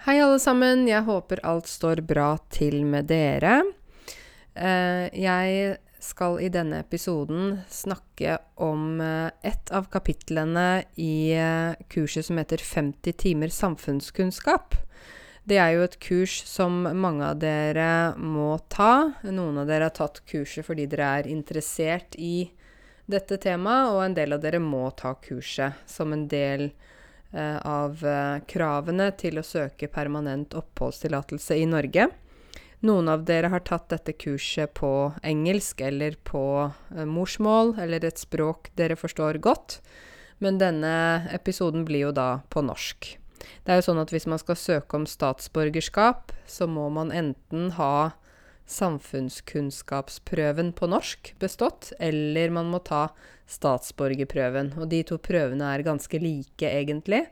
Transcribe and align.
Hei, 0.00 0.14
alle 0.24 0.38
sammen. 0.40 0.86
Jeg 0.88 1.04
håper 1.04 1.42
alt 1.44 1.66
står 1.68 2.00
bra 2.08 2.30
til 2.48 2.86
med 2.88 3.10
dere. 3.10 3.58
Eh, 4.56 5.12
jeg 5.12 5.74
skal 6.00 6.38
i 6.40 6.48
denne 6.48 6.78
episoden 6.80 7.58
snakke 7.68 8.38
om 8.64 9.02
eh, 9.04 9.28
et 9.44 9.68
av 9.76 9.90
kapitlene 9.92 10.86
i 10.96 11.36
eh, 11.36 11.76
kurset 11.92 12.30
som 12.30 12.40
heter 12.40 12.64
50 12.64 13.12
timer 13.20 13.52
samfunnskunnskap. 13.52 14.78
Det 15.44 15.60
er 15.60 15.74
jo 15.76 15.84
et 15.84 15.98
kurs 16.00 16.38
som 16.48 16.80
mange 16.96 17.28
av 17.28 17.42
dere 17.44 18.16
må 18.16 18.54
ta. 18.72 19.10
Noen 19.28 19.60
av 19.60 19.68
dere 19.68 19.90
har 19.90 19.98
tatt 20.00 20.22
kurset 20.24 20.64
fordi 20.64 20.88
dere 20.88 21.10
er 21.18 21.28
interessert 21.28 22.16
i 22.16 22.48
dette 23.04 23.36
temaet, 23.36 23.92
og 23.92 24.00
en 24.06 24.16
del 24.16 24.32
av 24.32 24.40
dere 24.48 24.64
må 24.64 24.86
ta 24.96 25.12
kurset 25.20 25.84
som 25.84 26.16
en 26.16 26.24
del 26.32 26.70
eh, 26.70 26.96
av 27.38 28.00
eh, 28.06 28.40
kravene 28.50 29.10
til 29.18 29.38
å 29.38 29.46
søke 29.46 29.88
permanent 29.92 30.56
oppholdstillatelse 30.58 31.58
i 31.60 31.68
Norge. 31.70 32.08
Noen 32.80 33.10
av 33.12 33.26
dere 33.28 33.50
har 33.52 33.60
tatt 33.60 33.90
dette 33.92 34.14
kurset 34.16 34.72
på 34.78 35.12
engelsk 35.22 35.82
eller 35.84 36.16
på 36.24 36.44
eh, 36.66 37.04
morsmål, 37.04 37.76
eller 37.78 38.06
et 38.08 38.20
språk 38.22 38.72
dere 38.80 38.96
forstår 38.96 39.38
godt, 39.44 39.78
men 40.40 40.58
denne 40.58 41.28
episoden 41.34 41.84
blir 41.84 42.08
jo 42.08 42.14
da 42.16 42.40
på 42.48 42.64
norsk. 42.64 43.12
Det 43.64 43.72
er 43.72 43.80
jo 43.80 43.86
sånn 43.90 44.00
at 44.00 44.12
hvis 44.12 44.26
man 44.28 44.40
skal 44.40 44.56
søke 44.56 44.96
om 44.96 45.06
statsborgerskap, 45.08 46.32
så 46.48 46.66
må 46.68 46.88
man 46.92 47.12
enten 47.12 47.70
ha 47.76 48.12
samfunnskunnskapsprøven 48.70 50.72
på 50.78 50.86
norsk 50.90 51.34
bestått, 51.42 51.92
eller 51.98 52.50
man 52.54 52.70
må 52.72 52.78
ta 52.86 53.08
statsborgerprøven. 53.50 54.72
Og 54.78 54.88
de 54.92 55.02
to 55.06 55.18
prøvene 55.22 55.74
er 55.74 55.86
ganske 55.86 56.18
like, 56.22 56.66
egentlig. 56.66 57.24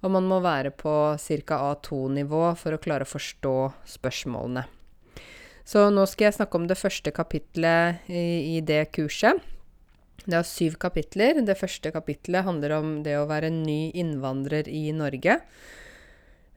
Og 0.00 0.12
man 0.16 0.24
må 0.28 0.40
være 0.40 0.72
på 0.72 0.94
ca. 1.20 1.56
A2-nivå 1.74 2.44
for 2.56 2.74
å 2.74 2.82
klare 2.82 3.04
å 3.04 3.12
forstå 3.12 3.56
spørsmålene. 3.98 4.64
Så 5.70 5.90
nå 5.92 6.06
skal 6.08 6.30
jeg 6.30 6.38
snakke 6.40 6.58
om 6.58 6.66
det 6.66 6.80
første 6.80 7.12
kapitlet 7.14 8.08
i, 8.10 8.56
i 8.56 8.60
det 8.64 8.86
kurset. 8.96 9.36
Det 10.24 10.36
er 10.36 10.46
syv 10.46 10.76
kapitler. 10.80 11.42
Det 11.44 11.58
første 11.58 11.92
kapitlet 11.94 12.46
handler 12.46 12.78
om 12.78 12.88
det 13.04 13.18
å 13.20 13.28
være 13.28 13.52
ny 13.52 13.92
innvandrer 14.00 14.68
i 14.68 14.90
Norge. 14.96 15.38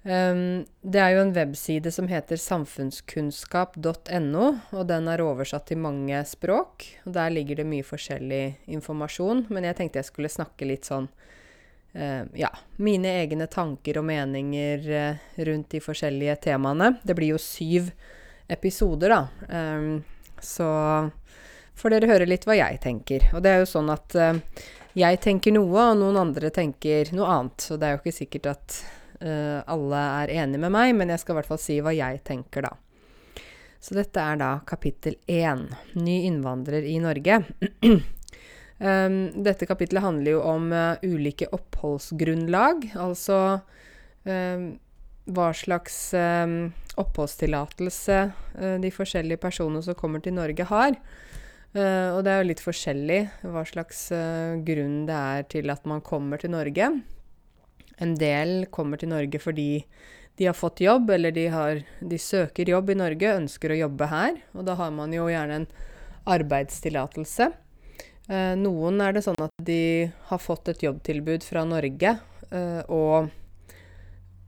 Um, 0.04 0.68
det 0.84 1.00
er 1.00 1.14
jo 1.16 1.22
en 1.23 1.32
webside 1.32 1.88
som 1.96 2.12
heter 2.12 2.36
samfunnskunnskap.no, 2.36 4.48
og 4.76 4.84
den 4.90 5.06
er 5.08 5.22
oversatt 5.23 5.70
til 5.70 5.78
mange 5.80 6.20
språk. 6.28 6.84
og 7.06 7.14
Der 7.16 7.30
ligger 7.32 7.56
det 7.62 7.68
mye 7.70 7.86
forskjellig 7.88 8.58
informasjon, 8.76 9.46
men 9.48 9.64
jeg 9.64 9.76
tenkte 9.78 10.00
jeg 10.02 10.12
skulle 10.12 10.31
snakke 10.31 10.66
litt 10.68 10.86
sånn 10.90 11.08
uh, 11.96 12.24
Ja, 12.36 12.52
mine 12.84 13.08
egne 13.24 13.48
tanker 13.48 13.98
og 14.02 14.06
meninger 14.09 14.80
uh, 14.92 15.16
rundt 15.48 15.70
de 15.72 15.80
forskjellige 15.84 16.36
temaene. 16.50 16.88
Det 17.04 17.16
blir 17.16 17.30
jo 17.31 17.40
syv 17.40 17.92
episoder, 18.52 19.09
da. 19.16 19.28
Um, 19.48 20.04
så 20.44 20.68
får 21.80 21.90
dere 21.96 22.12
høre 22.12 22.28
litt 22.28 22.44
hva 22.44 22.59
jeg 22.59 22.76
tenker. 22.84 23.24
Og 23.31 23.40
det 23.46 23.52
er 23.54 23.59
jo 23.64 23.72
sånn 23.72 23.88
at 23.94 24.16
uh, 24.20 24.36
jeg 25.00 25.16
tenker 25.24 25.52
noe, 25.56 25.80
og 25.94 25.98
noen 26.02 26.18
andre 26.28 26.52
tenker 26.52 27.08
noe 27.16 27.28
annet. 27.38 27.58
Så 27.64 27.80
det 27.80 27.86
er 27.88 27.96
jo 27.96 28.02
ikke 28.04 28.20
sikkert 28.20 28.52
at 28.52 28.68
alle 29.23 29.99
er 30.23 30.31
enige 30.43 30.59
med 30.66 30.73
meg, 30.75 30.91
men 30.97 31.13
jeg 31.13 31.21
skal 31.21 31.35
i 31.35 31.38
hvert 31.38 31.52
fall 31.53 31.61
si 31.61 31.77
hva 31.79 31.93
jeg 31.95 32.19
tenker, 32.27 32.67
da. 32.67 32.73
Så 33.83 33.97
dette 33.97 34.21
er 34.23 34.38
da 34.39 34.49
kapittel 34.63 35.17
én, 35.27 35.66
ny 35.99 36.21
innvandrer 36.29 36.85
i 36.88 36.95
Norge. 37.03 37.41
um, 37.83 39.17
dette 39.44 39.67
kapittelet 39.67 40.05
handler 40.05 40.38
jo 40.38 40.44
om 40.47 40.69
uh, 40.71 41.03
ulike 41.03 41.49
oppholdsgrunnlag, 41.51 42.94
altså 42.95 43.39
um, 44.23 44.69
hva 45.35 45.49
slags 45.51 45.97
um, 46.16 46.71
oppholdstillatelse 47.03 48.21
uh, 48.31 48.77
de 48.79 48.94
forskjellige 48.95 49.44
personene 49.44 49.83
som 49.83 49.99
kommer 49.99 50.23
til 50.23 50.38
Norge, 50.39 50.69
har. 50.71 50.95
Uh, 51.75 52.16
og 52.16 52.23
det 52.23 52.31
er 52.31 52.39
jo 52.39 52.51
litt 52.53 52.63
forskjellig 52.63 53.22
hva 53.44 53.66
slags 53.67 54.06
grunn 54.63 55.01
det 55.12 55.19
er 55.19 55.50
til 55.57 55.75
at 55.75 55.83
man 55.91 56.00
kommer 56.07 56.39
til 56.39 56.56
Norge. 56.56 56.94
En 58.02 58.16
del 58.18 58.66
kommer 58.74 58.98
til 58.98 59.12
Norge 59.14 59.42
fordi 59.42 59.86
de 60.40 60.48
har 60.50 60.58
fått 60.58 60.81
jobb, 60.81 61.12
eller 61.14 61.31
de, 61.31 61.48
har, 61.54 61.84
de, 62.02 62.18
søker 62.18 62.70
jobb 62.70 62.90
i 62.90 62.98
Norge, 62.98 63.36
ønsker 63.38 63.74
å 63.74 63.81
jobbe 63.84 64.08
her. 64.09 64.40
Og 64.58 64.66
da 64.66 64.74
har 64.80 64.94
man 64.96 65.14
jo 65.14 65.28
gjerne 65.30 65.59
en 65.62 65.68
arbeidstillatelse. 66.34 67.52
Eh, 68.31 68.54
noen 68.58 69.02
er 69.04 69.14
det 69.14 69.26
sånn 69.26 69.42
at 69.44 69.54
de 69.62 70.09
har 70.31 70.42
fått 70.42 70.72
et 70.74 70.86
jobbtilbud 70.88 71.46
fra 71.46 71.66
Norge 71.68 72.16
eh, 72.50 72.81
og 72.88 73.30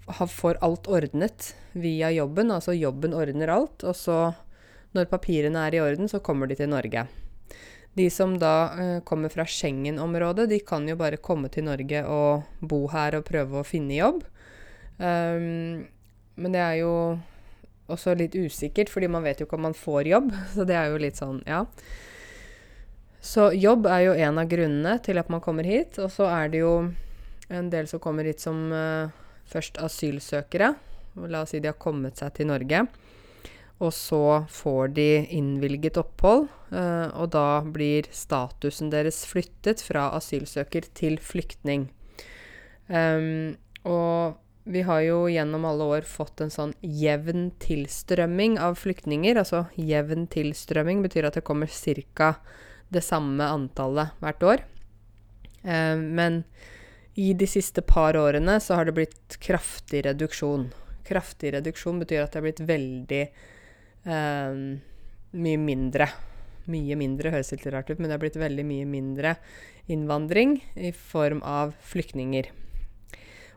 har, 0.07 0.31
får 0.31 0.61
alt 0.65 0.89
ordnet 0.89 1.51
via 1.77 2.09
jobben. 2.15 2.53
Altså 2.55 2.73
jobben 2.73 3.13
ordner 3.13 3.53
alt, 3.53 3.85
og 3.85 3.93
så, 3.99 4.19
når 4.97 5.11
papirene 5.11 5.67
er 5.67 5.77
i 5.77 5.83
orden, 5.83 6.09
så 6.09 6.23
kommer 6.23 6.49
de 6.49 6.57
til 6.57 6.71
Norge. 6.73 7.05
De 7.95 8.09
som 8.11 8.33
da 8.39 8.55
eh, 8.75 8.97
kommer 9.07 9.31
fra 9.31 9.45
Schengen-området, 9.47 10.49
de 10.51 10.59
kan 10.67 10.87
jo 10.87 10.97
bare 10.99 11.21
komme 11.23 11.47
til 11.51 11.67
Norge 11.69 12.01
og 12.11 12.43
bo 12.59 12.85
her 12.91 13.15
og 13.15 13.27
prøve 13.29 13.61
å 13.61 13.67
finne 13.67 13.95
jobb. 13.95 14.25
Um, 14.97 15.85
men 16.35 16.55
det 16.55 16.59
er 16.59 16.81
jo 16.81 16.91
også 17.91 18.15
litt 18.19 18.35
usikkert, 18.35 18.91
fordi 18.91 19.07
man 19.11 19.23
vet 19.23 19.39
jo 19.39 19.47
ikke 19.47 19.59
om 19.59 19.67
man 19.69 19.77
får 19.77 20.09
jobb. 20.11 20.33
Så 20.55 20.67
det 20.67 20.75
er 20.75 20.91
jo 20.91 20.99
litt 20.99 21.21
sånn, 21.21 21.39
ja. 21.47 21.63
Så 23.25 23.49
jobb 23.57 23.87
er 23.89 24.03
jo 24.05 24.17
en 24.27 24.43
av 24.43 24.49
grunnene 24.51 24.99
til 25.05 25.17
at 25.17 25.31
man 25.33 25.41
kommer 25.41 25.65
hit. 25.65 25.95
Og 26.03 26.11
så 26.13 26.27
er 26.29 26.51
det 26.53 26.59
jo 26.61 26.73
en 27.49 27.71
del 27.71 27.87
som 27.89 28.01
kommer 28.03 28.27
hit 28.27 28.43
som 28.43 28.59
uh, 28.69 29.09
først 29.49 29.79
asylsøkere. 29.81 30.75
La 31.31 31.41
oss 31.41 31.55
si 31.55 31.61
de 31.63 31.71
har 31.71 31.79
kommet 31.81 32.19
seg 32.21 32.35
til 32.37 32.51
Norge. 32.51 32.83
Og 33.83 33.91
så 33.91 34.45
får 34.47 34.93
de 34.95 35.09
innvilget 35.35 35.97
opphold, 35.99 36.47
eh, 36.71 37.09
og 37.11 37.33
da 37.35 37.59
blir 37.65 38.07
statusen 38.15 38.91
deres 38.93 39.25
flyttet 39.27 39.83
fra 39.83 40.07
asylsøker 40.15 40.87
til 40.95 41.19
flyktning. 41.19 41.89
Og 43.85 44.35
vi 44.65 44.81
har 44.85 45.01
jo 45.05 45.17
gjennom 45.29 45.65
alle 45.65 45.87
år 45.97 46.05
fått 46.09 46.41
en 46.41 46.53
sånn 46.53 46.71
jevn 46.81 47.51
tilstrømming 47.61 48.59
av 48.61 48.77
flyktninger. 48.77 49.37
Altså 49.41 49.63
jevn 49.77 50.27
tilstrømming 50.29 51.01
betyr 51.05 51.27
at 51.27 51.37
det 51.37 51.45
kommer 51.45 51.69
ca. 51.69 52.35
det 52.89 53.01
samme 53.01 53.43
antallet 53.43 54.13
hvert 54.21 54.43
år. 54.43 54.63
Men 55.65 56.43
i 57.17 57.33
de 57.33 57.47
siste 57.47 57.81
par 57.81 58.17
årene 58.17 58.59
så 58.59 58.77
har 58.77 58.85
det 58.85 58.95
blitt 58.97 59.37
kraftig 59.41 60.05
reduksjon. 60.05 60.67
Kraftig 61.07 61.53
reduksjon 61.53 62.01
betyr 62.01 62.23
at 62.23 62.33
det 62.33 62.41
har 62.41 62.45
blitt 62.45 62.65
veldig 62.65 63.23
Um, 64.05 64.77
mye 65.35 65.59
mindre. 65.59 66.07
Mye 66.69 66.97
mindre 66.97 67.31
høres 67.33 67.51
litt 67.53 67.65
rart 67.73 67.89
ut, 67.89 67.97
men 67.99 68.09
det 68.09 68.15
har 68.15 68.21
blitt 68.21 68.37
veldig 68.41 68.65
mye 68.65 68.85
mindre 68.89 69.35
innvandring 69.91 70.59
i 70.77 70.91
form 70.95 71.41
av 71.45 71.75
flyktninger. 71.85 72.49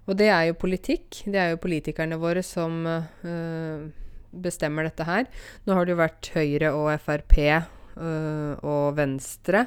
Og 0.09 0.17
det 0.17 0.29
er 0.33 0.49
jo 0.49 0.59
politikk. 0.61 1.23
Det 1.29 1.41
er 1.41 1.53
jo 1.53 1.61
politikerne 1.61 2.19
våre 2.21 2.43
som 2.45 2.81
uh, 2.89 3.89
bestemmer 4.33 4.89
dette 4.89 5.05
her. 5.09 5.29
Nå 5.65 5.77
har 5.77 5.85
det 5.85 5.95
jo 5.95 6.01
vært 6.01 6.31
Høyre 6.37 6.73
og 6.77 6.93
Frp 7.05 7.37
uh, 7.45 8.55
og 8.65 8.97
Venstre 8.97 9.67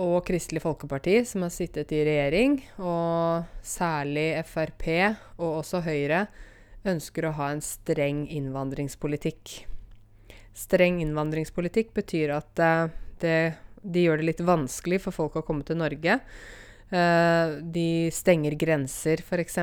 og 0.00 0.24
Kristelig 0.26 0.64
Folkeparti 0.64 1.20
som 1.28 1.44
har 1.44 1.52
sittet 1.54 1.92
i 1.94 2.00
regjering. 2.08 2.58
Og 2.80 3.44
særlig 3.64 4.30
Frp 4.48 4.88
og 5.36 5.60
også 5.60 5.84
Høyre 5.84 6.24
ønsker 6.88 7.28
å 7.28 7.34
ha 7.38 7.50
en 7.54 7.62
streng 7.64 8.24
innvandringspolitikk. 8.32 9.54
Streng 10.54 11.00
innvandringspolitikk 11.02 11.94
betyr 11.96 12.34
at 12.36 12.60
uh, 12.62 12.90
det, 13.22 13.38
de 13.82 14.04
gjør 14.04 14.20
det 14.20 14.28
litt 14.28 14.44
vanskelig 14.44 15.00
for 15.06 15.16
folk 15.16 15.40
å 15.40 15.46
komme 15.46 15.66
til 15.66 15.80
Norge. 15.80 16.18
Uh, 16.94 17.58
de 17.74 18.12
stenger 18.14 18.54
grenser, 18.60 19.24
f.eks., 19.24 19.58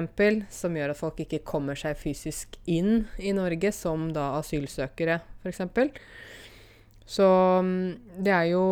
som 0.52 0.76
gjør 0.76 0.96
at 0.96 1.00
folk 1.00 1.22
ikke 1.24 1.44
kommer 1.48 1.80
seg 1.80 2.00
fysisk 2.00 2.58
inn 2.66 3.06
i 3.22 3.32
Norge 3.38 3.72
som 3.76 4.10
da 4.16 4.34
asylsøkere, 4.42 5.22
f.eks. 5.46 5.64
Så 7.12 7.28
um, 7.62 7.94
det 8.18 8.34
er 8.36 8.52
jo 8.52 8.66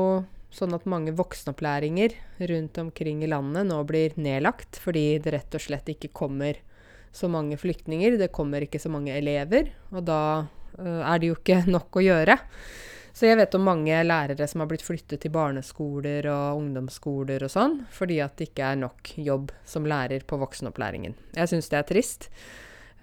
sånn 0.53 0.73
at 0.73 0.87
mange 0.89 1.13
voksenopplæringer 1.13 2.15
rundt 2.49 2.79
omkring 2.81 3.21
i 3.23 3.29
landet 3.29 3.67
nå 3.69 3.83
blir 3.85 4.15
nedlagt 4.17 4.79
fordi 4.81 5.19
det 5.21 5.35
rett 5.35 5.55
og 5.55 5.61
slett 5.61 5.91
ikke 5.93 6.09
kommer 6.15 6.57
så 7.11 7.29
mange 7.31 7.57
flyktninger. 7.59 8.17
Det 8.19 8.31
kommer 8.35 8.65
ikke 8.65 8.81
så 8.81 8.91
mange 8.91 9.15
elever, 9.15 9.71
og 9.93 10.05
da 10.07 10.21
uh, 10.79 11.01
er 11.01 11.19
det 11.19 11.31
jo 11.31 11.39
ikke 11.39 11.63
nok 11.75 11.99
å 11.99 12.05
gjøre. 12.05 12.37
Så 13.19 13.27
jeg 13.27 13.39
vet 13.39 13.55
om 13.57 13.65
mange 13.67 13.97
lærere 14.05 14.45
som 14.47 14.61
har 14.61 14.69
blitt 14.69 14.85
flyttet 14.85 15.19
til 15.23 15.33
barneskoler 15.33 16.29
og 16.31 16.61
ungdomsskoler 16.61 17.43
og 17.43 17.51
sånn, 17.51 17.73
fordi 17.91 18.21
at 18.23 18.37
det 18.39 18.51
ikke 18.51 18.69
er 18.71 18.79
nok 18.79 19.11
jobb 19.19 19.51
som 19.67 19.87
lærer 19.89 20.23
på 20.29 20.39
voksenopplæringen. 20.39 21.17
Jeg 21.35 21.51
syns 21.51 21.67
det 21.71 21.79
er 21.81 21.87
trist, 21.89 22.29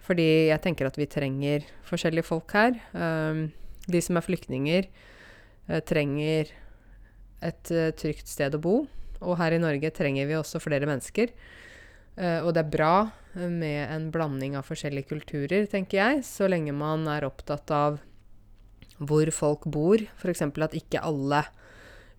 fordi 0.06 0.28
jeg 0.48 0.62
tenker 0.64 0.88
at 0.88 0.96
vi 0.96 1.08
trenger 1.10 1.66
forskjellige 1.84 2.28
folk 2.30 2.54
her. 2.56 2.78
Um, 2.94 3.50
de 3.90 4.00
som 4.00 4.16
er 4.16 4.24
flyktninger, 4.24 4.88
uh, 5.68 5.82
trenger 5.84 6.54
et 7.44 7.74
uh, 7.74 7.90
trygt 7.98 8.30
sted 8.30 8.56
å 8.56 8.62
bo. 8.62 8.78
Og 9.20 9.36
her 9.42 9.58
i 9.58 9.60
Norge 9.60 9.90
trenger 9.96 10.30
vi 10.30 10.38
også 10.38 10.62
flere 10.62 10.88
mennesker. 10.88 11.32
Og 12.16 12.48
det 12.56 12.60
er 12.62 12.68
bra 12.72 12.92
med 13.36 13.92
en 13.92 14.10
blanding 14.10 14.56
av 14.56 14.66
forskjellige 14.68 15.10
kulturer, 15.12 15.66
tenker 15.70 16.00
jeg, 16.00 16.24
så 16.24 16.48
lenge 16.48 16.72
man 16.76 17.04
er 17.12 17.26
opptatt 17.28 17.70
av 17.74 18.00
hvor 18.96 19.28
folk 19.34 19.66
bor. 19.68 20.00
F.eks. 20.16 20.42
at 20.42 20.76
ikke 20.76 21.04
alle 21.04 21.42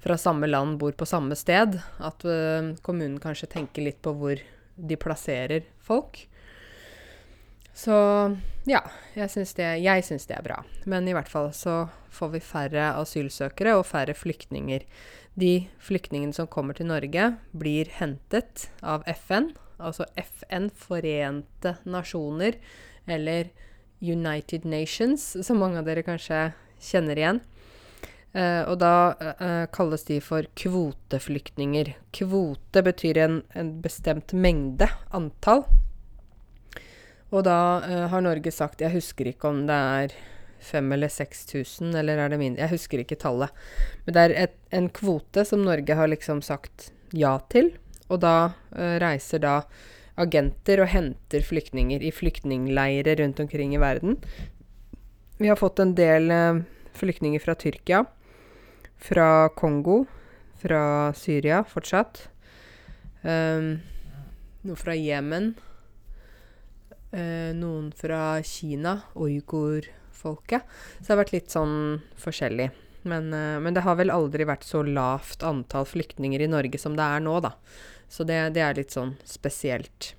fra 0.03 0.17
samme 0.17 0.47
land 0.47 0.77
bor 0.77 0.93
på 0.93 1.07
samme 1.09 1.35
sted. 1.35 1.79
At 1.97 2.25
uh, 2.27 2.73
kommunen 2.85 3.19
kanskje 3.23 3.49
tenker 3.57 3.87
litt 3.87 4.01
på 4.05 4.13
hvor 4.17 4.41
de 4.77 4.99
plasserer 4.99 5.65
folk. 5.81 6.27
Så 7.77 7.93
ja, 8.65 8.81
jeg 9.13 9.29
syns 9.29 9.53
det, 9.57 9.69
det, 9.85 10.35
er 10.37 10.45
bra. 10.45 10.63
Men 10.89 11.07
i 11.09 11.13
hvert 11.13 11.29
fall 11.29 11.51
så 11.53 11.85
får 12.13 12.33
vi 12.33 12.41
færre 12.41 12.89
asylsøkere 12.97 13.75
og 13.77 13.85
færre 13.85 14.15
flyktninger. 14.17 14.85
De 15.37 15.67
flyktningene 15.85 16.33
som 16.33 16.49
kommer 16.49 16.77
til 16.77 16.89
Norge, 16.89 17.35
blir 17.53 17.89
hentet 17.99 18.71
av 18.81 19.05
FN, 19.13 19.51
altså 19.77 20.07
FN, 20.17 20.69
Forente 20.75 21.75
nasjoner, 21.85 22.57
eller 23.07 23.49
United 24.01 24.65
Nations, 24.65 25.35
som 25.45 25.61
mange 25.61 25.79
av 25.79 25.87
dere 25.87 26.05
kanskje 26.05 26.51
kjenner 26.83 27.19
igjen. 27.19 27.41
Uh, 28.37 28.67
og 28.69 28.75
da 28.83 28.93
uh, 29.17 29.65
kalles 29.73 30.03
de 30.05 30.19
for 30.21 30.45
kvoteflyktninger. 30.59 31.95
Kvote 32.13 32.83
betyr 32.85 33.21
en, 33.23 33.41
en 33.57 33.71
bestemt 33.81 34.35
mengde, 34.35 34.89
antall. 35.15 35.65
Og 37.31 37.43
da 37.47 37.59
uh, 37.83 38.03
har 38.11 38.23
Norge 38.23 38.53
sagt 38.55 38.83
Jeg 38.83 38.93
husker 38.93 39.31
ikke 39.31 39.49
om 39.49 39.65
det 39.67 39.77
er 39.77 40.13
5000 40.67 40.93
eller 40.93 41.07
6000, 41.07 41.95
eller 41.95 42.17
er 42.17 42.29
det 42.29 42.39
mindre? 42.41 42.63
Jeg 42.65 42.73
husker 42.75 43.01
ikke 43.01 43.19
tallet. 43.19 43.49
Men 44.05 44.15
det 44.15 44.23
er 44.23 44.35
et, 44.45 44.55
en 44.73 44.89
kvote 44.89 45.45
som 45.45 45.63
Norge 45.65 45.95
har 45.95 46.09
liksom 46.11 46.41
sagt 46.45 46.91
ja 47.15 47.37
til. 47.51 47.73
Og 48.07 48.21
da 48.23 48.53
reiser 48.71 49.41
da 49.43 49.55
agenter 50.17 50.79
og 50.81 50.89
henter 50.89 51.43
flyktninger 51.45 52.01
i 52.01 52.11
flyktningleirer 52.15 53.19
rundt 53.19 53.41
omkring 53.43 53.73
i 53.75 53.81
verden. 53.81 54.15
Vi 55.37 55.49
har 55.51 55.59
fått 55.59 55.81
en 55.83 55.91
del 55.97 56.31
flyktninger 56.97 57.43
fra 57.43 57.57
Tyrkia 57.59 58.05
fra 58.97 59.49
Kongo, 59.49 60.05
fra 60.57 61.13
Syria 61.13 61.61
fortsatt. 61.67 62.27
Um, 63.21 63.77
noe 64.65 64.79
fra 64.79 64.95
Jemen. 64.97 65.53
Uh, 67.13 67.53
noen 67.55 67.91
fra 67.95 68.39
Kina, 68.45 68.97
uigur-folket. 69.15 70.65
Så 70.97 71.05
det 71.05 71.13
har 71.13 71.21
vært 71.21 71.35
litt 71.35 71.53
sånn 71.53 71.77
forskjellig. 72.19 72.71
Men, 73.07 73.31
uh, 73.33 73.57
men, 73.63 73.73
det 73.77 73.85
har 73.87 73.99
vel 73.99 74.13
aldri 74.13 74.47
vært 74.47 74.67
så 74.67 74.83
lavt 74.85 75.45
antall 75.47 75.87
flyktninger 75.87 76.43
i 76.43 76.51
Norge 76.51 76.81
som 76.81 76.97
det 76.97 77.05
er 77.05 77.23
nå, 77.23 77.39
da. 77.45 77.55
Så 78.11 78.23
det, 78.27 78.39
det 78.55 78.63
er 78.63 78.77
litt 78.77 78.93
sånn 78.95 79.15
spesielt. 79.27 80.13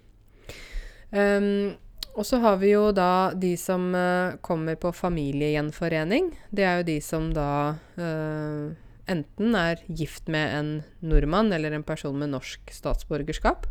Um, 1.11 1.77
og 2.19 2.27
så 2.27 2.41
har 2.43 2.59
vi 2.59 2.73
jo 2.73 2.91
da 2.91 3.31
de 3.39 3.53
som 3.61 3.93
uh, 3.95 4.35
kommer 4.43 4.75
på 4.81 4.91
familiegjenforening. 4.91 6.33
Det 6.51 6.67
er 6.67 6.81
jo 6.81 6.89
de 6.89 6.99
som 7.05 7.31
da 7.35 7.79
uh, 8.01 8.75
enten 9.09 9.55
er 9.55 9.85
gift 9.87 10.27
med 10.27 10.55
en 10.57 10.73
nordmann 11.01 11.53
eller 11.55 11.77
en 11.77 11.87
person 11.87 12.19
med 12.19 12.35
norsk 12.35 12.75
statsborgerskap. 12.75 13.69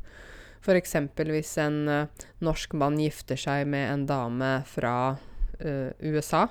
F.eks. 0.63 0.95
hvis 1.27 1.53
en 1.61 1.81
uh, 1.91 2.25
norsk 2.39 2.73
mann 2.79 3.01
gifter 3.03 3.39
seg 3.39 3.67
med 3.67 3.91
en 3.91 4.07
dame 4.09 4.51
fra 4.69 5.17
USA. 5.57 6.43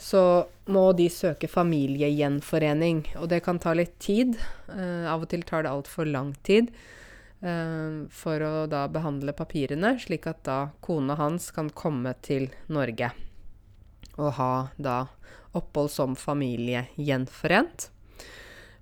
Så 0.00 0.46
må 0.72 0.84
de 0.96 1.08
søke 1.12 1.48
familiegjenforening. 1.50 3.04
Og 3.20 3.28
det 3.30 3.42
kan 3.44 3.60
ta 3.62 3.74
litt 3.74 3.98
tid. 4.02 4.38
av 4.68 5.22
og 5.22 5.28
til 5.30 5.42
tar 5.42 5.62
det 5.62 5.72
altfor 5.72 6.08
lang 6.08 6.34
tid. 6.42 6.72
Uh, 7.42 8.06
for 8.14 8.38
å 8.38 8.66
da 8.70 8.84
behandle 8.86 9.34
papirene, 9.34 9.96
slik 9.98 10.28
at 10.30 10.44
da 10.46 10.58
kona 10.78 11.16
hans 11.18 11.48
kan 11.50 11.72
komme 11.74 12.12
til 12.22 12.52
Norge 12.70 13.08
og 14.14 14.28
ha 14.36 14.52
da 14.78 14.98
opphold 15.56 15.90
som 15.90 16.14
familiegjenforent. 16.14 17.88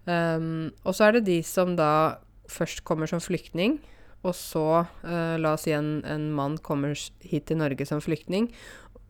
Um, 0.05 0.75
og 0.85 0.93
så 0.93 1.07
er 1.07 1.17
det 1.17 1.29
de 1.31 1.39
som 1.47 1.73
da 1.79 2.21
først 2.51 2.85
kommer 2.85 3.09
som 3.09 3.23
flyktning, 3.23 3.79
og 4.21 4.35
så, 4.37 4.85
uh, 5.07 5.37
la 5.41 5.55
oss 5.57 5.65
si 5.65 5.73
en, 5.73 6.03
en 6.05 6.29
mann 6.37 6.59
kommer 6.61 6.93
hit 7.25 7.49
til 7.49 7.61
Norge 7.63 7.87
som 7.89 8.03
flyktning, 8.05 8.51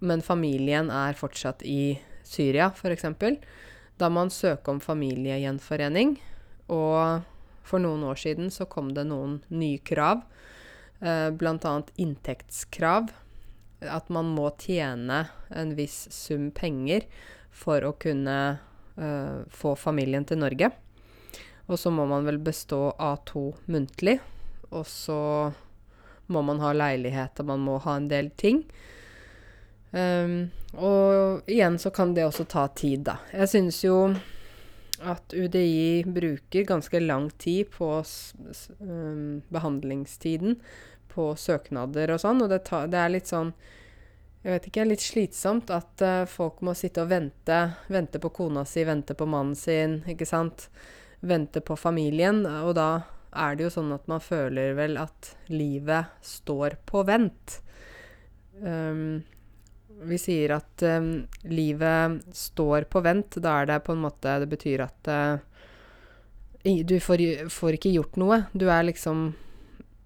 men 0.01 0.23
familien 0.25 0.91
er 0.93 1.17
fortsatt 1.19 1.63
i 1.63 2.01
Syria, 2.25 2.71
f.eks. 2.75 3.05
Da 4.01 4.09
må 4.09 4.23
man 4.23 4.33
søke 4.33 4.73
om 4.73 4.81
familiegjenforening. 4.81 6.15
Og 6.73 7.27
for 7.67 7.83
noen 7.83 8.05
år 8.09 8.21
siden 8.23 8.51
så 8.55 8.67
kom 8.71 8.95
det 8.97 9.05
noen 9.11 9.41
nye 9.53 9.81
krav, 9.85 10.23
eh, 11.01 11.29
bl.a. 11.31 11.75
inntektskrav. 12.01 13.11
At 13.81 14.09
man 14.13 14.33
må 14.37 14.51
tjene 14.61 15.25
en 15.57 15.75
viss 15.77 16.07
sum 16.13 16.51
penger 16.57 17.07
for 17.51 17.85
å 17.85 17.95
kunne 18.01 18.39
eh, 18.97 19.41
få 19.49 19.75
familien 19.77 20.25
til 20.29 20.41
Norge. 20.41 20.71
Og 21.71 21.79
så 21.79 21.93
må 21.95 22.07
man 22.09 22.27
vel 22.27 22.41
bestå 22.43 22.91
A2 22.99 23.45
muntlig. 23.71 24.17
Og 24.71 24.87
så 24.87 25.21
må 26.31 26.43
man 26.47 26.63
ha 26.63 26.73
leilighet, 26.73 27.43
og 27.43 27.53
man 27.53 27.63
må 27.67 27.77
ha 27.85 27.99
en 27.99 28.09
del 28.11 28.31
ting. 28.39 28.65
Um, 29.91 30.51
og 30.79 31.49
igjen 31.51 31.79
så 31.83 31.91
kan 31.91 32.15
det 32.15 32.29
også 32.29 32.47
ta 32.51 32.69
tid, 32.79 33.03
da. 33.09 33.17
Jeg 33.35 33.51
synes 33.51 33.81
jo 33.83 33.97
at 35.01 35.35
UDI 35.35 36.05
bruker 36.07 36.69
ganske 36.69 37.01
lang 37.01 37.31
tid 37.41 37.71
på 37.75 37.89
um, 38.79 39.43
behandlingstiden 39.49 40.59
på 41.11 41.33
søknader 41.37 42.13
og 42.15 42.21
sånn, 42.23 42.43
og 42.45 42.53
det, 42.53 42.63
ta, 42.69 42.85
det, 42.87 43.01
er 43.01 43.15
litt 43.17 43.31
sånn 43.31 43.55
Jeg 44.45 44.55
vet 44.55 44.67
ikke, 44.71 44.85
litt 44.89 45.05
slitsomt 45.05 45.73
at 45.75 46.05
uh, 46.07 46.25
folk 46.31 46.63
må 46.65 46.73
sitte 46.79 47.03
og 47.03 47.11
vente. 47.11 47.59
Vente 47.93 48.21
på 48.23 48.31
kona 48.33 48.65
si, 48.65 48.87
vente 48.89 49.17
på 49.19 49.27
mannen 49.29 49.59
sin, 49.59 49.99
ikke 50.09 50.29
sant. 50.29 50.71
Vente 51.21 51.61
på 51.61 51.77
familien. 51.77 52.47
Og 52.63 52.73
da 52.79 53.03
er 53.37 53.59
det 53.59 53.67
jo 53.67 53.75
sånn 53.75 53.93
at 53.93 54.07
man 54.09 54.23
føler 54.25 54.73
vel 54.79 54.97
at 54.97 55.35
livet 55.53 56.15
står 56.25 56.79
på 56.89 57.03
vent. 57.11 57.59
Um, 58.65 59.21
vi 60.07 60.19
sier 60.19 60.55
at 60.57 60.83
um, 60.83 61.27
livet 61.49 62.21
står 62.37 62.87
på 62.91 63.03
vent, 63.05 63.37
da 63.43 63.61
er 63.61 63.71
det 63.71 63.79
på 63.85 63.95
en 63.95 64.03
måte 64.05 64.39
Det 64.43 64.49
betyr 64.51 64.85
at 64.87 65.11
uh, 65.11 65.41
du 66.65 66.97
får, 67.01 67.23
får, 67.49 67.77
ikke 67.77 67.95
gjort 67.95 68.19
noe. 68.21 68.43
Du 68.53 68.67
er 68.69 68.85
liksom 68.85 69.31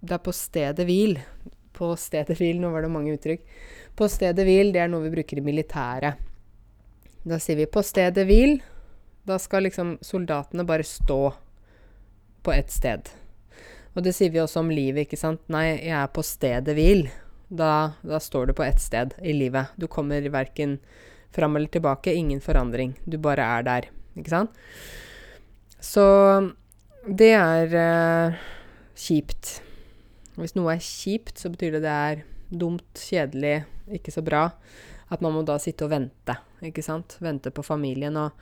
Det 0.01 0.15
er 0.15 0.23
på 0.23 0.35
stedet 0.35 0.87
hvil. 0.87 1.19
På 1.75 1.95
stedet 1.99 2.37
hvil, 2.39 2.61
nå 2.63 2.71
var 2.71 2.85
det 2.85 2.93
mange 2.95 3.15
uttrykk. 3.17 3.43
På 3.99 4.07
stedet 4.11 4.47
hvil, 4.47 4.71
det 4.75 4.85
er 4.85 4.91
noe 4.91 5.07
vi 5.07 5.15
bruker 5.15 5.41
i 5.41 5.45
militæret. 5.45 6.21
Da 7.25 7.39
sier 7.41 7.57
vi 7.57 7.67
'på 7.67 7.83
stedet 7.83 8.27
hvil'. 8.29 8.61
Da 9.25 9.39
skal 9.39 9.65
liksom 9.65 9.99
soldatene 10.03 10.67
bare 10.69 10.85
stå 10.85 11.33
på 12.43 12.53
ett 12.53 12.71
sted. 12.71 13.09
Og 13.97 14.03
det 14.05 14.13
sier 14.15 14.31
vi 14.31 14.43
også 14.43 14.61
om 14.61 14.71
livet, 14.71 15.07
ikke 15.07 15.17
sant. 15.17 15.41
Nei, 15.49 15.81
jeg 15.81 15.97
er 15.97 16.11
på 16.13 16.23
stedet 16.23 16.75
hvil. 16.77 17.09
Da, 17.49 17.93
da 18.03 18.21
står 18.21 18.47
du 18.47 18.53
på 18.57 18.65
ett 18.65 18.81
sted 18.81 19.15
i 19.23 19.33
livet. 19.33 19.67
Du 19.77 19.87
kommer 19.87 20.23
verken 20.23 20.79
fram 21.31 21.57
eller 21.57 21.69
tilbake. 21.69 22.15
Ingen 22.15 22.41
forandring. 22.41 23.01
Du 23.05 23.19
bare 23.19 23.43
er 23.43 23.63
der. 23.63 23.89
Ikke 24.17 24.31
sant? 24.31 24.51
Så 25.81 26.05
det 27.05 27.35
er 27.37 27.75
uh, 27.77 28.43
kjipt. 28.97 29.59
Hvis 30.39 30.57
noe 30.57 30.75
er 30.75 30.83
kjipt, 30.83 31.37
så 31.39 31.51
betyr 31.53 31.77
det 31.77 31.85
det 31.85 31.95
er 31.95 32.25
dumt, 32.55 32.89
kjedelig, 32.99 33.65
ikke 33.99 34.15
så 34.15 34.23
bra. 34.25 34.49
At 35.13 35.23
man 35.23 35.35
må 35.37 35.45
da 35.47 35.59
sitte 35.63 35.87
og 35.87 35.93
vente, 35.93 36.39
ikke 36.65 36.83
sant. 36.83 37.19
Vente 37.23 37.53
på 37.55 37.63
familien 37.67 38.17
og 38.19 38.33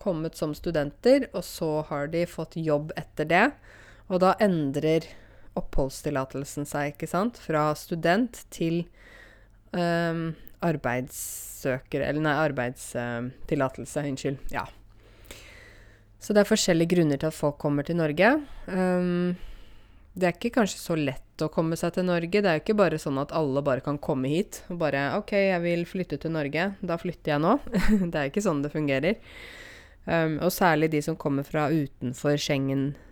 kommet 0.00 0.36
som 0.36 0.54
studenter, 0.56 1.26
og 1.36 1.44
så 1.44 1.82
har 1.90 2.08
de 2.12 2.24
fått 2.28 2.56
jobb 2.56 2.92
etter 2.96 3.26
det. 3.28 3.46
Og 4.10 4.20
da 4.22 4.34
endrer 4.42 5.06
oppholdstillatelsen 5.58 6.66
seg, 6.68 6.94
ikke 6.94 7.08
sant? 7.10 7.38
Fra 7.42 7.70
student 7.78 8.42
til 8.54 8.82
um, 9.74 10.30
arbeidssøker 10.66 12.04
Eller 12.04 12.24
nei, 12.24 12.34
arbeidstillatelse. 12.48 14.04
Unnskyld. 14.10 14.42
Ja. 14.54 14.66
Så 16.20 16.34
det 16.36 16.42
er 16.42 16.50
forskjellige 16.50 16.94
grunner 16.96 17.20
til 17.20 17.30
at 17.30 17.36
folk 17.36 17.56
kommer 17.62 17.86
til 17.86 17.96
Norge. 17.96 18.34
Um, 18.68 19.38
det 20.12 20.26
er 20.26 20.34
ikke 20.34 20.52
kanskje 20.58 20.80
så 20.82 20.96
lett 20.98 21.44
å 21.44 21.48
komme 21.52 21.78
seg 21.80 21.94
til 21.96 22.04
Norge. 22.08 22.42
Det 22.42 22.50
er 22.50 22.58
jo 22.58 22.64
ikke 22.64 22.76
bare 22.80 22.98
sånn 23.00 23.20
at 23.22 23.32
alle 23.36 23.62
bare 23.64 23.84
kan 23.84 23.96
komme 24.02 24.28
hit 24.28 24.60
og 24.68 24.82
bare 24.82 25.06
OK, 25.16 25.32
jeg 25.38 25.62
vil 25.64 25.86
flytte 25.88 26.18
til 26.20 26.34
Norge. 26.34 26.72
Da 26.84 26.98
flytter 27.00 27.36
jeg 27.36 27.44
nå. 27.44 27.56
det 28.10 28.12
er 28.12 28.28
ikke 28.28 28.44
sånn 28.44 28.60
det 28.64 28.72
fungerer. 28.74 29.20
Um, 30.04 30.36
og 30.42 30.52
særlig 30.52 30.90
de 30.92 31.00
som 31.04 31.16
kommer 31.20 31.46
fra 31.46 31.68
utenfor 31.72 32.36
Schengen-området, 32.40 33.06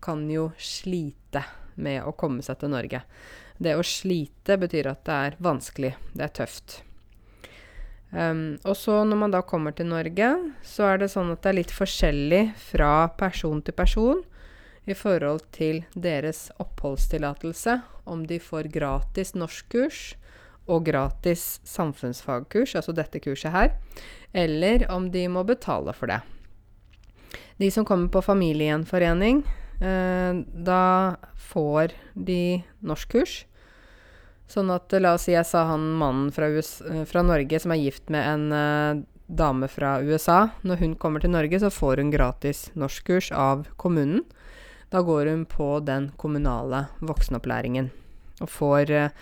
kan 0.00 0.28
jo 0.30 0.50
slite 0.58 1.44
med 1.80 2.04
å 2.04 2.12
komme 2.12 2.42
seg 2.42 2.60
til 2.60 2.72
Norge. 2.72 3.02
Det 3.60 3.74
å 3.76 3.84
slite 3.84 4.56
betyr 4.60 4.88
at 4.88 5.04
det 5.04 5.18
er 5.26 5.36
vanskelig. 5.42 5.94
Det 6.14 6.24
er 6.24 6.32
tøft. 6.40 6.80
Um, 8.10 8.58
og 8.66 8.74
så 8.74 9.04
når 9.06 9.20
man 9.20 9.34
da 9.34 9.42
kommer 9.46 9.74
til 9.76 9.86
Norge, 9.86 10.30
så 10.66 10.88
er 10.88 11.02
det 11.02 11.12
sånn 11.12 11.30
at 11.30 11.44
det 11.44 11.52
er 11.52 11.58
litt 11.60 11.74
forskjellig 11.74 12.42
fra 12.58 13.10
person 13.20 13.60
til 13.62 13.76
person 13.76 14.24
i 14.90 14.96
forhold 14.96 15.44
til 15.54 15.84
deres 15.94 16.48
oppholdstillatelse, 16.58 17.76
om 18.10 18.24
de 18.26 18.40
får 18.42 18.72
gratis 18.74 19.36
norskkurs 19.38 20.00
og 20.70 20.88
gratis 20.88 21.60
samfunnsfagkurs, 21.68 22.74
altså 22.78 22.94
dette 22.96 23.22
kurset 23.22 23.54
her, 23.54 23.72
eller 24.34 24.88
om 24.90 25.10
de 25.14 25.26
må 25.30 25.44
betale 25.46 25.94
for 25.94 26.10
det. 26.10 26.20
De 27.60 27.70
som 27.70 27.84
kommer 27.84 28.08
på 28.12 28.22
familiegjenforening, 28.24 29.42
eh, 29.80 30.40
da 30.54 31.16
får 31.52 31.94
de 32.14 32.62
norskkurs. 32.80 33.44
Sånn 34.50 34.70
at 34.74 34.90
la 34.98 35.14
oss 35.14 35.28
si 35.28 35.34
jeg 35.36 35.46
sa 35.46 35.66
han 35.68 35.92
mannen 36.00 36.32
fra, 36.34 36.48
US, 36.50 36.80
eh, 36.82 37.04
fra 37.06 37.22
Norge 37.22 37.60
som 37.62 37.74
er 37.74 37.82
gift 37.84 38.10
med 38.10 38.26
en 38.26 38.52
eh, 38.52 39.02
dame 39.30 39.68
fra 39.70 40.00
USA. 40.02 40.50
Når 40.66 40.82
hun 40.82 40.94
kommer 40.98 41.22
til 41.22 41.30
Norge, 41.30 41.60
så 41.62 41.70
får 41.70 42.02
hun 42.02 42.10
gratis 42.10 42.68
norskkurs 42.74 43.30
av 43.32 43.68
kommunen. 43.76 44.24
Da 44.90 45.04
går 45.06 45.30
hun 45.30 45.44
på 45.46 45.78
den 45.86 46.10
kommunale 46.18 46.88
voksenopplæringen 46.98 47.92
og 48.40 48.48
får 48.50 48.90
uh, 48.90 49.12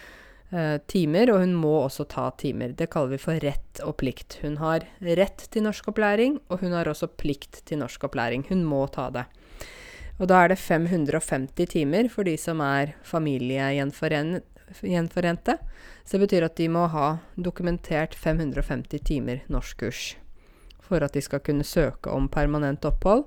timer, 0.89 1.31
og 1.33 1.43
hun 1.43 1.55
må 1.61 1.75
også 1.83 2.05
ta 2.09 2.31
timer. 2.41 2.73
Det 2.73 2.89
kaller 2.93 3.11
vi 3.17 3.19
for 3.21 3.37
rett 3.43 3.81
og 3.85 3.97
plikt. 4.01 4.39
Hun 4.41 4.57
har 4.63 4.87
rett 5.05 5.45
til 5.53 5.63
norskopplæring, 5.67 6.39
og 6.49 6.63
hun 6.65 6.73
har 6.73 6.89
også 6.89 7.09
plikt 7.21 7.61
til 7.69 7.79
norskopplæring. 7.83 8.47
Hun 8.49 8.65
må 8.65 8.87
ta 8.95 9.11
det. 9.13 9.27
Og 10.19 10.27
da 10.31 10.41
er 10.43 10.49
det 10.51 10.59
550 10.59 11.67
timer 11.75 12.09
for 12.11 12.25
de 12.27 12.37
som 12.41 12.61
er 12.65 12.95
familiegjenforente. 13.07 14.43
Så 16.05 16.17
det 16.17 16.23
betyr 16.25 16.45
at 16.49 16.57
de 16.57 16.69
må 16.73 16.87
ha 16.91 17.19
dokumentert 17.37 18.17
550 18.19 19.05
timer 19.05 19.45
norskkurs 19.53 20.17
for 20.89 21.05
at 21.05 21.13
de 21.13 21.21
skal 21.23 21.43
kunne 21.45 21.67
søke 21.67 22.11
om 22.11 22.29
permanent 22.33 22.85
opphold. 22.89 23.27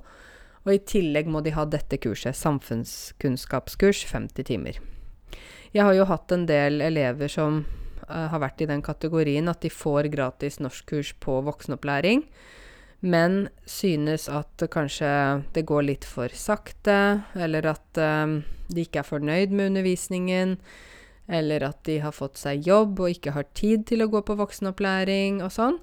Og 0.66 0.74
i 0.76 0.82
tillegg 0.86 1.30
må 1.30 1.42
de 1.42 1.54
ha 1.56 1.66
dette 1.66 1.98
kurset, 2.02 2.38
samfunnskunnskapskurs, 2.38 4.04
50 4.12 4.46
timer. 4.50 4.78
Jeg 5.72 5.88
har 5.88 5.96
jo 5.96 6.08
hatt 6.10 6.34
en 6.36 6.44
del 6.50 6.82
elever 6.84 7.32
som 7.32 7.62
uh, 7.64 8.28
har 8.28 8.42
vært 8.44 8.60
i 8.60 8.68
den 8.68 8.82
kategorien 8.84 9.48
at 9.48 9.62
de 9.64 9.70
får 9.72 10.10
gratis 10.12 10.60
norskkurs 10.60 11.14
på 11.24 11.38
voksenopplæring, 11.48 12.26
men 13.00 13.46
synes 13.64 14.28
at 14.30 14.66
kanskje 14.74 15.12
det 15.56 15.64
går 15.70 15.86
litt 15.88 16.08
for 16.08 16.34
sakte, 16.36 17.24
eller 17.40 17.70
at 17.72 18.02
uh, 18.04 18.42
de 18.68 18.84
ikke 18.84 19.00
er 19.00 19.08
fornøyd 19.08 19.56
med 19.56 19.72
undervisningen 19.72 20.58
eller 21.32 21.64
at 21.64 21.80
de 21.88 22.02
har 22.04 22.12
fått 22.12 22.42
seg 22.42 22.66
jobb 22.68 23.00
og 23.00 23.14
ikke 23.14 23.32
har 23.38 23.48
tid 23.56 23.86
til 23.88 24.04
å 24.04 24.10
gå 24.12 24.20
på 24.28 24.36
voksenopplæring 24.36 25.40
og 25.46 25.54
sånn. 25.56 25.80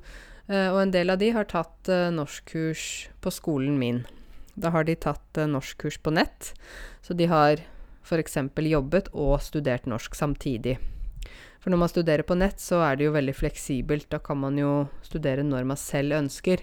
Uh, 0.53 0.69
og 0.75 0.83
en 0.83 0.93
del 0.93 1.15
av 1.15 1.23
de 1.23 1.33
har 1.33 1.49
tatt 1.49 1.89
norskkurs 2.13 3.09
på 3.25 3.33
skolen 3.33 3.81
min. 3.81 4.05
Da 4.53 4.75
har 4.77 4.85
de 4.85 4.99
tatt 5.01 5.41
norskkurs 5.49 5.97
på 6.05 6.13
nett, 6.13 6.53
så 7.01 7.17
de 7.17 7.33
har 7.33 7.65
f.eks. 8.09 8.39
jobbet 8.57 9.11
og 9.13 9.37
studert 9.45 9.87
norsk 9.87 10.17
samtidig. 10.17 10.79
For 11.61 11.71
når 11.71 11.83
man 11.83 11.91
studerer 11.93 12.25
på 12.25 12.37
nett, 12.39 12.61
så 12.63 12.81
er 12.87 12.97
det 12.97 13.09
jo 13.09 13.15
veldig 13.15 13.35
fleksibelt. 13.37 14.09
Da 14.11 14.21
kan 14.23 14.39
man 14.41 14.59
jo 14.59 14.89
studere 15.05 15.45
når 15.45 15.67
man 15.69 15.77
selv 15.81 16.17
ønsker. 16.17 16.63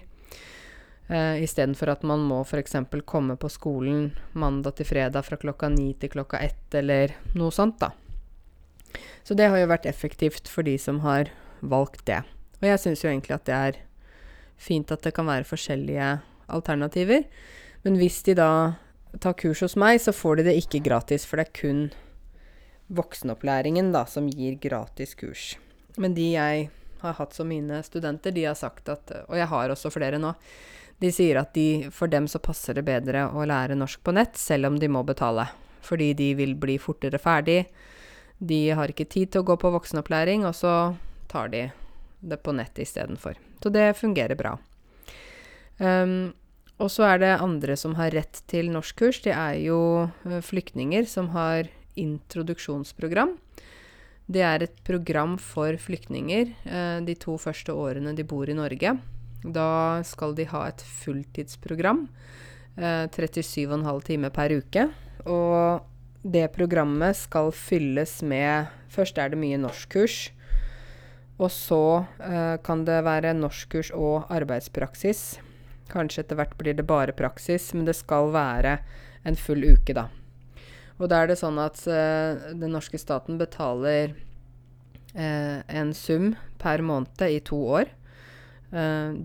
Eh, 1.06 1.42
Istedenfor 1.44 1.92
at 1.92 2.02
man 2.02 2.24
må 2.26 2.40
f.eks. 2.42 2.74
komme 3.06 3.36
på 3.38 3.50
skolen 3.52 4.10
mandag 4.34 4.80
til 4.80 4.88
fredag 4.88 5.22
fra 5.28 5.38
klokka 5.38 5.70
ni 5.70 5.92
til 6.00 6.10
klokka 6.16 6.40
ett, 6.42 6.66
eller 6.74 7.14
noe 7.38 7.54
sånt, 7.54 7.78
da. 7.78 7.92
Så 9.22 9.36
det 9.38 9.50
har 9.50 9.60
jo 9.60 9.70
vært 9.70 9.86
effektivt 9.86 10.48
for 10.50 10.66
de 10.66 10.76
som 10.78 11.02
har 11.04 11.30
valgt 11.60 12.06
det. 12.08 12.22
Og 12.62 12.66
jeg 12.70 12.80
syns 12.82 13.04
jo 13.04 13.10
egentlig 13.10 13.36
at 13.36 13.46
det 13.46 13.54
er 13.54 13.78
fint 14.56 14.90
at 14.90 15.04
det 15.04 15.12
kan 15.14 15.28
være 15.28 15.46
forskjellige 15.46 16.10
alternativer. 16.48 17.26
Men 17.84 17.98
hvis 18.00 18.22
de 18.26 18.34
da 18.38 18.50
tar 19.22 19.36
kurs 19.38 19.62
hos 19.64 19.76
meg, 19.80 20.00
så 20.02 20.14
får 20.14 20.40
de 20.40 20.48
det 20.48 20.56
ikke 20.60 20.82
gratis, 20.84 21.26
for 21.26 21.40
det 21.40 21.48
er 21.48 21.58
kun 21.60 21.82
voksenopplæringen 22.86 23.92
da 23.94 24.04
som 24.06 24.28
gir 24.30 24.58
gratis 24.62 25.16
kurs. 25.18 25.54
Men 25.96 26.14
de 26.14 26.30
jeg 26.34 26.68
har 27.02 27.18
hatt 27.18 27.34
som 27.36 27.48
mine 27.48 27.82
studenter, 27.84 28.34
de 28.34 28.46
har 28.46 28.56
sagt 28.56 28.88
at 28.88 29.12
Og 29.28 29.36
jeg 29.36 29.46
har 29.46 29.70
også 29.70 29.90
flere 29.92 30.18
nå. 30.18 30.32
De 31.00 31.10
sier 31.12 31.36
at 31.40 31.52
de, 31.54 31.88
for 31.92 32.08
dem 32.08 32.28
så 32.28 32.40
passer 32.40 32.74
det 32.74 32.86
bedre 32.86 33.26
å 33.28 33.44
lære 33.44 33.76
norsk 33.76 34.00
på 34.04 34.14
nett, 34.16 34.36
selv 34.40 34.70
om 34.70 34.78
de 34.80 34.88
må 34.88 35.02
betale. 35.04 35.48
Fordi 35.84 36.14
de 36.16 36.32
vil 36.38 36.54
bli 36.56 36.78
fortere 36.80 37.20
ferdig 37.20 37.66
de 38.38 38.70
har 38.70 38.92
ikke 38.92 39.08
tid 39.08 39.32
til 39.32 39.42
å 39.42 39.48
gå 39.48 39.56
på 39.60 39.72
voksenopplæring, 39.72 40.44
og 40.46 40.54
så 40.56 40.72
tar 41.30 41.50
de 41.52 41.66
det 42.20 42.40
på 42.44 42.52
nett 42.56 42.78
istedenfor. 42.78 43.38
Så 43.62 43.72
det 43.72 43.96
fungerer 43.96 44.36
bra. 44.36 44.56
Um, 45.78 46.34
og 46.76 46.92
så 46.92 47.06
er 47.08 47.22
det 47.22 47.32
andre 47.40 47.76
som 47.78 47.96
har 47.98 48.12
rett 48.14 48.42
til 48.50 48.70
norskkurs. 48.74 49.22
Det 49.24 49.32
er 49.32 49.56
jo 49.64 49.80
uh, 50.06 50.38
flyktninger 50.44 51.08
som 51.08 51.30
har 51.36 51.70
introduksjonsprogram. 51.96 53.36
Det 54.26 54.42
er 54.42 54.66
et 54.66 54.78
program 54.84 55.36
for 55.40 55.78
flyktninger 55.80 56.52
uh, 56.66 56.98
de 57.06 57.16
to 57.16 57.38
første 57.40 57.72
årene 57.72 58.12
de 58.16 58.26
bor 58.26 58.48
i 58.48 58.56
Norge. 58.56 58.96
Da 59.46 59.70
skal 60.04 60.34
de 60.36 60.48
ha 60.50 60.66
et 60.68 60.84
fulltidsprogram. 61.02 62.06
Uh, 62.76 63.08
37,5 63.08 64.06
timer 64.10 64.34
per 64.34 64.58
uke. 64.60 64.88
Og 65.24 65.86
det 66.26 66.48
programmet 66.54 67.16
skal 67.16 67.52
fylles 67.54 68.18
med 68.26 68.72
Først 68.92 69.18
er 69.20 69.32
det 69.32 69.38
mye 69.40 69.58
norskkurs. 69.60 70.30
Og 71.36 71.50
så 71.52 72.06
eh, 72.24 72.56
kan 72.64 72.84
det 72.88 73.02
være 73.04 73.34
norskkurs 73.36 73.90
og 73.92 74.30
arbeidspraksis. 74.32 75.36
Kanskje 75.92 76.24
etter 76.24 76.38
hvert 76.38 76.56
blir 76.58 76.76
det 76.76 76.86
bare 76.86 77.14
praksis, 77.16 77.72
men 77.74 77.86
det 77.86 77.96
skal 77.98 78.32
være 78.34 78.78
en 79.26 79.38
full 79.38 79.64
uke, 79.64 79.94
da. 79.96 80.08
Og 80.96 81.10
da 81.12 81.22
er 81.22 81.30
det 81.30 81.38
sånn 81.40 81.58
at 81.60 81.82
uh, 81.90 82.52
den 82.56 82.72
norske 82.72 82.98
staten 82.98 83.38
betaler 83.40 84.14
uh, 85.14 85.60
en 85.68 85.92
sum 85.94 86.34
per 86.62 86.82
måned 86.82 87.22
i 87.28 87.40
to 87.44 87.60
år. 87.80 87.92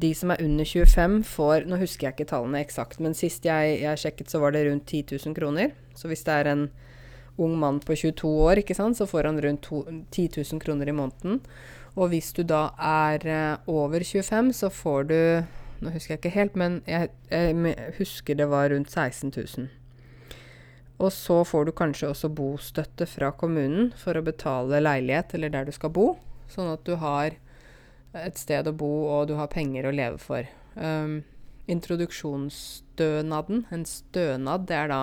de 0.02 0.10
som 0.16 0.32
er 0.32 0.44
under 0.46 0.66
25, 0.66 1.24
får 1.26 1.66
Nå 1.68 1.80
husker 1.82 2.08
jeg 2.08 2.14
ikke 2.14 2.30
tallene 2.30 2.60
eksakt, 2.62 3.00
men 3.02 3.16
sist 3.18 3.44
jeg, 3.44 3.80
jeg 3.82 3.98
sjekket, 3.98 4.30
så 4.30 4.40
var 4.40 4.54
det 4.54 4.68
rundt 4.68 4.86
10 4.86 5.18
000 5.18 5.36
kroner. 5.36 5.74
Så 5.98 6.08
hvis 6.08 6.24
det 6.24 6.36
er 6.36 6.50
en 6.52 6.68
ung 7.42 7.58
mann 7.60 7.80
på 7.82 7.96
22 7.98 8.30
år, 8.46 8.62
ikke 8.62 8.78
sant, 8.78 8.98
så 8.98 9.08
får 9.10 9.30
han 9.30 9.42
rundt 9.42 9.64
to, 9.66 9.82
10 10.12 10.30
000 10.38 10.62
kroner 10.62 10.88
i 10.88 10.96
måneden. 10.96 11.42
Og 11.98 12.12
hvis 12.14 12.32
du 12.38 12.44
da 12.48 12.70
er 12.78 13.26
uh, 13.28 13.72
over 13.72 14.04
25, 14.04 14.54
så 14.56 14.70
får 14.72 15.10
du 15.10 15.20
Nå 15.82 15.90
husker 15.96 16.14
jeg 16.14 16.22
ikke 16.22 16.36
helt, 16.36 16.58
men 16.60 16.82
jeg, 16.86 17.10
jeg, 17.32 17.76
husker 17.98 18.38
det 18.38 18.46
var 18.52 18.70
rundt 18.70 18.92
16 18.92 19.34
000. 19.34 19.70
Og 21.02 21.10
så 21.14 21.40
får 21.48 21.66
du 21.66 21.72
kanskje 21.74 22.12
også 22.12 22.30
bostøtte 22.38 23.08
fra 23.10 23.32
kommunen 23.34 23.90
for 23.98 24.14
å 24.18 24.22
betale 24.26 24.82
leilighet 24.84 25.34
eller 25.34 25.50
der 25.50 25.66
du 25.66 25.74
skal 25.74 25.90
bo, 25.96 26.14
sånn 26.52 26.70
at 26.76 26.86
du 26.86 26.94
har 27.02 27.34
et 28.14 28.38
sted 28.38 28.68
å 28.70 28.76
bo 28.78 29.08
og 29.10 29.28
du 29.32 29.36
har 29.40 29.50
penger 29.50 29.88
å 29.90 29.96
leve 29.96 30.20
for. 30.22 30.46
Um, 30.76 31.24
introduksjonsstønaden, 31.72 33.66
en 33.74 33.86
stønad, 33.90 34.68
det 34.70 34.78
er 34.78 34.88
da 34.92 35.02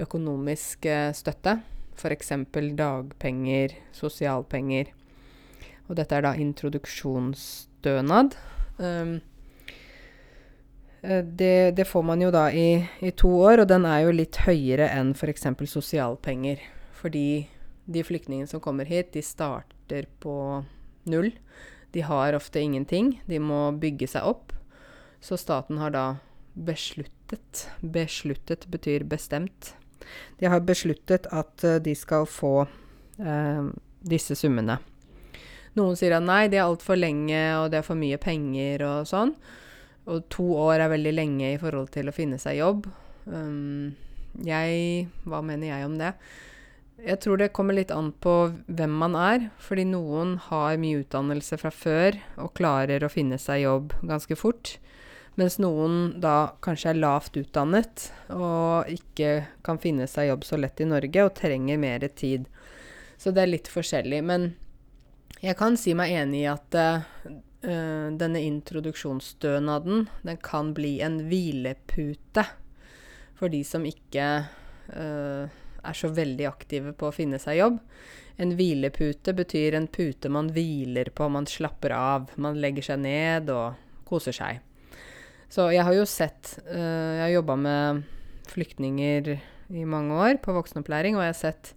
økonomisk 0.00 0.86
eh, 0.88 1.12
støtte. 1.16 1.58
F.eks. 1.98 2.32
dagpenger, 2.78 3.74
sosialpenger. 3.92 4.86
Og 5.88 5.96
dette 5.98 6.14
er 6.14 6.22
da 6.24 6.32
introduksjonsstønad. 6.38 8.36
Um, 8.78 9.18
det, 11.08 11.70
det, 11.76 11.84
får 11.88 12.02
man 12.04 12.20
jo 12.20 12.30
da 12.34 12.48
i, 12.52 12.82
i, 13.00 13.10
to 13.16 13.30
år, 13.40 13.62
og 13.62 13.68
den 13.70 13.86
er 13.88 14.02
jo 14.04 14.16
litt 14.16 14.40
høyere 14.44 14.90
enn 14.92 15.14
f.eks. 15.16 15.46
For 15.56 15.70
sosialpenger. 15.70 16.60
Fordi 16.98 17.48
de 17.88 18.04
flyktningene 18.04 18.50
som 18.50 18.60
kommer 18.60 18.88
hit, 18.88 19.14
de 19.14 19.22
starter 19.24 20.08
på 20.20 20.34
null. 21.08 21.30
De 21.96 22.04
har 22.04 22.36
ofte 22.36 22.60
ingenting. 22.60 23.14
De 23.26 23.40
må 23.40 23.70
bygge 23.80 24.10
seg 24.12 24.26
opp. 24.28 24.52
Så 25.20 25.38
staten 25.40 25.80
har 25.80 25.94
da 25.94 26.06
besluttet 26.54 27.14
Besluttet 27.80 28.66
betyr 28.72 29.02
bestemt. 29.04 29.74
De 30.38 30.48
har 30.48 30.62
besluttet 30.64 31.26
at 31.32 31.64
uh, 31.64 31.76
de 31.76 31.92
skal 31.96 32.24
få 32.24 32.62
eh, 33.20 33.66
disse 34.00 34.32
summene. 34.38 34.78
Noen 35.76 35.98
sier 35.98 36.14
at 36.16 36.24
nei, 36.24 36.46
det 36.48 36.56
er 36.56 36.64
altfor 36.64 36.96
lenge, 36.96 37.40
og 37.60 37.68
det 37.72 37.82
er 37.82 37.84
for 37.86 38.00
mye 38.00 38.16
penger 38.22 38.86
og 38.86 39.10
sånn. 39.10 39.34
Og 40.08 40.24
to 40.32 40.46
år 40.56 40.82
er 40.82 40.92
veldig 40.94 41.14
lenge 41.14 41.54
i 41.54 41.60
forhold 41.60 41.90
til 41.94 42.08
å 42.08 42.14
finne 42.16 42.38
seg 42.40 42.60
jobb. 42.62 42.88
Um, 43.28 43.96
jeg 44.44 45.08
Hva 45.28 45.42
mener 45.44 45.72
jeg 45.72 45.88
om 45.88 45.98
det? 46.00 46.14
Jeg 46.98 47.20
tror 47.22 47.38
det 47.38 47.52
kommer 47.54 47.76
litt 47.76 47.92
an 47.94 48.10
på 48.10 48.34
hvem 48.66 48.94
man 49.04 49.14
er. 49.18 49.48
Fordi 49.62 49.84
noen 49.86 50.36
har 50.48 50.80
mye 50.80 51.04
utdannelse 51.04 51.60
fra 51.60 51.72
før 51.74 52.18
og 52.40 52.54
klarer 52.58 53.04
å 53.04 53.12
finne 53.12 53.38
seg 53.38 53.66
jobb 53.66 53.94
ganske 54.02 54.38
fort. 54.38 54.76
Mens 55.38 55.60
noen 55.62 56.16
da 56.18 56.54
kanskje 56.64 56.90
er 56.90 56.98
lavt 56.98 57.36
utdannet 57.38 58.08
og 58.34 58.88
ikke 58.90 59.44
kan 59.62 59.78
finne 59.78 60.08
seg 60.10 60.32
jobb 60.32 60.46
så 60.48 60.58
lett 60.58 60.80
i 60.82 60.88
Norge 60.88 61.26
og 61.28 61.36
trenger 61.38 61.78
mer 61.78 62.02
tid. 62.18 62.48
Så 63.18 63.30
det 63.30 63.44
er 63.44 63.52
litt 63.52 63.70
forskjellig. 63.70 64.18
Men 64.26 64.48
jeg 65.38 65.54
kan 65.60 65.78
si 65.78 65.94
meg 65.94 66.16
enig 66.18 66.42
i 66.42 66.50
at 66.50 66.74
uh, 66.74 67.06
denne 67.60 68.38
introduksjonsstønaden 68.46 70.04
den 70.22 70.36
kan 70.46 70.68
bli 70.76 71.00
en 71.02 71.16
hvilepute 71.26 72.44
for 73.38 73.50
de 73.52 73.62
som 73.66 73.86
ikke 73.86 74.26
uh, 74.94 75.58
er 75.78 75.96
så 75.96 76.10
veldig 76.12 76.46
aktive 76.48 76.94
på 76.98 77.08
å 77.08 77.14
finne 77.14 77.38
seg 77.42 77.60
jobb. 77.60 77.78
En 78.38 78.54
hvilepute 78.58 79.34
betyr 79.34 79.76
en 79.78 79.88
pute 79.90 80.30
man 80.30 80.50
hviler 80.54 81.10
på, 81.14 81.28
man 81.30 81.46
slapper 81.50 81.94
av. 81.94 82.32
Man 82.38 82.58
legger 82.62 82.90
seg 82.90 83.02
ned 83.02 83.50
og 83.54 83.78
koser 84.08 84.34
seg. 84.34 84.62
Så 85.50 85.70
jeg 85.72 85.84
har 85.86 85.96
jo 85.96 86.04
sett 86.04 86.58
uh, 86.68 87.14
Jeg 87.16 87.22
har 87.22 87.36
jobba 87.38 87.56
med 87.56 88.02
flyktninger 88.48 89.32
i 89.68 89.84
mange 89.84 90.16
år 90.16 90.38
på 90.40 90.54
voksenopplæring, 90.56 91.16
og 91.16 91.24
jeg 91.24 91.34
har 91.34 91.40
sett 91.40 91.72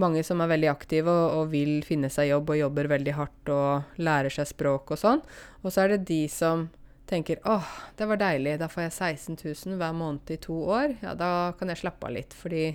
mange 0.00 0.22
som 0.24 0.40
er 0.40 0.50
veldig 0.52 0.70
aktive 0.72 1.12
og, 1.12 1.34
og, 1.36 1.50
vil 1.52 1.82
finne 1.84 2.10
seg 2.12 2.30
jobb 2.30 2.54
og 2.54 2.60
jobber 2.60 2.88
veldig 2.94 3.16
hardt 3.16 3.52
og 3.52 3.98
lærer 4.00 4.32
seg 4.32 4.48
språk 4.48 4.94
og 4.94 5.00
sånn. 5.00 5.20
Og 5.62 5.72
så 5.72 5.84
er 5.84 5.94
det 5.94 6.06
de 6.08 6.22
som 6.32 6.68
tenker 7.10 7.42
åh, 7.48 7.68
det 7.98 8.08
var 8.08 8.20
deilig, 8.20 8.56
da 8.62 8.70
får 8.72 8.86
jeg 8.86 8.94
16 8.94 9.36
000 9.44 9.80
hver 9.80 9.92
måned 9.96 10.32
i 10.32 10.40
to 10.40 10.56
år. 10.64 10.96
Ja, 11.02 11.12
da 11.18 11.52
kan 11.58 11.72
jeg 11.72 11.82
slappe 11.82 12.08
av 12.08 12.16
litt. 12.16 12.32
Fordi 12.36 12.70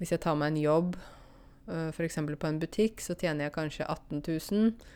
hvis 0.00 0.12
jeg 0.12 0.22
tar 0.24 0.38
meg 0.38 0.52
en 0.52 0.62
jobb, 0.64 0.96
uh, 1.70 1.88
f.eks. 1.94 2.18
på 2.26 2.50
en 2.50 2.62
butikk, 2.62 3.02
så 3.04 3.14
tjener 3.14 3.46
jeg 3.46 3.56
kanskje 3.56 3.86
18 3.86 4.24
000. 4.26 4.94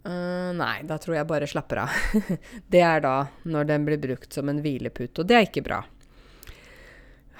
Uh, 0.00 0.50
nei, 0.56 0.76
da 0.88 0.96
tror 1.02 1.18
jeg 1.18 1.28
bare 1.28 1.50
slapper 1.50 1.82
av. 1.82 1.96
det 2.72 2.84
er 2.86 3.02
da 3.02 3.16
når 3.50 3.72
den 3.74 3.88
blir 3.88 4.00
brukt 4.00 4.30
som 4.32 4.48
en 4.52 4.62
hvilepute, 4.62 5.24
og 5.24 5.26
det 5.26 5.40
er 5.40 5.48
ikke 5.50 5.66
bra. 5.66 5.82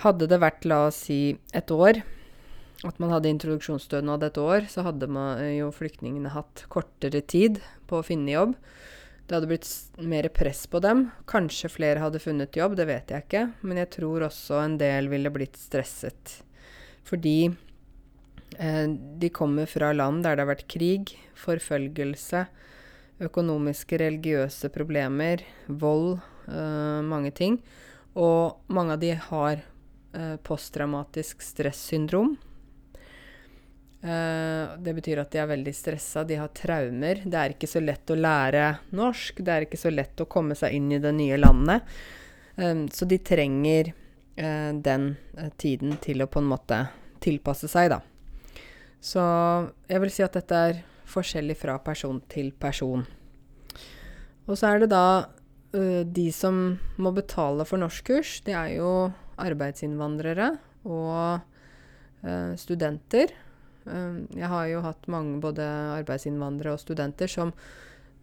Hadde 0.03 0.27
det 0.27 0.41
vært, 0.43 0.67
la 0.67 0.89
oss 0.89 1.05
si, 1.07 1.21
et 1.55 1.71
år 1.71 2.01
at 2.87 3.01
man 3.03 3.13
hadde 3.13 3.29
introduksjonsstønad 3.35 4.23
et 4.25 4.39
år, 4.41 4.65
så 4.73 4.85
hadde 4.87 5.09
man 5.13 5.41
jo 5.53 5.69
flyktningene 5.75 6.33
hatt 6.33 6.65
kortere 6.73 7.21
tid 7.21 7.61
på 7.91 8.01
å 8.01 8.07
finne 8.07 8.33
jobb. 8.33 8.55
Det 9.31 9.37
hadde 9.37 9.51
blitt 9.51 9.69
mer 10.11 10.27
press 10.35 10.65
på 10.67 10.81
dem. 10.83 11.05
Kanskje 11.31 11.71
flere 11.71 12.03
hadde 12.03 12.23
funnet 12.23 12.57
jobb, 12.57 12.75
det 12.81 12.89
vet 12.89 13.13
jeg 13.13 13.27
ikke. 13.27 13.45
Men 13.63 13.79
jeg 13.79 13.93
tror 13.95 14.25
også 14.27 14.59
en 14.59 14.79
del 14.81 15.11
ville 15.13 15.31
blitt 15.31 15.61
stresset. 15.61 16.41
Fordi 17.07 17.51
eh, 18.59 18.87
de 18.91 19.31
kommer 19.31 19.71
fra 19.71 19.93
land 19.95 20.25
der 20.27 20.35
det 20.35 20.47
har 20.47 20.51
vært 20.51 20.67
krig, 20.73 21.15
forfølgelse, 21.39 22.43
økonomiske, 23.23 24.01
religiøse 24.01 24.73
problemer, 24.75 25.45
vold, 25.69 26.17
eh, 26.49 27.01
mange 27.07 27.31
ting. 27.37 27.61
Og 28.19 28.73
mange 28.73 28.97
av 28.97 29.05
de 29.05 29.15
har 29.29 29.61
eh, 29.61 30.37
posttraumatisk 30.43 31.45
stressyndrom, 31.45 32.35
det 34.01 34.95
betyr 34.97 35.21
at 35.21 35.33
de 35.33 35.41
er 35.43 35.49
veldig 35.51 35.73
stressa, 35.77 36.23
de 36.25 36.39
har 36.41 36.49
traumer. 36.57 37.21
Det 37.21 37.37
er 37.37 37.53
ikke 37.53 37.69
så 37.69 37.83
lett 37.85 38.09
å 38.09 38.17
lære 38.17 38.63
norsk, 38.97 39.43
det 39.45 39.53
er 39.53 39.67
ikke 39.67 39.81
så 39.81 39.93
lett 39.93 40.23
å 40.25 40.29
komme 40.31 40.57
seg 40.57 40.73
inn 40.79 40.87
i 40.97 41.01
det 41.03 41.13
nye 41.13 41.37
landet. 41.37 41.85
Um, 42.57 42.87
så 42.89 43.05
de 43.09 43.19
trenger 43.21 43.93
uh, 43.93 44.73
den 44.73 45.13
tiden 45.61 45.99
til 46.01 46.25
å 46.25 46.29
på 46.33 46.41
en 46.41 46.49
måte 46.49 46.79
tilpasse 47.21 47.69
seg, 47.69 47.91
da. 47.93 48.01
Så 49.01 49.21
jeg 49.89 50.01
vil 50.01 50.13
si 50.13 50.25
at 50.25 50.37
dette 50.37 50.63
er 50.71 50.81
forskjellig 51.09 51.59
fra 51.61 51.77
person 51.85 52.23
til 52.33 52.51
person. 52.57 53.05
Og 54.49 54.57
så 54.57 54.73
er 54.73 54.83
det 54.83 54.91
da 54.93 55.05
de 55.71 56.25
som 56.35 56.57
må 56.99 57.13
betale 57.15 57.63
for 57.69 57.79
norskkurs. 57.79 58.41
Det 58.43 58.57
er 58.59 58.73
jo 58.81 58.91
arbeidsinnvandrere 59.39 60.49
og 60.83 61.47
studenter. 62.59 63.31
Ehm, 63.89 64.27
jeg 64.37 64.51
har 64.51 64.67
jo 64.71 64.83
hatt 64.85 65.09
mange 65.13 65.39
både 65.43 65.65
arbeidsinnvandrere 66.01 66.77
og 66.77 66.83
studenter 66.83 67.31
som 67.31 67.55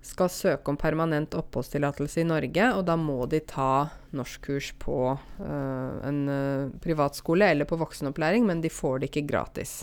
skal 0.07 0.29
søke 0.31 0.71
om 0.71 0.77
permanent 0.79 1.35
oppholdstillatelse 1.35 2.21
i 2.21 2.27
Norge, 2.27 2.69
og 2.77 2.85
da 2.87 2.95
må 2.99 3.25
de 3.29 3.41
ta 3.43 3.89
norskkurs 4.15 4.71
på 4.79 4.99
uh, 5.17 5.95
en 6.07 6.19
uh, 6.29 6.69
privatskole 6.83 7.49
eller 7.51 7.67
på 7.67 7.79
voksenopplæring, 7.81 8.45
men 8.47 8.61
de 8.63 8.71
får 8.71 9.01
det 9.01 9.09
ikke 9.09 9.25
gratis. 9.33 9.81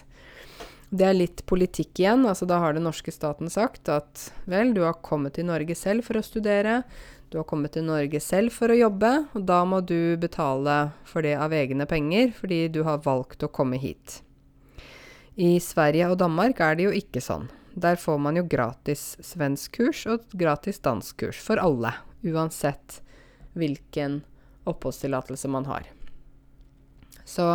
Det 0.94 1.04
er 1.08 1.16
litt 1.16 1.42
politikk 1.50 1.98
igjen. 2.00 2.24
altså 2.30 2.46
Da 2.46 2.60
har 2.62 2.76
den 2.76 2.86
norske 2.86 3.12
staten 3.12 3.50
sagt 3.50 3.90
at 3.90 4.28
vel, 4.48 4.72
du 4.72 4.84
har 4.86 5.02
kommet 5.02 5.34
til 5.36 5.48
Norge 5.50 5.74
selv 5.76 6.06
for 6.06 6.20
å 6.20 6.24
studere. 6.24 6.82
Du 7.34 7.40
har 7.40 7.48
kommet 7.50 7.74
til 7.74 7.84
Norge 7.88 8.20
selv 8.22 8.54
for 8.54 8.70
å 8.70 8.78
jobbe, 8.78 9.10
og 9.34 9.42
da 9.48 9.64
må 9.66 9.82
du 9.82 10.14
betale 10.22 10.94
for 11.08 11.26
det 11.26 11.34
av 11.34 11.52
egne 11.56 11.88
penger 11.90 12.30
fordi 12.38 12.68
du 12.70 12.84
har 12.86 13.02
valgt 13.04 13.42
å 13.42 13.50
komme 13.50 13.80
hit. 13.82 14.20
I 15.34 15.58
Sverige 15.58 16.12
og 16.12 16.20
Danmark 16.20 16.60
er 16.62 16.76
det 16.78 16.86
jo 16.86 16.94
ikke 16.94 17.22
sånn. 17.22 17.48
Der 17.74 17.98
får 17.98 18.20
man 18.22 18.36
jo 18.38 18.44
gratis 18.46 19.16
svenskkurs 19.24 20.04
og 20.06 20.28
gratis 20.38 20.78
danskkurs 20.84 21.40
for 21.42 21.58
alle, 21.58 21.90
uansett 22.22 23.00
hvilken 23.58 24.20
oppholdstillatelse 24.70 25.50
man 25.50 25.66
har. 25.66 25.88
Så 27.26 27.48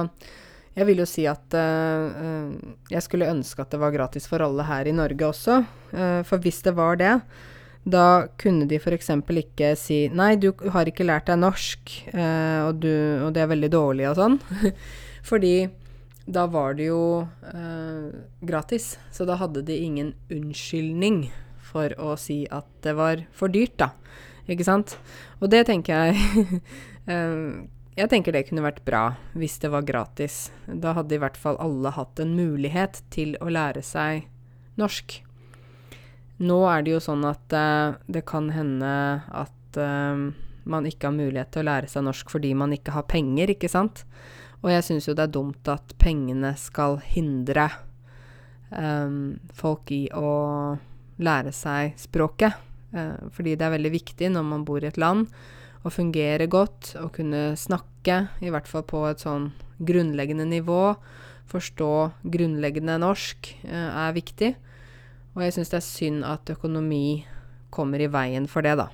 jeg 0.75 0.87
vil 0.89 1.01
jo 1.01 1.07
si 1.07 1.23
at 1.29 1.55
uh, 1.55 2.51
jeg 2.91 3.05
skulle 3.05 3.31
ønske 3.31 3.63
at 3.63 3.71
det 3.71 3.79
var 3.81 3.95
gratis 3.95 4.27
for 4.29 4.43
alle 4.43 4.65
her 4.67 4.89
i 4.89 4.95
Norge 4.95 5.31
også. 5.31 5.61
Uh, 5.93 6.21
for 6.27 6.43
hvis 6.43 6.61
det 6.67 6.75
var 6.75 6.99
det, 6.99 7.15
da 7.89 8.27
kunne 8.39 8.67
de 8.67 8.75
f.eks. 8.75 9.13
ikke 9.39 9.71
si 9.79 10.01
Nei, 10.11 10.33
du 10.35 10.51
har 10.75 10.89
ikke 10.89 11.07
lært 11.07 11.31
deg 11.31 11.39
norsk, 11.39 11.95
uh, 12.11 12.67
og, 12.67 12.83
du, 12.83 12.91
og, 13.23 13.31
det 13.35 13.45
er 13.45 13.53
veldig 13.55 13.71
dårlig 13.71 14.09
og 14.11 14.19
sånn. 14.19 14.39
Fordi 15.29 15.53
da 16.29 16.45
var 16.47 16.75
det 16.77 16.89
jo 16.91 17.25
eh, 17.53 18.09
gratis. 18.45 18.97
Så 19.11 19.25
da 19.25 19.39
hadde 19.39 19.63
de 19.65 19.77
ingen 19.77 20.13
unnskyldning 20.29 21.23
for 21.69 21.93
å 22.01 22.13
si 22.21 22.43
at 22.53 22.67
det 22.85 22.93
var 22.97 23.25
for 23.35 23.51
dyrt, 23.53 23.77
da. 23.81 23.91
Ikke 24.49 24.65
sant? 24.65 24.95
Og 25.41 25.49
det 25.53 25.65
tenker 25.69 26.09
jeg 26.09 26.61
eh, 27.11 27.65
Jeg 27.99 28.09
tenker 28.13 28.33
det 28.33 28.45
kunne 28.47 28.65
vært 28.65 28.83
bra 28.85 29.03
hvis 29.37 29.57
det 29.61 29.73
var 29.73 29.87
gratis. 29.87 30.49
Da 30.65 30.93
hadde 30.97 31.17
i 31.17 31.21
hvert 31.21 31.37
fall 31.37 31.57
alle 31.61 31.93
hatt 31.97 32.21
en 32.21 32.35
mulighet 32.37 33.01
til 33.13 33.35
å 33.41 33.49
lære 33.49 33.83
seg 33.85 34.29
norsk. 34.79 35.19
Nå 36.39 36.59
er 36.71 36.85
det 36.85 36.93
jo 36.93 37.01
sånn 37.03 37.25
at 37.27 37.57
eh, 37.57 37.97
det 38.07 38.23
kan 38.29 38.51
hende 38.53 38.93
at 39.27 39.81
eh, 39.81 40.29
man 40.69 40.85
ikke 40.85 41.09
har 41.09 41.17
mulighet 41.17 41.51
til 41.55 41.65
å 41.65 41.71
lære 41.71 41.89
seg 41.89 42.05
norsk 42.05 42.29
fordi 42.31 42.53
man 42.57 42.75
ikke 42.75 42.93
har 42.95 43.09
penger, 43.09 43.51
ikke 43.57 43.71
sant? 43.71 44.05
Og 44.59 44.71
jeg 44.73 44.85
syns 44.85 45.07
jo 45.07 45.15
det 45.15 45.27
er 45.27 45.35
dumt 45.35 45.71
at 45.71 45.93
pengene 46.01 46.51
skal 46.59 46.97
hindre 47.13 47.69
um, 48.73 49.39
folk 49.55 49.91
i 49.95 50.07
å 50.11 50.75
lære 51.19 51.53
seg 51.55 51.95
språket. 51.99 52.57
Uh, 52.91 53.29
fordi 53.35 53.55
det 53.55 53.67
er 53.67 53.75
veldig 53.77 53.93
viktig 53.93 54.31
når 54.33 54.45
man 54.49 54.65
bor 54.67 54.83
i 54.83 54.89
et 54.89 54.99
land, 54.99 55.29
å 55.87 55.91
fungere 55.93 56.49
godt 56.51 56.95
og 56.99 57.13
kunne 57.15 57.53
snakke, 57.55 58.25
i 58.43 58.51
hvert 58.51 58.67
fall 58.67 58.83
på 58.83 59.05
et 59.07 59.23
sånn 59.23 59.51
grunnleggende 59.79 60.47
nivå. 60.49 60.95
Forstå 61.49 61.91
grunnleggende 62.27 62.99
norsk 62.99 63.53
uh, 63.63 64.07
er 64.07 64.17
viktig. 64.17 64.53
Og 65.37 65.45
jeg 65.45 65.55
syns 65.55 65.71
det 65.71 65.79
er 65.79 65.87
synd 65.87 66.25
at 66.27 66.51
økonomi 66.51 67.23
kommer 67.71 68.01
i 68.01 68.09
veien 68.11 68.49
for 68.49 68.65
det, 68.65 68.75
da. 68.81 68.89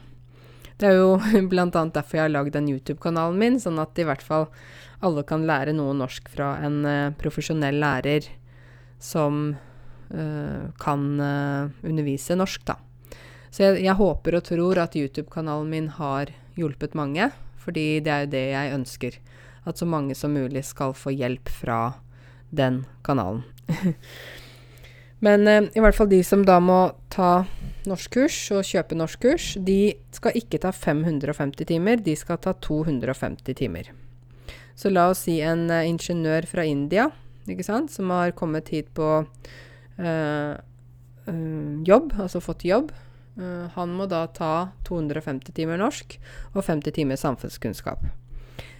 Det 0.79 0.89
er 0.89 0.97
jo 0.99 1.15
bl.a. 1.51 1.67
derfor 1.69 2.19
jeg 2.19 2.25
har 2.27 2.33
lagd 2.33 2.55
den 2.55 2.71
YouTube-kanalen 2.71 3.39
min, 3.39 3.59
sånn 3.61 3.79
at 3.81 3.97
i 3.99 4.07
hvert 4.07 4.25
fall 4.25 4.49
alle 5.05 5.23
kan 5.27 5.45
lære 5.47 5.75
noe 5.75 5.95
norsk 5.95 6.27
fra 6.31 6.55
en 6.65 6.81
uh, 6.87 7.13
profesjonell 7.19 7.77
lærer 7.81 8.27
som 9.01 9.47
uh, 9.53 10.61
kan 10.81 11.07
uh, 11.21 11.71
undervise 11.85 12.37
norsk, 12.37 12.65
da. 12.67 12.79
Så 13.55 13.63
jeg, 13.63 13.85
jeg, 13.85 13.95
håper 13.95 14.35
og 14.35 14.47
tror 14.49 14.81
at 14.83 14.95
YouTube-kanalen 14.99 15.69
min 15.71 15.91
har 15.95 16.33
hjulpet 16.59 16.95
mange. 16.97 17.29
Fordi 17.65 18.01
det 18.03 18.11
er 18.11 18.25
jo 18.25 18.33
det 18.33 18.45
jeg 18.51 18.73
ønsker. 18.75 19.19
At 19.65 19.79
så 19.79 19.87
mange 19.89 20.15
som 20.17 20.35
mulig 20.35 20.65
skal 20.67 20.91
få 20.93 21.13
hjelp 21.15 21.49
fra 21.49 21.79
den 22.53 22.83
kanalen. 23.07 23.45
Men 25.23 25.47
eh, 25.47 25.69
i 25.73 25.83
hvert 25.83 25.95
fall 25.95 26.09
de 26.11 26.21
som 26.25 26.43
da 26.45 26.57
må 26.63 26.79
ta 27.13 27.45
norskkurs 27.85 28.37
og 28.55 28.65
kjøpe 28.65 28.97
norskkurs, 28.97 29.53
de 29.61 29.95
skal 30.15 30.35
ikke 30.37 30.59
ta 30.63 30.73
550 30.75 31.69
timer, 31.69 32.01
de 32.01 32.15
skal 32.17 32.41
ta 32.41 32.55
250 32.65 33.57
timer. 33.57 33.91
Så 34.75 34.91
la 34.91 35.07
oss 35.11 35.23
si 35.27 35.37
en 35.45 35.69
eh, 35.69 35.87
ingeniør 35.89 36.49
fra 36.49 36.65
India, 36.67 37.09
ikke 37.47 37.65
sant, 37.67 37.93
som 37.93 38.09
har 38.11 38.33
kommet 38.33 38.71
hit 38.73 38.87
på 38.97 39.07
uh, 39.21 40.53
uh, 41.29 41.73
jobb, 41.85 42.15
altså 42.17 42.41
fått 42.41 42.65
jobb. 42.65 42.89
han 43.75 43.91
må 43.91 44.05
da 44.07 44.21
ta 44.31 44.69
250 44.87 45.51
timer 45.53 45.77
norsk 45.77 46.13
og 46.55 46.63
50 46.63 46.93
timer 46.95 47.19
samfunnskunnskap. 47.19 47.99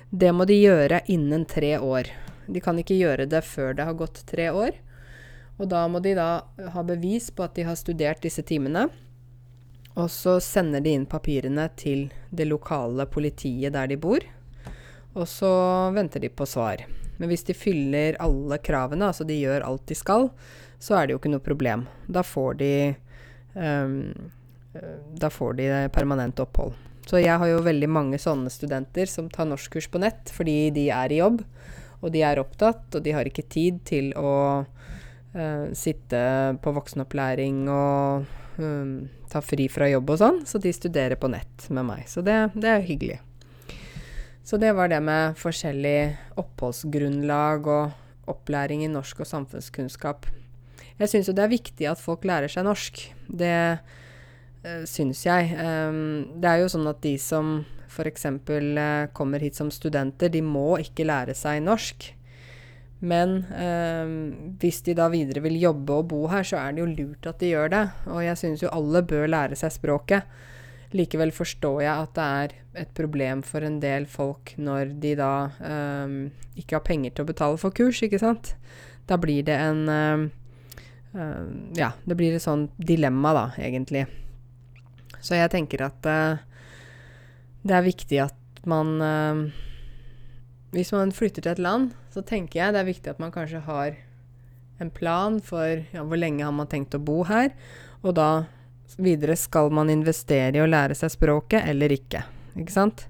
Det 0.10 0.32
må 0.32 0.48
de 0.48 0.56
gjøre 0.56 1.02
innen 1.12 1.44
tre 1.46 1.74
år. 1.78 2.08
De 2.48 2.62
kan 2.64 2.80
ikke 2.80 2.96
gjøre 2.96 3.28
det 3.28 3.44
før 3.44 3.76
det 3.76 3.86
har 3.86 3.98
gått 4.00 4.24
tre 4.32 4.48
år. 4.56 4.80
Og 5.56 5.70
da 5.72 5.86
må 5.88 6.02
de 6.04 6.16
da 6.18 6.30
ha 6.74 6.84
bevis 6.84 7.30
på 7.32 7.46
at 7.46 7.56
de 7.56 7.66
har 7.68 7.78
studert 7.80 8.24
disse 8.26 8.44
timene. 8.44 8.88
Og 9.96 10.10
så 10.12 10.38
sender 10.44 10.84
de 10.84 10.92
inn 10.92 11.08
papirene 11.08 11.70
til 11.80 12.10
det 12.36 12.50
lokale 12.50 13.08
politiet 13.08 13.76
der 13.76 13.88
de 13.88 13.98
bor. 14.00 14.24
Og 15.16 15.28
så 15.32 15.52
venter 15.96 16.20
de 16.20 16.30
på 16.30 16.48
svar. 16.50 16.84
Men 17.18 17.32
hvis 17.32 17.46
de 17.48 17.56
fyller 17.56 18.18
alle 18.20 18.60
kravene, 18.60 19.08
altså 19.08 19.24
de 19.24 19.38
gjør 19.40 19.64
alt 19.64 19.86
de 19.88 19.96
skal, 19.96 20.28
så 20.80 20.98
er 20.98 21.06
det 21.08 21.16
jo 21.16 21.22
ikke 21.22 21.32
noe 21.32 21.46
problem. 21.46 21.86
Da 22.12 22.26
får 22.26 22.58
de 22.60 22.74
um, 23.56 24.02
Da 25.16 25.30
får 25.32 25.54
de 25.56 25.70
permanent 25.96 26.40
opphold. 26.44 26.76
Så 27.08 27.22
jeg 27.22 27.38
har 27.40 27.48
jo 27.48 27.64
veldig 27.64 27.88
mange 27.88 28.18
sånne 28.20 28.52
studenter 28.52 29.08
som 29.08 29.30
tar 29.32 29.48
norskkurs 29.48 29.88
på 29.94 30.02
nett 30.02 30.32
fordi 30.34 30.74
de 30.76 30.90
er 30.92 31.14
i 31.14 31.20
jobb, 31.22 31.44
og 32.02 32.12
de 32.12 32.24
er 32.26 32.42
opptatt, 32.42 32.90
og 32.98 33.04
de 33.06 33.14
har 33.16 33.30
ikke 33.30 33.46
tid 33.48 33.78
til 33.88 34.10
å 34.18 34.66
uh, 35.36 35.72
sitte 35.76 36.22
på 36.64 36.74
voksenopplæring 36.76 37.66
og 37.72 38.26
um, 38.58 38.96
ta 39.32 39.42
fri 39.44 39.68
fra 39.72 39.90
jobb 39.92 40.16
og 40.16 40.22
sånn, 40.22 40.42
så 40.48 40.62
de 40.62 40.74
studerer 40.76 41.20
på 41.20 41.30
nett 41.32 41.68
med 41.70 41.88
meg. 41.88 42.06
Så 42.12 42.24
det, 42.26 42.38
det 42.56 42.72
er 42.72 42.88
hyggelig. 42.88 43.20
Så 44.46 44.60
det 44.62 44.76
var 44.78 44.92
det 44.92 45.02
med 45.02 45.38
forskjellig 45.42 46.00
oppholdsgrunnlag 46.38 47.66
og 47.66 48.30
opplæring 48.30 48.84
i 48.86 48.92
norsk 48.92 49.24
og 49.24 49.30
samfunnskunnskap. 49.30 50.28
Jeg 51.00 51.12
syns 51.12 51.30
jo 51.30 51.36
det 51.36 51.44
er 51.44 51.54
viktig 51.54 51.88
at 51.90 52.02
folk 52.02 52.26
lærer 52.28 52.52
seg 52.52 52.68
norsk. 52.68 53.02
Det 53.26 53.56
uh, 53.76 54.84
syns 54.90 55.26
jeg. 55.26 55.56
Um, 55.58 56.38
det 56.42 56.52
er 56.52 56.62
jo 56.62 56.70
sånn 56.72 56.88
at 56.92 57.02
de 57.04 57.16
som 57.22 57.58
f.eks. 57.90 58.28
Uh, 58.28 59.08
kommer 59.16 59.44
hit 59.44 59.58
som 59.58 59.72
studenter, 59.74 60.32
de 60.32 60.44
må 60.46 60.76
ikke 60.84 61.08
lære 61.08 61.36
seg 61.38 61.64
norsk. 61.66 62.12
Men 63.04 63.42
eh, 63.52 64.12
hvis 64.62 64.82
de 64.86 64.96
da 64.98 65.10
videre 65.12 65.44
vil 65.44 65.58
jobbe 65.60 66.00
og 66.00 66.10
bo 66.14 66.22
her, 66.32 66.46
så 66.48 66.62
er 66.62 66.76
det 66.76 66.84
jo 66.84 66.92
lurt 66.94 67.28
at 67.28 67.42
de 67.42 67.52
gjør 67.52 67.72
det. 67.74 67.84
Og 68.08 68.22
jeg 68.24 68.40
syns 68.40 68.64
jo 68.64 68.72
alle 68.74 69.04
bør 69.06 69.28
lære 69.28 69.60
seg 69.60 69.74
språket. 69.76 70.30
Likevel 70.96 71.34
forstår 71.36 71.82
jeg 71.84 71.92
at 71.92 72.16
det 72.16 72.26
er 72.26 72.56
et 72.86 72.92
problem 72.96 73.42
for 73.44 73.66
en 73.66 73.82
del 73.84 74.06
folk 74.08 74.54
når 74.62 74.94
de 75.04 75.12
da 75.20 75.34
eh, 75.60 76.16
ikke 76.62 76.78
har 76.78 76.88
penger 76.88 77.16
til 77.16 77.26
å 77.26 77.32
betale 77.34 77.60
for 77.60 77.76
kurs, 77.76 78.00
ikke 78.06 78.22
sant. 78.22 78.54
Da 79.10 79.20
blir 79.22 79.44
det 79.48 79.60
en 79.60 79.86
eh, 79.92 80.26
Ja, 81.76 81.94
det 82.04 82.16
blir 82.20 82.36
et 82.36 82.44
sånn 82.44 82.70
dilemma, 82.76 83.36
da, 83.36 83.46
egentlig. 83.60 84.06
Så 85.24 85.38
jeg 85.38 85.52
tenker 85.52 85.86
at 85.88 86.08
eh, 86.08 86.42
det 87.66 87.76
er 87.76 87.86
viktig 87.86 88.20
at 88.24 88.66
man 88.70 88.98
eh, 89.04 89.62
hvis 90.76 90.92
man 90.92 91.14
flytter 91.16 91.46
til 91.46 91.54
et 91.54 91.64
land, 91.64 91.94
så 92.16 92.24
tenker 92.24 92.62
jeg 92.62 92.72
det 92.72 92.80
er 92.80 92.88
viktig 92.88 93.12
at 93.12 93.20
man 93.20 93.34
kanskje 93.34 93.60
har 93.66 93.98
en 94.80 94.92
plan 94.92 95.42
for 95.44 95.82
ja, 95.92 96.04
hvor 96.04 96.20
lenge 96.20 96.46
har 96.48 96.56
man 96.56 96.70
tenkt 96.72 96.96
å 96.96 97.04
bo 97.04 97.24
her, 97.28 97.52
og 98.04 98.16
da 98.16 98.30
videre 99.02 99.36
skal 99.40 99.72
man 99.74 99.92
investere 99.92 100.56
i 100.56 100.64
å 100.64 100.70
lære 100.70 100.96
seg 100.96 101.12
språket 101.12 101.68
eller 101.68 101.92
ikke. 101.92 102.24
Ikke 102.56 102.72
sant? 102.72 103.08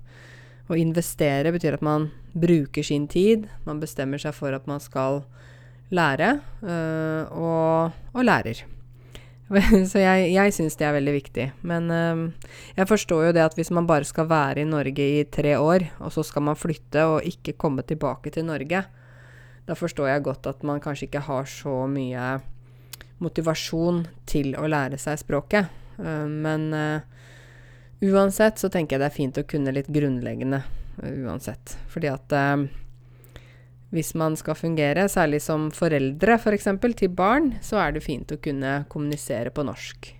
Å 0.66 0.78
investere 0.78 1.54
betyr 1.54 1.78
at 1.78 1.86
man 1.86 2.10
bruker 2.34 2.86
sin 2.86 3.06
tid, 3.10 3.46
man 3.68 3.82
bestemmer 3.82 4.22
seg 4.22 4.34
for 4.38 4.56
at 4.58 4.66
man 4.70 4.82
skal 4.82 5.22
lære, 5.94 6.40
øh, 6.66 7.36
og, 7.38 8.00
og 8.16 8.26
lærer. 8.26 8.64
Så 9.92 10.02
jeg, 10.02 10.30
jeg 10.34 10.54
syns 10.56 10.78
det 10.80 10.88
er 10.88 10.96
veldig 10.96 11.14
viktig. 11.20 11.46
Men 11.70 11.92
øh, 11.94 12.24
jeg 12.78 12.90
forstår 12.90 13.28
jo 13.28 13.36
det 13.38 13.44
at 13.46 13.58
hvis 13.58 13.72
man 13.76 13.88
bare 13.88 14.08
skal 14.08 14.30
være 14.30 14.64
i 14.64 14.70
Norge 14.70 15.06
i 15.20 15.24
tre 15.30 15.56
år, 15.60 15.86
og 16.00 16.14
så 16.14 16.26
skal 16.26 16.48
man 16.48 16.58
flytte 16.58 17.06
og 17.06 17.28
ikke 17.30 17.58
komme 17.62 17.86
tilbake 17.86 18.34
til 18.34 18.48
Norge, 18.48 18.84
da 19.66 19.74
forstår 19.74 20.10
jeg 20.10 20.26
godt 20.26 20.48
at 20.50 20.64
man 20.64 20.82
kanskje 20.82 21.08
ikke 21.08 21.26
har 21.26 21.46
så 21.50 21.86
mye 21.90 22.36
motivasjon 23.24 24.04
til 24.30 24.54
å 24.60 24.68
lære 24.70 25.00
seg 25.02 25.22
språket. 25.22 25.70
Uh, 25.98 26.28
men 26.30 26.68
uh, 26.76 27.06
uansett 28.06 28.60
så 28.62 28.70
tenker 28.70 28.96
jeg 28.96 29.02
det 29.02 29.10
er 29.10 29.16
fint 29.16 29.40
å 29.40 29.46
kunne 29.48 29.74
litt 29.74 29.90
grunnleggende 29.90 30.62
uh, 30.62 31.14
uansett. 31.26 31.78
Fordi 31.90 32.12
at 32.12 32.36
hvis 33.96 34.14
man 34.20 34.36
skal 34.40 34.58
fungere, 34.60 35.08
særlig 35.12 35.42
som 35.46 35.70
foreldre 35.74 36.38
f.eks. 36.38 36.70
For 36.82 37.00
til 37.00 37.16
barn, 37.16 37.54
så 37.64 37.80
er 37.82 37.96
det 37.96 38.06
fint 38.06 38.32
å 38.32 38.40
kunne 38.42 38.84
kommunisere 38.92 39.54
på 39.56 39.66
norsk. 39.68 40.12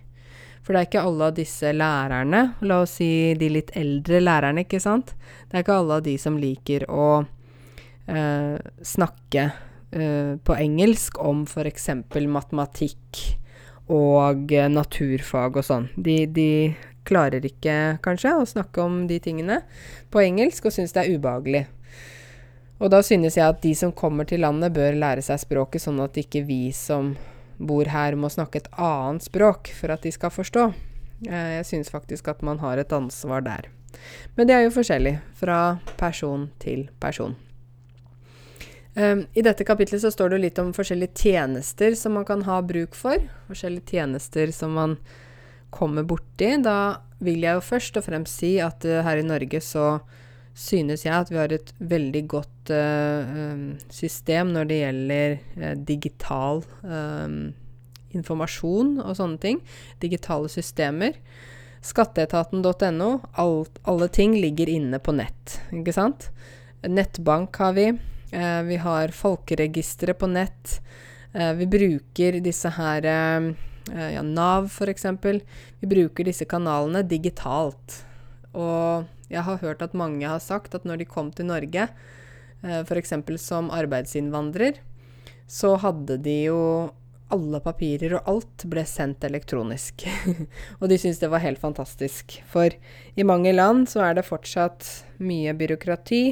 For 0.66 0.74
det 0.74 0.80
er 0.80 0.88
ikke 0.88 1.04
alle 1.06 1.28
av 1.28 1.36
disse 1.36 1.70
lærerne, 1.70 2.40
la 2.66 2.80
oss 2.82 2.96
si 2.98 3.08
de 3.38 3.52
litt 3.54 3.70
eldre 3.78 4.18
lærerne, 4.18 4.64
ikke 4.66 4.82
sant, 4.82 5.12
det 5.46 5.60
er 5.60 5.62
ikke 5.62 5.78
alle 5.78 6.00
av 6.00 6.06
de 6.08 6.16
som 6.18 6.40
liker 6.42 6.88
å 6.90 7.06
eh, 8.10 8.56
snakke 8.82 9.44
eh, 9.46 10.32
på 10.42 10.58
engelsk 10.58 11.20
om 11.22 11.44
f.eks. 11.46 11.86
matematikk 12.26 13.22
og 13.94 14.50
eh, 14.50 14.66
naturfag 14.72 15.60
og 15.62 15.68
sånn. 15.68 15.86
De, 15.94 16.18
de 16.26 16.50
klarer 17.06 17.46
ikke, 17.46 18.00
kanskje, 18.02 18.34
å 18.34 18.48
snakke 18.48 18.82
om 18.82 19.04
de 19.06 19.20
tingene 19.22 19.60
på 20.10 20.24
engelsk 20.24 20.66
og 20.66 20.74
syns 20.74 20.96
det 20.96 21.04
er 21.04 21.14
ubehagelig. 21.14 21.66
Og 22.76 22.92
da 22.92 23.00
synes 23.04 23.38
jeg 23.38 23.46
at 23.46 23.62
de 23.62 23.72
som 23.76 23.94
kommer 23.96 24.28
til 24.28 24.42
landet, 24.44 24.74
bør 24.76 24.98
lære 24.98 25.24
seg 25.24 25.40
språket, 25.40 25.84
sånn 25.86 26.02
at 26.04 26.18
ikke 26.20 26.44
vi 26.44 26.68
som 26.76 27.14
bor 27.56 27.88
her, 27.88 28.16
må 28.20 28.28
snakke 28.28 28.60
et 28.60 28.68
annet 28.76 29.24
språk 29.24 29.72
for 29.78 29.94
at 29.94 30.04
de 30.04 30.12
skal 30.12 30.32
forstå. 30.34 30.66
Eh, 31.24 31.56
jeg 31.56 31.66
synes 31.70 31.92
faktisk 31.92 32.28
at 32.28 32.44
man 32.44 32.60
har 32.60 32.76
et 32.78 32.92
ansvar 32.92 33.44
der. 33.46 33.70
Men 34.36 34.48
det 34.48 34.56
er 34.56 34.66
jo 34.66 34.74
forskjellig 34.74 35.16
fra 35.38 35.78
person 35.96 36.50
til 36.60 36.88
person. 37.00 37.36
Um, 38.96 39.26
I 39.36 39.44
dette 39.44 39.64
kapitlet 39.68 40.00
så 40.00 40.10
står 40.12 40.32
det 40.32 40.40
litt 40.40 40.58
om 40.60 40.72
forskjellige 40.72 41.20
tjenester 41.20 41.96
som 41.96 42.14
man 42.16 42.24
kan 42.28 42.44
ha 42.46 42.62
bruk 42.64 42.96
for. 42.96 43.20
Forskjellige 43.48 43.92
tjenester 43.92 44.52
som 44.56 44.72
man 44.76 44.96
kommer 45.72 46.04
borti. 46.08 46.54
Da 46.64 47.02
vil 47.20 47.44
jeg 47.44 47.58
jo 47.58 47.64
først 47.64 47.98
og 48.00 48.06
fremst 48.06 48.40
si 48.40 48.54
at 48.64 48.84
uh, 48.88 49.02
her 49.04 49.20
i 49.20 49.26
Norge 49.26 49.60
så 49.64 49.98
synes 50.56 51.04
jeg 51.04 51.12
at 51.12 51.30
vi 51.30 51.38
har 51.38 51.52
et 51.52 51.72
veldig 51.84 52.22
godt 52.32 52.72
uh, 52.72 53.76
system 53.92 54.54
når 54.54 54.70
det 54.70 54.78
gjelder 54.80 55.34
uh, 55.60 55.74
digital 55.88 56.62
uh, 56.86 57.28
informasjon 58.16 58.96
og 59.04 59.18
sånne 59.18 59.42
ting. 59.42 59.60
Digitale 60.00 60.48
systemer. 60.52 61.18
Skatteetaten.no, 61.86 63.10
alle 63.36 64.08
ting 64.10 64.34
ligger 64.40 64.72
inne 64.72 64.98
på 64.98 65.12
nett, 65.14 65.58
ikke 65.76 65.94
sant? 65.94 66.30
Nettbank 66.82 67.54
har 67.60 67.76
vi. 67.76 67.84
vi 68.66 68.78
har 68.82 69.14
folkeregisteret 69.14 70.18
på 70.18 70.26
nett. 70.26 70.80
vi 71.30 71.66
bruker 71.70 72.40
disse 72.42 72.72
her 72.74 73.06
ja, 73.06 74.22
Nav, 74.22 74.66
f.eks. 74.66 75.06
Vi 75.78 75.86
bruker 75.86 76.26
disse 76.26 76.48
kanalene 76.48 77.04
digitalt. 77.06 78.00
Og 78.56 79.06
jeg 79.32 79.44
har 79.46 79.62
hørt 79.62 79.82
at 79.84 79.96
mange 79.96 80.26
har 80.26 80.42
sagt 80.42 80.74
at 80.76 80.86
når 80.88 81.02
de 81.02 81.08
kom 81.08 81.32
til 81.34 81.50
Norge, 81.50 81.88
eh, 82.64 82.82
f.eks. 82.82 83.14
som 83.42 83.72
arbeidsinnvandrer, 83.74 84.80
så 85.46 85.76
hadde 85.78 86.18
de 86.24 86.38
jo 86.48 86.62
alle 87.34 87.58
papirer 87.62 88.14
og 88.16 88.28
alt 88.30 88.66
ble 88.70 88.84
sendt 88.86 89.24
elektronisk. 89.26 90.06
og 90.80 90.88
de 90.90 90.98
syntes 90.98 91.20
det 91.22 91.30
var 91.32 91.42
helt 91.42 91.60
fantastisk. 91.62 92.38
For 92.50 92.70
i 93.14 93.26
mange 93.26 93.52
land 93.54 93.88
så 93.90 94.04
er 94.06 94.18
det 94.18 94.28
fortsatt 94.28 94.86
mye 95.18 95.54
byråkrati, 95.58 96.22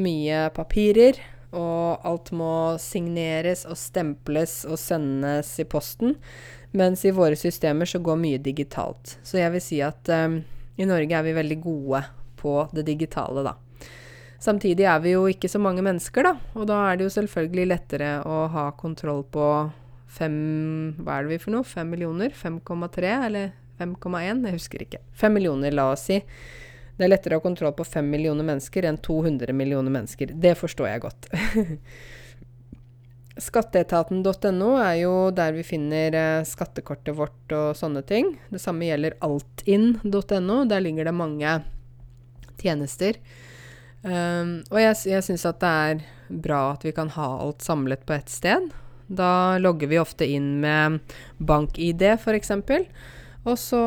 mye 0.00 0.46
papirer, 0.56 1.20
og 1.50 2.06
alt 2.06 2.30
må 2.36 2.78
signeres 2.78 3.64
og 3.66 3.76
stemples 3.78 4.62
og 4.68 4.78
sendes 4.78 5.50
i 5.60 5.66
posten. 5.68 6.14
Mens 6.70 7.02
i 7.04 7.12
våre 7.14 7.36
systemer 7.38 7.88
så 7.90 7.98
går 7.98 8.20
mye 8.20 8.40
digitalt. 8.40 9.18
Så 9.26 9.40
jeg 9.40 9.52
vil 9.56 9.64
si 9.64 9.80
at 9.82 10.12
um, 10.14 10.40
i 10.80 10.88
Norge 10.88 11.16
er 11.16 11.26
vi 11.26 11.36
veldig 11.36 11.58
gode 11.62 12.02
på 12.40 12.54
det 12.72 12.86
digitale, 12.88 13.44
da. 13.44 13.56
Samtidig 14.40 14.86
er 14.88 15.00
vi 15.04 15.12
jo 15.12 15.26
ikke 15.28 15.50
så 15.52 15.60
mange 15.60 15.84
mennesker, 15.84 16.24
da, 16.24 16.32
og 16.56 16.64
da 16.70 16.78
er 16.88 16.96
det 16.96 17.04
jo 17.04 17.12
selvfølgelig 17.18 17.66
lettere 17.68 18.14
å 18.24 18.46
ha 18.54 18.70
kontroll 18.80 19.22
på 19.28 19.46
fem 20.10 20.36
Hva 20.98 21.18
er 21.18 21.26
det 21.26 21.36
vi 21.36 21.42
for 21.42 21.54
noe? 21.54 21.66
Fem 21.68 21.90
millioner? 21.92 22.32
5,3, 22.34 23.12
eller 23.28 23.52
5,1? 23.78 24.40
Jeg 24.48 24.56
husker 24.56 24.82
ikke. 24.82 25.02
Fem 25.14 25.36
millioner, 25.36 25.76
la 25.76 25.90
oss 25.92 26.08
si. 26.08 26.18
Det 26.96 27.06
er 27.06 27.12
lettere 27.12 27.36
å 27.36 27.40
ha 27.40 27.44
kontroll 27.44 27.76
på 27.76 27.86
fem 27.86 28.08
millioner 28.10 28.44
mennesker 28.48 28.88
enn 28.88 28.98
200 29.00 29.54
millioner 29.56 29.92
mennesker. 29.94 30.34
Det 30.34 30.56
forstår 30.58 30.90
jeg 30.90 31.04
godt. 31.04 31.30
Skatteetaten.no 33.40 34.70
er 34.82 34.94
jo 35.00 35.12
der 35.34 35.54
vi 35.56 35.64
finner 35.64 36.16
eh, 36.16 36.46
skattekortet 36.46 37.16
vårt 37.16 37.54
og 37.56 37.76
sånne 37.78 38.02
ting. 38.06 38.34
Det 38.52 38.60
samme 38.60 38.88
gjelder 38.88 39.16
altinn.no. 39.24 40.64
Der 40.68 40.84
ligger 40.84 41.08
det 41.08 41.16
mange 41.16 41.54
tjenester. 42.60 43.16
Um, 44.02 44.60
og 44.70 44.78
jeg, 44.80 44.96
jeg 45.12 45.24
syns 45.26 45.44
at 45.48 45.60
det 45.60 45.70
er 45.70 46.04
bra 46.30 46.60
at 46.74 46.84
vi 46.86 46.92
kan 46.96 47.10
ha 47.16 47.30
alt 47.42 47.64
samlet 47.64 48.04
på 48.08 48.16
ett 48.16 48.32
sted. 48.32 48.70
Da 49.10 49.58
logger 49.58 49.90
vi 49.90 49.98
ofte 50.00 50.28
inn 50.28 50.60
med 50.62 51.00
bank-ID, 51.38 52.04
f.eks. 52.14 52.52
Og 53.40 53.56
så 53.58 53.84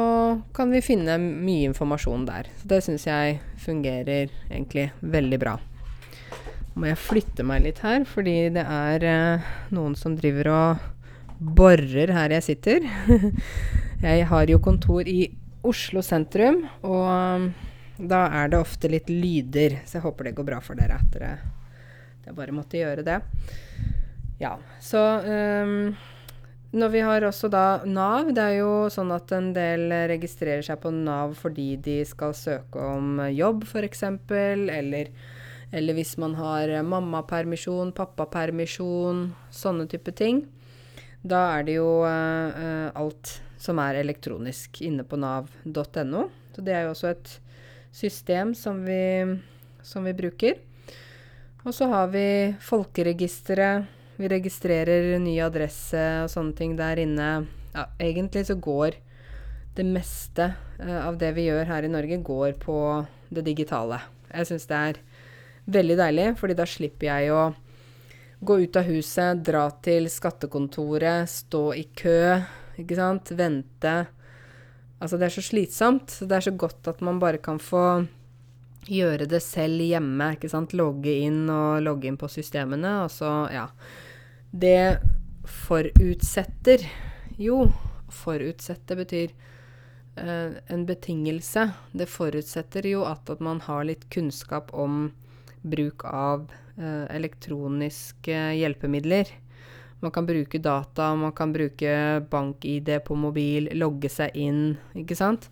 kan 0.54 0.74
vi 0.74 0.82
finne 0.84 1.20
mye 1.22 1.70
informasjon 1.70 2.26
der. 2.30 2.50
Så 2.62 2.74
det 2.74 2.82
syns 2.86 3.06
jeg 3.08 3.38
fungerer 3.62 4.34
egentlig 4.50 4.90
veldig 5.00 5.40
bra 5.46 5.60
må 6.74 6.90
jeg 6.90 7.00
flytte 7.00 7.46
meg 7.46 7.64
litt 7.68 7.82
her, 7.86 8.06
fordi 8.10 8.38
det 8.56 8.64
er 8.66 9.06
eh, 9.06 9.52
noen 9.76 9.94
som 9.98 10.16
driver 10.18 10.50
og 10.54 10.88
borer 11.38 12.14
her 12.16 12.34
jeg 12.38 12.46
sitter. 12.48 12.88
jeg 14.08 14.28
har 14.30 14.50
jo 14.50 14.62
kontor 14.64 15.08
i 15.10 15.28
Oslo 15.64 16.02
sentrum, 16.04 16.64
og 16.84 17.04
um, 17.08 17.52
da 17.98 18.26
er 18.42 18.50
det 18.52 18.60
ofte 18.60 18.90
litt 18.92 19.12
lyder. 19.12 19.80
Så 19.88 20.00
jeg 20.00 20.08
håper 20.08 20.30
det 20.30 20.38
går 20.40 20.50
bra 20.50 20.58
for 20.64 20.80
dere 20.80 20.98
at 21.00 21.14
dere 21.14 21.36
Jeg 22.26 22.36
bare 22.36 22.56
måtte 22.56 22.80
gjøre 22.80 23.06
det. 23.06 23.20
Ja, 24.42 24.58
så 24.82 25.04
um, 25.24 25.94
når 26.74 26.90
vi 26.90 27.04
har 27.06 27.24
også 27.28 27.52
da 27.54 27.84
Nav, 27.86 28.34
det 28.34 28.44
er 28.44 28.58
jo 28.64 28.74
sånn 28.92 29.14
at 29.14 29.32
en 29.36 29.52
del 29.56 29.94
registrerer 30.10 30.66
seg 30.66 30.82
på 30.82 30.92
Nav 30.92 31.38
fordi 31.38 31.76
de 31.78 32.00
skal 32.08 32.34
søke 32.34 32.82
om 32.82 33.22
jobb, 33.30 33.68
f.eks., 33.70 34.04
eller 34.34 35.14
eller 35.74 35.98
hvis 35.98 36.18
man 36.22 36.36
har 36.38 36.70
eh, 36.70 36.86
mammapermisjon, 36.86 37.94
pappapermisjon, 37.98 39.26
sånne 39.50 39.88
type 39.90 40.14
ting. 40.16 40.44
Da 41.24 41.40
er 41.56 41.66
det 41.66 41.78
jo 41.80 42.04
uh, 42.04 42.92
alt 43.00 43.38
som 43.64 43.80
er 43.80 44.02
elektronisk 44.02 44.82
inne 44.84 45.06
på 45.08 45.18
nav.no. 45.18 46.28
Så 46.54 46.66
det 46.66 46.76
er 46.76 46.86
jo 46.86 46.92
også 46.92 47.14
et 47.14 47.32
system 47.96 48.52
som 48.58 48.82
vi, 48.86 49.24
som 49.82 50.04
vi 50.06 50.14
bruker. 50.18 50.60
Og 51.64 51.72
så 51.74 51.88
har 51.90 52.12
vi 52.12 52.26
folkeregisteret. 52.62 53.88
Vi 54.20 54.30
registrerer 54.30 55.16
ny 55.24 55.38
adresse 55.42 56.04
og 56.26 56.30
sånne 56.30 56.54
ting 56.60 56.76
der 56.78 57.02
inne. 57.02 57.30
Ja, 57.74 57.88
egentlig 58.04 58.44
så 58.52 58.60
går 58.60 59.00
det 59.80 59.88
meste 59.88 60.52
uh, 60.84 61.00
av 61.08 61.18
det 61.24 61.32
vi 61.40 61.48
gjør 61.48 61.72
her 61.72 61.88
i 61.88 61.96
Norge, 61.96 62.20
går 62.22 62.60
på 62.62 62.78
det 63.34 63.48
digitale. 63.48 64.04
Jeg 64.30 64.52
syns 64.52 64.70
det 64.70 64.84
er 64.92 65.02
Veldig 65.66 65.96
deilig, 66.00 66.26
fordi 66.40 66.58
da 66.60 66.66
slipper 66.68 67.08
jeg 67.08 67.32
å 67.32 67.44
gå 68.44 68.58
ut 68.60 68.76
av 68.76 68.90
huset, 68.90 69.44
dra 69.46 69.68
til 69.84 70.10
skattekontoret, 70.12 71.30
stå 71.32 71.64
i 71.80 71.86
kø, 71.96 72.42
ikke 72.82 72.98
sant, 73.00 73.32
vente. 73.40 73.94
Altså, 75.00 75.20
det 75.20 75.30
er 75.30 75.36
så 75.36 75.44
slitsomt. 75.44 76.18
Det 76.28 76.36
er 76.36 76.46
så 76.48 76.54
godt 76.56 76.92
at 76.92 77.00
man 77.04 77.22
bare 77.22 77.40
kan 77.44 77.62
få 77.64 78.04
gjøre 78.92 79.28
det 79.32 79.40
selv 79.44 79.84
hjemme, 79.84 80.34
ikke 80.36 80.52
sant. 80.52 80.76
Logge 80.76 81.16
inn 81.24 81.48
og 81.52 81.84
logge 81.86 82.10
inn 82.10 82.20
på 82.20 82.32
systemene, 82.32 82.98
og 83.06 83.12
så, 83.14 83.32
ja. 83.54 83.70
Det 84.52 85.00
forutsetter 85.50 86.86
jo 87.42 87.66
Forutsette 88.14 88.94
betyr 88.94 89.32
eh, 90.22 90.52
en 90.70 90.84
betingelse. 90.86 91.64
Det 91.98 92.06
forutsetter 92.06 92.86
jo 92.86 93.02
at, 93.10 93.26
at 93.34 93.42
man 93.42 93.64
har 93.66 93.88
litt 93.90 94.06
kunnskap 94.14 94.70
om 94.70 95.08
bruk 95.64 96.06
av 96.06 96.52
eh, 96.78 97.06
elektroniske 97.16 98.40
hjelpemidler. 98.60 99.32
Man 100.04 100.12
kan 100.12 100.28
bruke 100.28 100.60
data, 100.60 101.16
man 101.16 101.32
kan 101.32 101.54
bruke 101.54 102.24
bank-ID 102.30 102.98
på 103.06 103.16
mobil, 103.16 103.70
logge 103.80 104.12
seg 104.12 104.36
inn, 104.36 104.76
ikke 105.00 105.16
sant. 105.16 105.48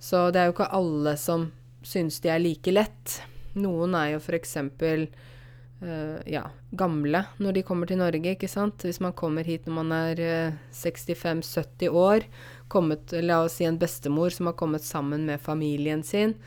Så 0.00 0.30
det 0.32 0.40
er 0.40 0.48
jo 0.48 0.54
ikke 0.56 0.72
alle 0.72 1.14
som 1.20 1.50
syns 1.84 2.16
de 2.24 2.32
er 2.32 2.40
like 2.40 2.72
lett. 2.72 3.18
Noen 3.60 3.94
er 3.98 4.14
jo 4.14 4.22
f.eks. 4.24 4.56
Uh, 5.84 6.16
ja, 6.24 6.46
gamle 6.72 7.20
når 7.42 7.58
de 7.58 7.62
kommer 7.66 7.90
til 7.90 8.00
Norge, 8.00 8.32
ikke 8.32 8.48
sant. 8.48 8.86
Hvis 8.88 9.02
man 9.04 9.12
kommer 9.12 9.44
hit 9.44 9.68
når 9.68 9.76
man 9.82 9.92
er 9.92 10.22
uh, 10.22 10.28
eh, 10.48 10.60
65-70 10.72 11.92
år, 11.92 12.24
kommet, 12.72 13.12
la 13.20 13.42
oss 13.44 13.58
si 13.60 13.68
en 13.68 13.76
bestemor 13.78 14.32
som 14.32 14.48
har 14.48 14.56
kommet 14.56 14.86
sammen 14.86 15.26
med 15.28 15.42
familien 15.44 16.02
sin, 16.06 16.38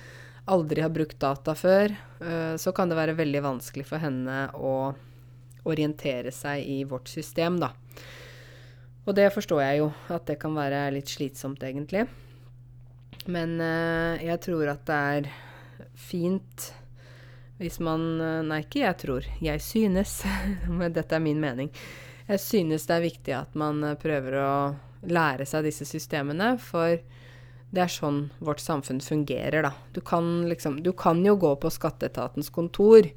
aldri 0.48 0.84
har 0.84 0.94
brukt 0.94 1.20
data 1.20 1.56
før, 1.56 1.94
uh, 2.22 2.56
så 2.60 2.72
kan 2.76 2.90
det 2.90 2.98
være 3.00 3.18
veldig 3.18 3.44
vanskelig 3.44 3.86
for 3.90 4.02
henne 4.04 4.48
å 4.56 4.94
orientere 5.68 6.32
seg 6.32 6.64
i 6.64 6.82
vårt 6.88 7.12
system, 7.12 7.60
da. 7.60 7.74
Og 9.08 9.16
det 9.16 9.30
forstår 9.36 9.62
jeg 9.64 9.82
jo, 9.82 9.92
at 10.12 10.26
det 10.28 10.38
kan 10.40 10.56
være 10.56 10.88
litt 10.96 11.12
slitsomt, 11.12 11.64
egentlig. 11.64 12.06
Men 13.28 13.58
uh, 13.60 14.16
jeg 14.24 14.40
tror 14.44 14.72
at 14.72 14.84
det 14.88 14.98
er 15.14 15.30
fint 15.98 16.72
hvis 17.58 17.80
man 17.82 18.04
uh, 18.22 18.44
Nei, 18.46 18.62
ikke 18.64 18.84
jeg 18.84 19.00
tror. 19.02 19.28
Jeg 19.42 19.64
synes. 19.66 20.20
Men 20.80 20.94
dette 20.96 21.16
er 21.18 21.24
min 21.24 21.40
mening. 21.42 21.72
Jeg 22.28 22.44
synes 22.44 22.86
det 22.88 22.96
er 22.96 23.08
viktig 23.08 23.34
at 23.34 23.56
man 23.58 23.82
prøver 24.00 24.36
å 24.44 24.52
lære 25.08 25.48
seg 25.48 25.66
disse 25.66 25.88
systemene, 25.88 26.56
for 26.60 27.00
det 27.76 27.84
er 27.84 27.92
sånn 27.92 28.20
vårt 28.40 28.62
samfunn 28.64 29.02
fungerer, 29.04 29.66
da. 29.66 29.74
Du 29.94 30.00
kan 30.02 30.48
liksom 30.48 30.82
Du 30.84 30.94
kan 30.94 31.24
jo 31.26 31.36
gå 31.36 31.56
på 31.60 31.72
skatteetatens 31.74 32.50
kontor, 32.50 33.10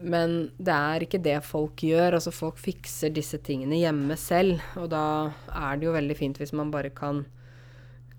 men 0.00 0.52
det 0.58 0.74
er 0.74 1.04
ikke 1.06 1.22
det 1.24 1.38
folk 1.44 1.80
gjør. 1.80 2.18
Altså, 2.18 2.34
folk 2.34 2.60
fikser 2.60 3.14
disse 3.16 3.40
tingene 3.40 3.80
hjemme 3.80 4.16
selv, 4.20 4.60
og 4.76 4.90
da 4.92 5.32
er 5.48 5.78
det 5.78 5.88
jo 5.88 5.96
veldig 5.96 6.18
fint 6.18 6.40
hvis 6.40 6.52
man 6.52 6.70
bare 6.74 6.92
kan 6.92 7.24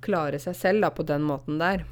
klare 0.02 0.40
seg 0.42 0.58
selv 0.58 0.86
da, 0.86 0.92
på 0.94 1.06
den 1.06 1.26
måten 1.28 1.62
der. 1.62 1.86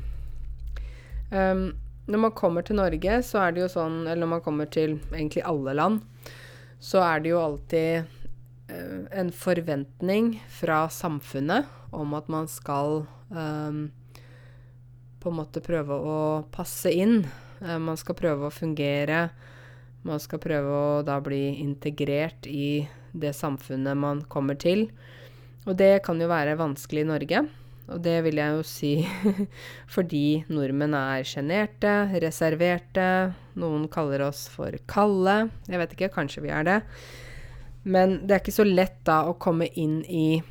Um, 1.29 1.75
når 2.09 2.21
man 2.27 2.35
kommer 2.37 2.65
til 2.65 2.77
Norge, 2.77 3.21
så 3.25 3.41
er 3.41 3.53
det 3.53 3.63
jo 3.63 3.69
sånn 3.73 4.03
Eller 4.05 4.19
når 4.21 4.29
man 4.35 4.41
kommer 4.45 4.67
til 4.69 4.99
egentlig 5.09 5.41
alle 5.41 5.73
land, 5.73 6.03
så 6.77 7.01
er 7.01 7.23
det 7.23 7.31
jo 7.31 7.39
alltid 7.41 8.05
uh, 8.69 9.05
en 9.09 9.31
forventning 9.33 10.35
fra 10.53 10.83
samfunnet 10.93 11.65
om 11.95 12.13
at 12.17 12.29
man 12.31 12.49
skal 12.51 13.05
um, 13.29 13.87
på 15.21 15.31
en 15.31 15.39
måte 15.39 15.63
prøve 15.65 15.97
å 15.97 16.19
passe 16.53 16.91
inn. 16.93 17.23
Uh, 17.63 17.79
man 17.81 17.97
skal 17.99 18.17
prøve 18.19 18.47
å 18.47 18.53
fungere. 18.53 19.27
Man 20.05 20.21
skal 20.21 20.41
prøve 20.43 20.69
å 20.69 21.03
da 21.05 21.17
bli 21.23 21.57
integrert 21.63 22.45
i 22.45 22.85
det 23.15 23.33
samfunnet 23.33 23.97
man 23.97 24.21
kommer 24.29 24.59
til. 24.59 24.89
Og 25.65 25.77
det 25.79 26.03
kan 26.05 26.19
jo 26.21 26.29
være 26.29 26.59
vanskelig 26.59 27.05
i 27.05 27.09
Norge. 27.09 27.45
Og 27.85 28.01
det 28.01 28.15
vil 28.25 28.39
jeg 28.41 28.53
jo 28.55 28.63
si 28.65 28.91
fordi 29.95 30.43
nordmenn 30.49 30.95
er 30.97 31.25
sjenerte, 31.27 31.93
reserverte. 32.21 33.07
Noen 33.61 33.87
kaller 33.93 34.25
oss 34.27 34.45
for 34.51 34.73
kalde. 34.89 35.45
Jeg 35.69 35.81
vet 35.81 35.95
ikke, 35.97 36.13
kanskje 36.17 36.45
vi 36.45 36.53
er 36.53 36.65
det. 36.67 36.79
Men 37.85 38.19
det 38.25 38.33
er 38.33 38.41
ikke 38.41 38.55
så 38.55 38.65
lett 38.65 38.97
da 39.05 39.23
å 39.29 39.37
komme 39.41 39.69
inn 39.77 39.99
i 40.09 40.41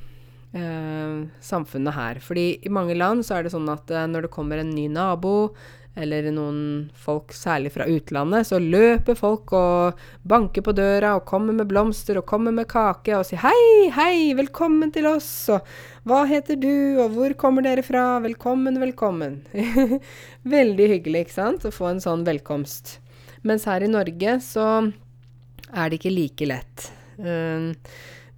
eh, 0.55 1.23
samfunnet 1.45 1.97
her. 1.97 2.21
Fordi 2.25 2.49
i 2.63 2.73
mange 2.73 2.97
land 2.99 3.27
så 3.27 3.39
er 3.39 3.47
det 3.47 3.55
sånn 3.55 3.71
at 3.73 3.91
eh, 3.91 4.07
når 4.11 4.29
det 4.29 4.35
kommer 4.35 4.63
en 4.63 4.75
ny 4.75 4.89
nabo, 4.93 5.55
eller 5.95 6.27
noen 6.35 6.89
folk 6.99 7.31
særlig 7.37 7.71
fra 7.75 7.87
utlandet, 7.87 8.49
så 8.49 8.59
løper 8.59 9.15
folk 9.19 9.53
og 9.55 10.01
banker 10.27 10.65
på 10.67 10.75
døra 10.75 11.13
og 11.15 11.27
kommer 11.29 11.55
med 11.55 11.69
blomster 11.71 12.19
og 12.19 12.27
kommer 12.27 12.55
med 12.55 12.67
kake 12.71 13.15
og 13.15 13.23
sier 13.29 13.39
'hei, 13.45 13.91
hei, 13.95 14.35
velkommen 14.35 14.91
til 14.91 15.07
oss', 15.07 15.55
og 15.55 15.63
'hva 16.05 16.25
heter 16.27 16.59
du', 16.59 16.99
og 16.99 17.15
'hvor 17.15 17.37
kommer 17.39 17.63
dere 17.63 17.83
fra', 17.87 18.19
'velkommen, 18.19 18.83
velkommen'. 18.83 19.39
Veldig 20.57 20.89
hyggelig, 20.97 21.27
ikke 21.27 21.39
sant, 21.39 21.65
å 21.65 21.71
få 21.71 21.91
en 21.93 22.03
sånn 22.03 22.27
velkomst. 22.27 22.99
Mens 23.45 23.65
her 23.65 23.83
i 23.85 23.87
Norge 23.87 24.41
så 24.43 24.93
er 25.73 25.91
det 25.91 26.01
ikke 26.01 26.17
like 26.17 26.47
lett. 26.47 26.91
Uh, 27.21 27.71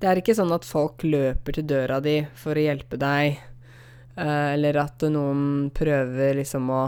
det 0.00 0.08
er 0.08 0.20
ikke 0.20 0.36
sånn 0.36 0.52
at 0.54 0.66
folk 0.68 1.04
løper 1.06 1.56
til 1.56 1.68
døra 1.70 2.00
di 2.04 2.18
for 2.36 2.58
å 2.58 2.64
hjelpe 2.66 2.98
deg, 3.00 3.40
uh, 4.18 4.52
eller 4.52 4.82
at 4.82 5.06
noen 5.12 5.70
prøver 5.76 6.42
liksom 6.42 6.70
å 6.72 6.82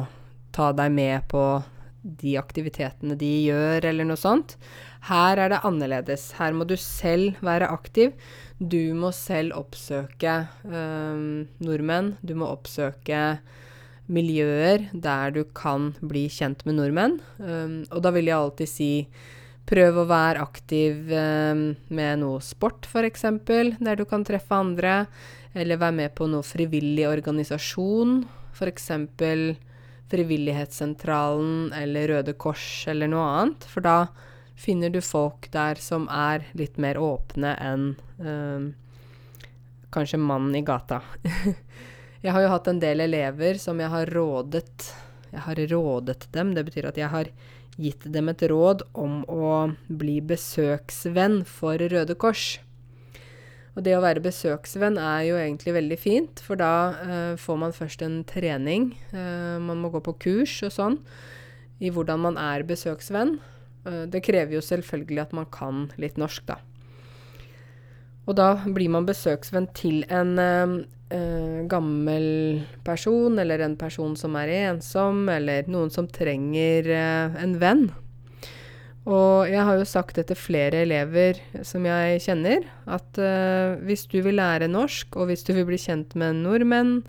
ta 0.54 0.72
deg 0.76 0.92
med 0.94 1.28
på 1.30 1.44
de 2.02 2.36
aktivitetene 2.40 3.16
de 3.18 3.30
gjør, 3.48 3.88
eller 3.90 4.06
noe 4.08 4.18
sånt. 4.18 4.56
Her 5.08 5.40
er 5.40 5.52
det 5.52 5.62
annerledes. 5.66 6.30
Her 6.38 6.54
må 6.56 6.66
du 6.68 6.76
selv 6.80 7.38
være 7.44 7.68
aktiv. 7.74 8.14
Du 8.58 8.94
må 8.96 9.10
selv 9.14 9.56
oppsøke 9.58 10.34
øh, 10.66 11.44
nordmenn. 11.62 12.14
Du 12.22 12.34
må 12.38 12.48
oppsøke 12.50 13.38
miljøer 14.08 14.88
der 14.92 15.34
du 15.36 15.42
kan 15.56 15.92
bli 16.00 16.26
kjent 16.32 16.64
med 16.66 16.78
nordmenn. 16.78 17.18
Um, 17.38 17.82
og 17.92 18.02
da 18.04 18.12
vil 18.14 18.30
jeg 18.30 18.38
alltid 18.38 18.70
si 18.70 18.92
Prøv 19.68 20.00
å 20.00 20.06
være 20.08 20.40
aktiv 20.40 21.10
eh, 21.12 21.64
med 21.92 22.22
noe 22.22 22.40
sport, 22.44 22.88
f.eks., 22.88 23.26
der 23.44 23.98
du 23.98 24.06
kan 24.08 24.24
treffe 24.24 24.56
andre. 24.56 25.02
Eller 25.52 25.80
være 25.80 25.96
med 25.96 26.14
på 26.16 26.28
noe 26.30 26.46
frivillig 26.46 27.04
organisasjon. 27.08 28.22
F.eks. 28.56 28.88
Frivillighetssentralen 30.08 31.74
eller 31.76 32.08
Røde 32.08 32.32
Kors 32.40 32.86
eller 32.88 33.10
noe 33.12 33.26
annet. 33.28 33.66
For 33.68 33.84
da 33.84 33.98
finner 34.58 34.90
du 34.90 35.02
folk 35.04 35.50
der 35.52 35.78
som 35.82 36.08
er 36.10 36.48
litt 36.58 36.80
mer 36.80 36.98
åpne 36.98 37.52
enn 37.62 37.90
eh, 38.18 38.70
kanskje 39.94 40.20
mannen 40.20 40.56
i 40.56 40.64
gata. 40.64 41.02
jeg 42.24 42.32
har 42.32 42.44
jo 42.44 42.54
hatt 42.54 42.72
en 42.72 42.80
del 42.82 43.04
elever 43.04 43.60
som 43.60 43.78
jeg 43.80 43.92
har 43.92 44.10
rådet 44.16 44.88
Jeg 45.28 45.44
har 45.44 45.60
rådet 45.74 46.26
dem. 46.32 46.54
Det 46.56 46.64
betyr 46.64 46.88
at 46.88 46.96
jeg 46.96 47.12
har 47.12 47.28
gitt 47.78 48.06
dem 48.10 48.30
et 48.32 48.42
råd 48.50 48.82
om 48.98 49.20
å 49.30 49.52
bli 49.86 50.18
besøksvenn 50.24 51.44
for 51.46 51.78
Røde 51.78 52.16
Kors. 52.18 52.58
Og 53.78 53.84
det 53.86 53.94
å 53.94 54.02
være 54.02 54.24
besøksvenn 54.24 54.98
er 54.98 55.20
jo 55.28 55.36
egentlig 55.38 55.76
veldig 55.76 55.98
fint, 56.02 56.40
for 56.42 56.58
da 56.58 56.72
eh, 56.98 57.34
får 57.38 57.60
man 57.62 57.74
først 57.76 58.02
en 58.02 58.16
trening. 58.26 58.90
Eh, 59.14 59.58
man 59.62 59.78
må 59.78 59.92
gå 59.94 60.02
på 60.02 60.16
kurs 60.24 60.56
og 60.66 60.74
sånn 60.74 60.98
i 61.78 61.92
hvordan 61.94 62.24
man 62.24 62.40
er 62.42 62.66
besøksvenn. 62.66 63.36
Eh, 63.86 64.02
det 64.10 64.24
krever 64.26 64.58
jo 64.58 64.64
selvfølgelig 64.66 65.22
at 65.28 65.36
man 65.38 65.46
kan 65.54 65.86
litt 66.02 66.18
norsk, 66.18 66.48
da. 66.50 66.58
Og 68.26 68.34
da 68.36 68.50
blir 68.66 68.90
man 68.92 69.06
besøksvenn 69.08 69.70
til 69.78 70.02
en 70.12 70.34
gammel 71.08 72.26
person, 72.84 73.38
eller 73.40 73.62
en 73.64 73.78
person 73.80 74.12
som 74.18 74.34
er 74.36 74.50
ensom, 74.66 75.22
eller 75.32 75.64
noen 75.70 75.88
som 75.88 76.04
trenger 76.12 76.90
en 76.92 77.54
venn. 77.62 77.86
Og 79.08 79.48
jeg 79.48 79.64
har 79.64 79.78
jo 79.78 79.86
sagt 79.88 80.18
det 80.18 80.26
til 80.28 80.36
flere 80.36 80.82
elever 80.84 81.38
som 81.64 81.86
jeg 81.88 82.20
kjenner, 82.26 82.66
at 82.84 83.20
uh, 83.20 83.80
hvis 83.88 84.04
du 84.12 84.18
vil 84.24 84.36
lære 84.36 84.68
norsk, 84.68 85.16
og 85.16 85.30
hvis 85.30 85.46
du 85.48 85.54
vil 85.56 85.64
bli 85.70 85.78
kjent 85.80 86.12
med 86.18 86.42
nordmenn, 86.42 87.00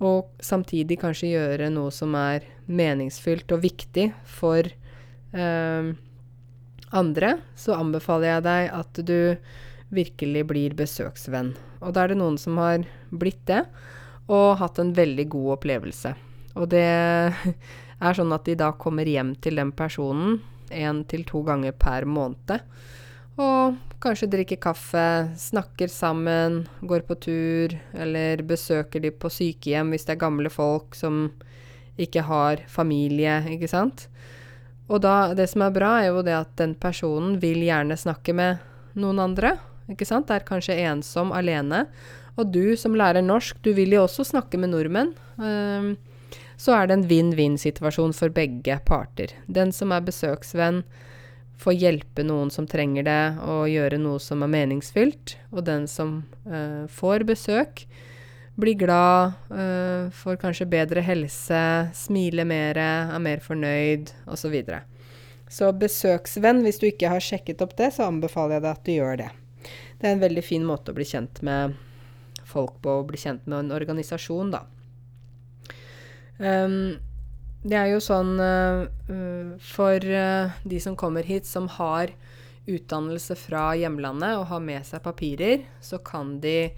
og 0.00 0.32
samtidig 0.44 0.98
kanskje 1.00 1.34
gjøre 1.34 1.68
noe 1.72 1.92
som 1.92 2.16
er 2.16 2.44
meningsfylt 2.68 3.52
og 3.52 3.62
viktig 3.66 4.08
for 4.28 4.64
uh, 5.36 5.92
andre, 6.96 7.36
så 7.56 7.76
anbefaler 7.76 8.32
jeg 8.32 8.46
deg 8.48 8.72
at 8.80 9.04
du 9.04 9.20
virkelig 9.92 10.44
blir 10.48 10.76
besøksvenn. 10.78 11.52
Og 11.86 11.94
da 11.94 12.04
er 12.04 12.12
det 12.12 12.18
noen 12.18 12.38
som 12.40 12.58
har 12.58 12.84
blitt 13.14 13.44
det, 13.46 13.62
og 14.26 14.58
hatt 14.58 14.80
en 14.82 14.92
veldig 14.94 15.28
god 15.30 15.50
opplevelse. 15.56 16.12
Og 16.58 16.68
det 16.72 16.84
er 18.06 18.18
sånn 18.18 18.34
at 18.34 18.46
de 18.48 18.56
da 18.58 18.72
kommer 18.74 19.06
hjem 19.06 19.36
til 19.42 19.60
den 19.60 19.72
personen 19.76 20.40
én 20.74 21.04
til 21.06 21.22
to 21.28 21.44
ganger 21.46 21.76
per 21.78 22.08
måned. 22.10 22.64
Og 23.36 23.76
kanskje 24.02 24.30
drikker 24.32 24.58
kaffe, 24.60 25.06
snakker 25.38 25.90
sammen, 25.92 26.64
går 26.80 27.04
på 27.06 27.18
tur, 27.20 27.76
eller 27.94 28.42
besøker 28.48 29.02
de 29.04 29.12
på 29.12 29.30
sykehjem 29.32 29.92
hvis 29.92 30.08
det 30.08 30.16
er 30.16 30.24
gamle 30.24 30.50
folk 30.52 30.96
som 30.96 31.28
ikke 32.00 32.24
har 32.26 32.64
familie, 32.68 33.38
ikke 33.52 33.70
sant. 33.70 34.08
Og 34.86 35.00
da, 35.02 35.34
det 35.34 35.48
som 35.50 35.64
er 35.66 35.74
bra, 35.74 35.96
er 36.00 36.10
jo 36.12 36.24
det 36.24 36.36
at 36.36 36.52
den 36.60 36.76
personen 36.78 37.38
vil 37.42 37.62
gjerne 37.64 37.96
snakke 37.98 38.34
med 38.36 38.62
noen 38.96 39.20
andre, 39.22 39.56
ikke 39.92 40.08
sant. 40.08 40.30
Er 40.30 40.46
kanskje 40.46 40.78
ensom, 40.88 41.32
alene. 41.36 41.86
Og 42.36 42.52
du 42.52 42.76
som 42.76 42.96
lærer 42.96 43.24
norsk, 43.24 43.58
du 43.64 43.72
vil 43.76 43.96
jo 43.96 44.04
også 44.04 44.26
snakke 44.28 44.60
med 44.60 44.74
nordmenn. 44.74 45.14
Um, 45.40 45.94
så 46.60 46.72
er 46.76 46.88
det 46.88 46.96
en 46.96 47.08
vinn-vinn-situasjon 47.08 48.14
for 48.16 48.32
begge 48.32 48.78
parter. 48.88 49.34
Den 49.46 49.72
som 49.76 49.92
er 49.92 50.04
besøksvenn, 50.04 50.82
får 51.56 51.76
hjelpe 51.80 52.24
noen 52.26 52.50
som 52.52 52.66
trenger 52.68 53.06
det, 53.06 53.22
og 53.40 53.70
gjøre 53.72 54.00
noe 54.00 54.20
som 54.20 54.44
er 54.44 54.52
meningsfylt. 54.52 55.36
Og 55.54 55.64
den 55.68 55.86
som 55.88 56.18
uh, 56.48 56.84
får 56.92 57.24
besøk, 57.28 57.86
blir 58.60 58.76
glad, 58.80 59.36
uh, 59.52 60.12
får 60.12 60.40
kanskje 60.40 60.68
bedre 60.68 61.04
helse, 61.04 61.62
smiler 61.96 62.48
mer, 62.48 62.80
er 62.80 63.24
mer 63.24 63.40
fornøyd, 63.44 64.12
osv. 64.26 64.44
Så, 64.46 64.52
videre. 64.52 64.82
så 65.48 65.72
besøksvenn, 65.72 66.64
hvis 66.64 66.80
du 66.80 66.88
ikke 66.90 67.12
har 67.12 67.24
sjekket 67.24 67.64
opp 67.64 67.76
det, 67.80 67.92
så 67.96 68.10
anbefaler 68.10 68.58
jeg 68.58 68.66
deg 68.66 68.72
at 68.72 68.86
du 68.86 68.96
gjør 68.96 69.20
det. 69.24 69.32
Det 69.96 70.08
er 70.08 70.16
en 70.16 70.24
veldig 70.24 70.44
fin 70.44 70.64
måte 70.66 70.92
å 70.92 70.96
bli 70.96 71.06
kjent 71.08 71.40
med 71.46 71.76
folk 72.46 72.78
på, 72.84 73.00
å 73.00 73.06
bli 73.06 73.20
kjent 73.20 73.46
med 73.48 73.64
en 73.64 73.76
organisasjon, 73.76 74.52
da. 74.54 74.64
Um, 76.38 76.96
det 77.66 77.78
er 77.80 77.88
jo 77.94 78.02
sånn 78.04 78.36
uh, 78.38 78.84
for 79.64 80.04
uh, 80.04 80.52
de 80.68 80.80
som 80.82 80.98
kommer 80.98 81.26
hit 81.26 81.48
som 81.48 81.66
har 81.78 82.12
utdannelse 82.66 83.36
fra 83.38 83.70
hjemlandet 83.78 84.36
og 84.36 84.48
har 84.50 84.62
med 84.62 84.86
seg 84.86 85.02
papirer, 85.04 85.64
så 85.80 85.98
kan 86.04 86.36
de 86.42 86.74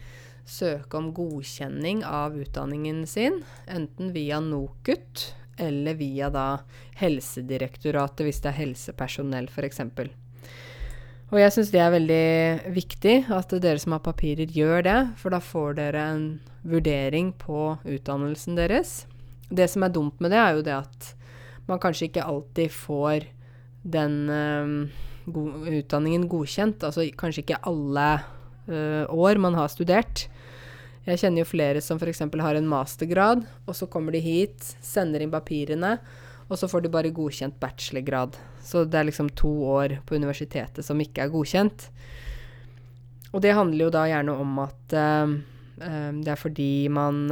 søke 0.49 0.97
om 0.97 1.11
godkjenning 1.17 2.05
av 2.09 2.37
utdanningen 2.39 3.03
sin, 3.09 3.43
enten 3.69 4.15
via 4.15 4.41
NOKUT 4.41 5.27
eller 5.59 5.99
via 5.99 6.31
da 6.33 6.47
Helsedirektoratet 7.01 8.25
hvis 8.25 8.41
det 8.45 8.53
er 8.53 8.61
helsepersonell 8.63 9.51
f.eks. 9.51 9.83
Og 11.29 11.37
jeg 11.37 11.53
syns 11.53 11.71
det 11.75 11.81
er 11.85 11.93
veldig 11.93 12.29
viktig 12.73 13.17
at 13.37 13.51
dere 13.61 13.81
som 13.83 13.93
har 13.93 14.01
papirer, 14.05 14.49
gjør 14.49 14.85
det, 14.87 14.99
for 15.21 15.35
da 15.35 15.43
får 15.45 15.77
dere 15.77 16.05
en 16.15 16.23
vurdering 16.65 17.35
på 17.37 17.75
utdannelsen 17.85 18.57
deres. 18.57 19.03
Det 19.53 19.67
som 19.69 19.85
er 19.85 19.93
dumt 19.93 20.17
med 20.25 20.33
det, 20.33 20.41
er 20.41 20.57
jo 20.57 20.65
det 20.65 20.77
at 20.79 21.11
man 21.69 21.81
kanskje 21.83 22.09
ikke 22.09 22.25
alltid 22.25 22.73
får 22.73 23.29
den 23.85 24.17
uh, 24.33 25.05
go 25.29 25.45
utdanningen 25.69 26.25
godkjent. 26.33 26.85
Altså 26.89 27.05
kanskje 27.21 27.45
ikke 27.45 27.61
alle 27.69 28.09
uh, 28.69 29.05
år 29.13 29.41
man 29.45 29.57
har 29.59 29.69
studert. 29.73 30.27
Jeg 31.09 31.21
kjenner 31.21 31.45
jo 31.45 31.49
flere 31.49 31.85
som 31.85 32.01
f.eks. 32.01 32.25
har 32.25 32.57
en 32.57 32.69
mastergrad, 32.69 33.45
og 33.69 33.77
så 33.77 33.89
kommer 33.89 34.17
de 34.17 34.25
hit, 34.25 34.75
sender 34.85 35.25
inn 35.25 35.33
papirene, 35.33 35.99
og 36.49 36.57
så 36.57 36.69
får 36.71 36.85
du 36.85 36.91
bare 36.93 37.13
godkjent 37.15 37.59
bachelorgrad. 37.61 38.37
Så 38.65 38.85
det 38.89 39.01
er 39.01 39.09
liksom 39.09 39.29
to 39.37 39.51
år 39.69 39.99
på 40.09 40.17
universitetet 40.17 40.85
som 40.85 41.01
ikke 41.01 41.27
er 41.27 41.33
godkjent. 41.33 41.89
Og 43.35 43.43
det 43.45 43.53
handler 43.57 43.85
jo 43.87 43.93
da 43.93 44.07
gjerne 44.09 44.37
om 44.41 44.55
at 44.65 44.97
uh, 44.97 45.35
det 45.79 46.33
er 46.33 46.41
fordi 46.41 46.89
man 46.89 47.29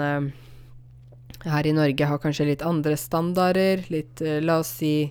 her 1.47 1.67
i 1.67 1.73
Norge 1.75 2.09
har 2.11 2.21
kanskje 2.21 2.51
litt 2.51 2.65
andre 2.67 2.97
standarder. 3.01 3.87
Litt, 3.93 4.21
uh, 4.21 4.39
la 4.45 4.61
oss 4.61 4.75
si 4.83 5.09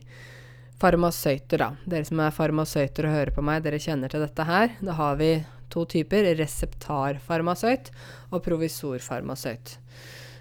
farmasøyter, 0.81 1.61
da. 1.61 1.71
Dere 1.87 2.07
som 2.07 2.21
er 2.21 2.35
farmasøyter 2.35 3.07
og 3.07 3.15
hører 3.15 3.33
på 3.35 3.43
meg, 3.45 3.63
dere 3.65 3.81
kjenner 3.81 4.11
til 4.11 4.23
dette 4.23 4.45
her. 4.47 4.73
Da 4.83 4.95
har 4.97 5.17
vi 5.21 5.31
to 5.73 5.85
typer. 5.89 6.27
Reseptarfarmasøyt 6.39 7.91
og 8.31 8.43
provisorfarmasøyt. 8.45 9.77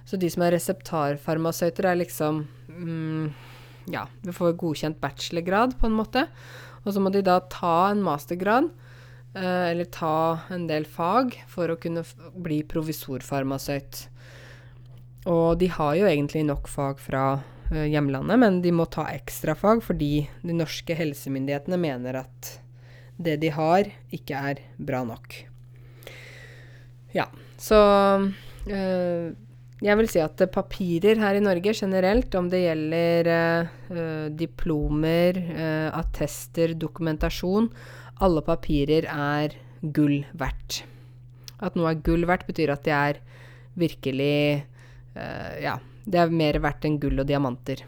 Så 0.04 0.20
de 0.20 0.28
som 0.30 0.44
er 0.44 0.56
reseptarfarmasøyter, 0.58 1.88
er 1.88 2.00
liksom 2.02 2.44
mm, 2.68 3.28
Ja, 3.90 4.06
vi 4.24 4.32
får 4.32 4.56
godkjent 4.60 5.00
bachelorgrad, 5.02 5.76
på 5.80 5.88
en 5.90 5.98
måte. 5.98 6.26
Og 6.84 6.94
så 6.94 7.02
må 7.02 7.12
de 7.12 7.24
da 7.24 7.38
ta 7.52 7.90
en 7.90 8.02
mastergrad, 8.04 8.70
eh, 9.34 9.70
eller 9.70 9.88
ta 9.92 10.40
en 10.52 10.66
del 10.68 10.86
fag, 10.88 11.36
for 11.48 11.68
å 11.68 11.78
kunne 11.80 12.04
bli 12.36 12.62
provisorfarmasøyt. 12.68 14.06
Og 15.32 15.58
de 15.60 15.70
har 15.72 15.94
jo 15.96 16.08
egentlig 16.08 16.44
nok 16.44 16.68
fag 16.68 17.00
fra 17.00 17.24
eh, 17.72 17.88
hjemlandet, 17.92 18.40
men 18.40 18.60
de 18.64 18.72
må 18.72 18.84
ta 18.92 19.06
ekstrafag 19.12 19.80
fordi 19.84 20.26
de 20.44 20.56
norske 20.56 20.96
helsemyndighetene 20.96 21.80
mener 21.80 22.20
at 22.24 22.58
det 23.16 23.38
de 23.44 23.50
har, 23.54 23.88
ikke 24.12 24.44
er 24.50 24.60
bra 24.76 25.04
nok. 25.06 25.36
Ja, 27.14 27.28
så 27.62 27.78
uh, 28.18 29.26
jeg 29.82 29.98
vil 29.98 30.08
si 30.08 30.20
at 30.22 30.38
papirer 30.54 31.18
her 31.18 31.38
i 31.38 31.42
Norge 31.42 31.74
generelt, 31.74 32.34
om 32.38 32.46
det 32.52 32.62
gjelder 32.62 33.30
eh, 33.34 34.28
diplomer, 34.38 35.40
attester, 35.90 36.76
dokumentasjon 36.78 37.66
Alle 38.22 38.44
papirer 38.46 39.08
er 39.10 39.56
gull 39.82 40.22
verdt. 40.38 40.84
At 41.64 41.74
noe 41.78 41.90
er 41.90 42.04
gull 42.04 42.26
verdt, 42.28 42.46
betyr 42.48 42.72
at 42.74 42.84
det 42.86 42.94
er 42.94 43.18
virkelig 43.78 44.62
eh, 45.18 45.56
ja, 45.64 45.78
det 46.04 46.20
er 46.20 46.32
mer 46.32 46.60
verdt 46.62 46.86
enn 46.86 47.00
gull 47.02 47.22
og 47.22 47.28
diamanter. 47.28 47.82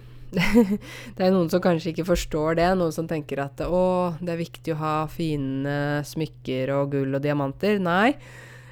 det 1.17 1.23
er 1.23 1.33
noen 1.33 1.49
som 1.53 1.63
kanskje 1.63 1.93
ikke 1.93 2.09
forstår 2.09 2.59
det. 2.59 2.69
Noen 2.79 2.95
som 2.95 3.09
tenker 3.09 3.45
at 3.45 3.63
å, 3.67 4.17
det 4.21 4.35
er 4.35 4.43
viktig 4.43 4.75
å 4.75 4.81
ha 4.81 4.97
fine 5.11 6.03
smykker 6.07 6.75
og 6.77 6.97
gull 6.97 7.19
og 7.19 7.25
diamanter. 7.25 7.81
Nei. 7.83 8.17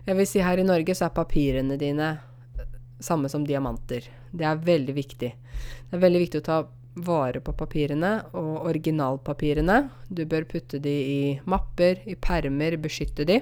Jeg 0.05 0.18
vil 0.18 0.28
si 0.28 0.43
her 0.45 0.61
i 0.61 0.66
Norge 0.66 0.97
så 0.97 1.07
er 1.07 1.16
papirene 1.16 1.78
dine 1.80 2.11
samme 3.05 3.30
som 3.32 3.44
diamanter. 3.46 4.09
Det 4.32 4.46
er 4.48 4.64
veldig 4.64 4.96
viktig. 4.96 5.30
Det 5.34 5.96
er 5.96 6.02
veldig 6.02 6.24
viktig 6.24 6.42
å 6.42 6.48
ta 6.48 6.59
vare 7.05 7.40
på 7.42 7.52
papirene 7.59 8.12
og 8.38 8.68
originalpapirene. 8.70 9.78
Du 10.09 10.24
bør 10.30 10.46
putte 10.50 10.80
de 10.82 10.94
i 10.94 11.22
mapper, 11.50 12.02
i 12.07 12.14
permer, 12.14 12.78
beskytte 12.82 13.26
de, 13.28 13.40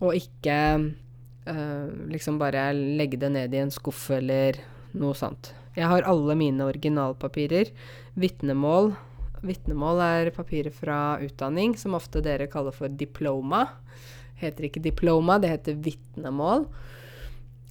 og 0.00 0.16
ikke 0.18 0.56
øh, 0.76 1.86
liksom 2.12 2.40
bare 2.42 2.68
legge 2.74 3.20
det 3.22 3.30
ned 3.34 3.54
i 3.54 3.62
en 3.62 3.72
skuff 3.74 4.08
eller 4.18 4.58
noe 4.96 5.14
sånt. 5.16 5.52
Jeg 5.76 5.88
har 5.90 6.08
alle 6.08 6.36
mine 6.38 6.64
originalpapirer. 6.64 7.70
Vitnemål. 8.16 8.94
Vitnemål 9.46 10.00
er 10.02 10.30
papirer 10.34 10.72
fra 10.72 11.18
utdanning, 11.22 11.76
som 11.76 11.94
ofte 11.98 12.22
dere 12.24 12.48
kaller 12.50 12.74
for 12.74 12.88
diploma. 12.88 13.66
Heter 14.40 14.68
ikke 14.68 14.82
diploma, 14.84 15.36
det 15.40 15.52
heter 15.52 15.76
vitnemål. 15.84 16.66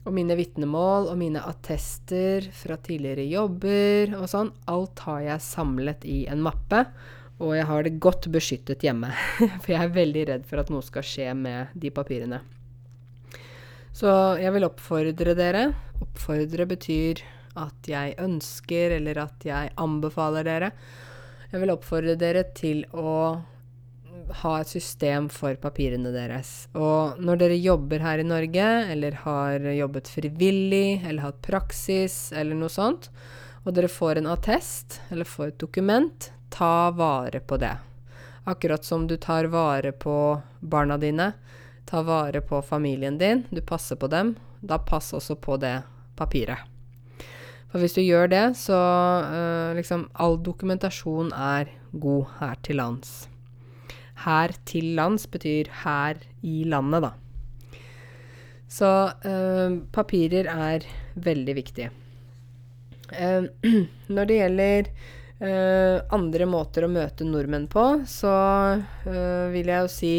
Og 0.05 0.13
mine 0.13 0.35
vitnemål 0.37 1.09
og 1.09 1.17
mine 1.17 1.41
attester 1.49 2.45
fra 2.53 2.77
tidligere 2.77 3.25
jobber 3.25 4.13
og 4.19 4.27
sånn, 4.29 4.51
alt 4.69 5.01
har 5.07 5.23
jeg 5.25 5.45
samlet 5.47 6.05
i 6.05 6.19
en 6.29 6.43
mappe. 6.45 6.83
Og 7.41 7.55
jeg 7.57 7.65
har 7.67 7.83
det 7.83 7.97
godt 7.99 8.29
beskyttet 8.31 8.85
hjemme. 8.85 9.09
For 9.63 9.73
jeg 9.73 9.81
er 9.81 9.95
veldig 9.95 10.27
redd 10.29 10.45
for 10.47 10.61
at 10.61 10.69
noe 10.71 10.85
skal 10.85 11.03
skje 11.03 11.33
med 11.35 11.73
de 11.75 11.91
papirene. 11.91 12.39
Så 13.95 14.11
jeg 14.39 14.51
vil 14.55 14.67
oppfordre 14.67 15.33
dere. 15.35 15.65
Oppfordre 16.03 16.67
betyr 16.69 17.23
at 17.59 17.87
jeg 17.87 18.15
ønsker, 18.19 18.97
eller 18.97 19.21
at 19.23 19.45
jeg 19.47 19.73
anbefaler 19.79 20.47
dere. 20.47 20.71
Jeg 21.51 21.61
vil 21.63 21.71
oppfordre 21.71 22.15
dere 22.19 22.43
til 22.55 22.83
å 22.91 23.11
ha 24.41 24.53
et 24.59 24.69
system 24.71 25.27
for 25.29 25.57
papirene 25.61 26.11
deres. 26.13 26.67
Og 26.73 27.19
når 27.21 27.41
dere 27.41 27.57
jobber 27.59 28.03
her 28.03 28.21
i 28.21 28.27
Norge, 28.27 28.67
eller 28.93 29.17
har 29.25 29.65
jobbet 29.75 30.11
frivillig, 30.11 31.01
eller 31.03 31.27
hatt 31.27 31.41
praksis, 31.45 32.31
eller 32.35 32.57
noe 32.59 32.71
sånt, 32.73 33.09
og 33.65 33.73
dere 33.73 33.89
får 33.89 34.21
en 34.21 34.29
attest, 34.33 34.99
eller 35.09 35.27
får 35.27 35.53
et 35.53 35.59
dokument, 35.61 36.31
ta 36.53 36.91
vare 36.95 37.41
på 37.41 37.57
det. 37.61 37.73
Akkurat 38.45 38.85
som 38.85 39.07
du 39.07 39.17
tar 39.17 39.49
vare 39.49 39.91
på 39.91 40.41
barna 40.59 40.97
dine, 41.01 41.31
ta 41.85 42.01
vare 42.05 42.41
på 42.41 42.61
familien 42.61 43.17
din, 43.17 43.43
du 43.49 43.61
passer 43.61 43.97
på 43.97 44.07
dem, 44.07 44.35
da 44.61 44.77
pass 44.77 45.13
også 45.13 45.35
på 45.35 45.57
det 45.61 45.79
papiret. 46.15 46.59
For 47.71 47.83
hvis 47.83 47.97
du 47.97 48.05
gjør 48.05 48.29
det, 48.31 48.43
så 48.55 48.77
uh, 49.27 49.75
liksom 49.75 50.07
All 50.13 50.37
dokumentasjon 50.39 51.33
er 51.35 51.73
god 51.91 52.37
her 52.39 52.61
til 52.63 52.79
lands. 52.79 53.25
Her 54.23 54.55
til 54.67 54.93
lands 54.95 55.27
betyr 55.27 55.69
her 55.83 56.21
i 56.45 56.63
landet, 56.71 57.03
da. 57.03 57.11
Så 58.71 58.91
eh, 59.27 59.77
papirer 59.93 60.49
er 60.51 60.87
veldig 61.27 61.55
viktige. 61.57 61.91
Eh, 63.11 63.47
når 64.15 64.31
det 64.31 64.41
gjelder 64.41 64.91
andre 66.15 66.45
måter 66.47 66.85
å 66.85 66.89
møte 66.89 67.25
nordmenn 67.27 67.65
på, 67.67 67.81
så 68.07 68.31
vil 69.51 69.67
jeg 69.67 69.83
jo 69.83 69.89
si 69.91 70.11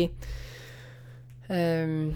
Um, 1.49 2.15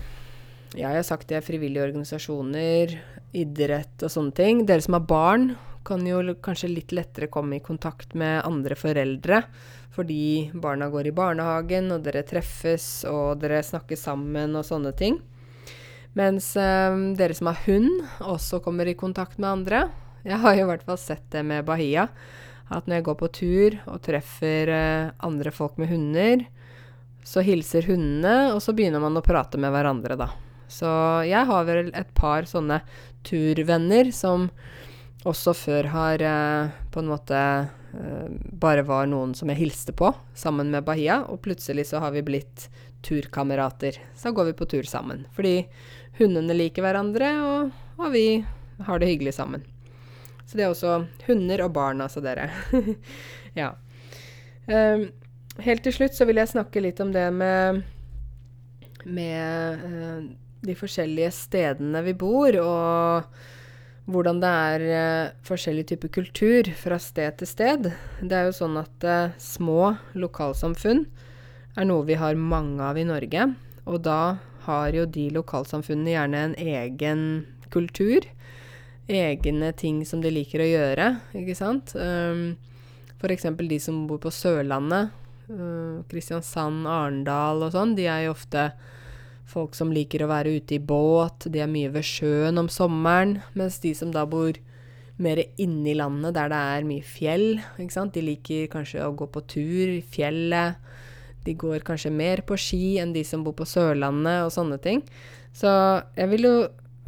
ja, 0.74 0.90
jeg 0.90 1.00
har 1.00 1.06
sagt 1.06 1.28
det 1.30 1.38
er 1.38 1.46
frivillige 1.46 1.84
organisasjoner, 1.86 2.96
idrett 3.36 4.06
og 4.06 4.12
sånne 4.12 4.34
ting. 4.36 4.64
Dere 4.66 4.82
som 4.84 4.96
har 4.98 5.06
barn, 5.06 5.52
kan 5.86 6.02
jo 6.04 6.20
kanskje 6.44 6.70
litt 6.70 6.92
lettere 6.94 7.30
komme 7.32 7.56
i 7.56 7.64
kontakt 7.64 8.14
med 8.18 8.42
andre 8.46 8.76
foreldre. 8.78 9.42
Fordi 9.90 10.50
barna 10.54 10.88
går 10.90 11.10
i 11.10 11.14
barnehagen, 11.14 11.90
og 11.94 12.04
dere 12.04 12.22
treffes, 12.26 13.02
og 13.10 13.40
dere 13.42 13.62
snakker 13.66 13.98
sammen 13.98 14.54
og 14.58 14.66
sånne 14.66 14.92
ting. 14.96 15.18
Mens 16.18 16.52
um, 16.58 17.10
dere 17.18 17.34
som 17.34 17.50
har 17.50 17.58
hund, 17.66 18.04
også 18.22 18.62
kommer 18.62 18.86
i 18.86 18.98
kontakt 18.98 19.38
med 19.38 19.50
andre. 19.50 19.82
Jeg 20.26 20.38
har 20.42 20.56
jo 20.56 20.66
i 20.66 20.70
hvert 20.70 20.86
fall 20.86 21.00
sett 21.00 21.26
det 21.34 21.42
med 21.46 21.66
Bahia. 21.66 22.08
At 22.70 22.86
når 22.86 23.00
jeg 23.00 23.06
går 23.08 23.18
på 23.18 23.30
tur 23.34 23.76
og 23.90 24.02
treffer 24.06 24.70
uh, 24.70 25.10
andre 25.26 25.54
folk 25.54 25.78
med 25.82 25.90
hunder, 25.90 26.46
så 27.26 27.42
hilser 27.44 27.86
hundene, 27.90 28.52
og 28.54 28.62
så 28.64 28.74
begynner 28.74 29.02
man 29.02 29.18
å 29.18 29.24
prate 29.24 29.58
med 29.60 29.74
hverandre, 29.74 30.16
da. 30.18 30.30
Så 30.70 30.88
jeg 31.26 31.46
har 31.50 31.66
vel 31.66 31.90
et 31.98 32.10
par 32.14 32.46
sånne 32.46 32.78
turvenner 33.26 34.12
som 34.14 34.48
også 35.26 35.52
før 35.56 35.90
har 35.92 36.22
eh, 36.24 36.70
på 36.94 37.02
en 37.02 37.10
måte 37.10 37.40
bare 37.92 38.84
var 38.86 39.08
noen 39.10 39.32
som 39.34 39.50
jeg 39.50 39.58
hilste 39.64 39.92
på 39.96 40.12
sammen 40.38 40.70
med 40.70 40.84
Bahia, 40.86 41.24
og 41.26 41.42
plutselig 41.42 41.88
så 41.90 42.02
har 42.04 42.14
vi 42.14 42.22
blitt 42.22 42.68
turkamerater. 43.02 43.98
Så 44.14 44.32
går 44.32 44.50
vi 44.50 44.52
på 44.52 44.68
tur 44.70 44.86
sammen. 44.86 45.26
Fordi 45.34 45.66
hundene 46.20 46.54
liker 46.56 46.84
hverandre, 46.84 47.30
og, 47.42 47.70
og 47.98 48.12
vi 48.14 48.26
har 48.86 49.00
det 49.00 49.10
hyggelig 49.10 49.34
sammen. 49.36 49.64
Så 50.46 50.58
det 50.58 50.66
er 50.66 50.72
også 50.72 51.04
hunder 51.28 51.64
og 51.66 51.72
barn, 51.76 52.02
altså, 52.02 52.22
dere. 52.24 52.50
ja. 53.60 53.72
Um, 54.66 55.08
helt 55.62 55.84
til 55.86 55.94
slutt 55.94 56.16
så 56.16 56.26
vil 56.28 56.40
jeg 56.42 56.52
snakke 56.52 56.82
litt 56.82 57.00
om 57.02 57.12
det 57.14 57.26
med, 57.34 57.82
med 59.06 59.84
uh, 59.84 60.28
de 60.66 60.76
forskjellige 60.76 61.30
stedene 61.34 62.02
vi 62.06 62.16
bor, 62.18 62.58
og 62.64 63.40
hvordan 64.10 64.40
det 64.42 64.50
er 64.50 64.84
uh, 64.90 65.32
forskjellig 65.46 65.86
type 65.90 66.10
kultur 66.12 66.70
fra 66.78 66.98
sted 67.02 67.38
til 67.40 67.50
sted. 67.50 67.90
Det 68.20 68.36
er 68.36 68.48
jo 68.48 68.56
sånn 68.56 68.78
at 68.80 69.06
uh, 69.06 69.36
små 69.40 69.94
lokalsamfunn 70.18 71.04
er 71.78 71.86
noe 71.88 72.06
vi 72.08 72.18
har 72.18 72.38
mange 72.38 72.82
av 72.84 72.98
i 72.98 73.06
Norge. 73.08 73.46
Og 73.86 74.02
da 74.04 74.38
har 74.66 74.96
jo 74.96 75.06
de 75.08 75.28
lokalsamfunnene 75.34 76.14
gjerne 76.14 76.42
en 76.48 76.58
egen 76.58 77.22
kultur. 77.72 78.26
Egne 79.10 79.72
ting 79.78 80.02
som 80.06 80.20
de 80.22 80.30
liker 80.30 80.62
å 80.62 80.68
gjøre, 80.68 81.06
ikke 81.34 81.56
sant. 81.58 81.94
Um, 81.98 82.58
F.eks. 83.20 83.48
de 83.58 83.80
som 83.82 84.04
bor 84.10 84.20
på 84.22 84.30
Sørlandet, 84.34 85.16
Uh, 85.50 86.04
Kristiansand, 86.06 86.84
Arendal 86.86 87.64
og 87.66 87.72
sånn, 87.74 87.96
de 87.98 88.04
er 88.06 88.28
jo 88.28 88.36
ofte 88.36 88.68
folk 89.50 89.76
som 89.76 89.92
liker 89.94 90.24
å 90.24 90.30
være 90.30 90.56
ute 90.60 90.76
i 90.76 90.82
båt. 90.82 91.48
De 91.50 91.62
er 91.62 91.70
mye 91.70 91.90
ved 91.92 92.06
sjøen 92.06 92.60
om 92.60 92.70
sommeren. 92.70 93.38
Mens 93.58 93.80
de 93.82 93.92
som 93.98 94.12
da 94.14 94.24
bor 94.28 94.58
mer 95.20 95.42
inne 95.60 95.92
i 95.92 95.96
landet, 95.98 96.34
der 96.36 96.48
det 96.52 96.60
er 96.74 96.86
mye 96.88 97.04
fjell, 97.04 97.48
ikke 97.76 97.92
sant? 97.92 98.14
de 98.16 98.24
liker 98.24 98.70
kanskje 98.72 99.04
å 99.04 99.12
gå 99.16 99.28
på 99.28 99.44
tur 99.52 99.92
i 99.92 100.00
fjellet. 100.00 100.80
De 101.44 101.54
går 101.56 101.84
kanskje 101.84 102.12
mer 102.12 102.42
på 102.46 102.56
ski 102.60 102.98
enn 103.00 103.14
de 103.16 103.24
som 103.24 103.44
bor 103.44 103.56
på 103.56 103.68
Sørlandet 103.68 104.46
og 104.46 104.52
sånne 104.54 104.80
ting. 104.82 105.04
Så 105.56 105.68
jeg 106.16 106.30
vil 106.30 106.46
jo 106.46 106.56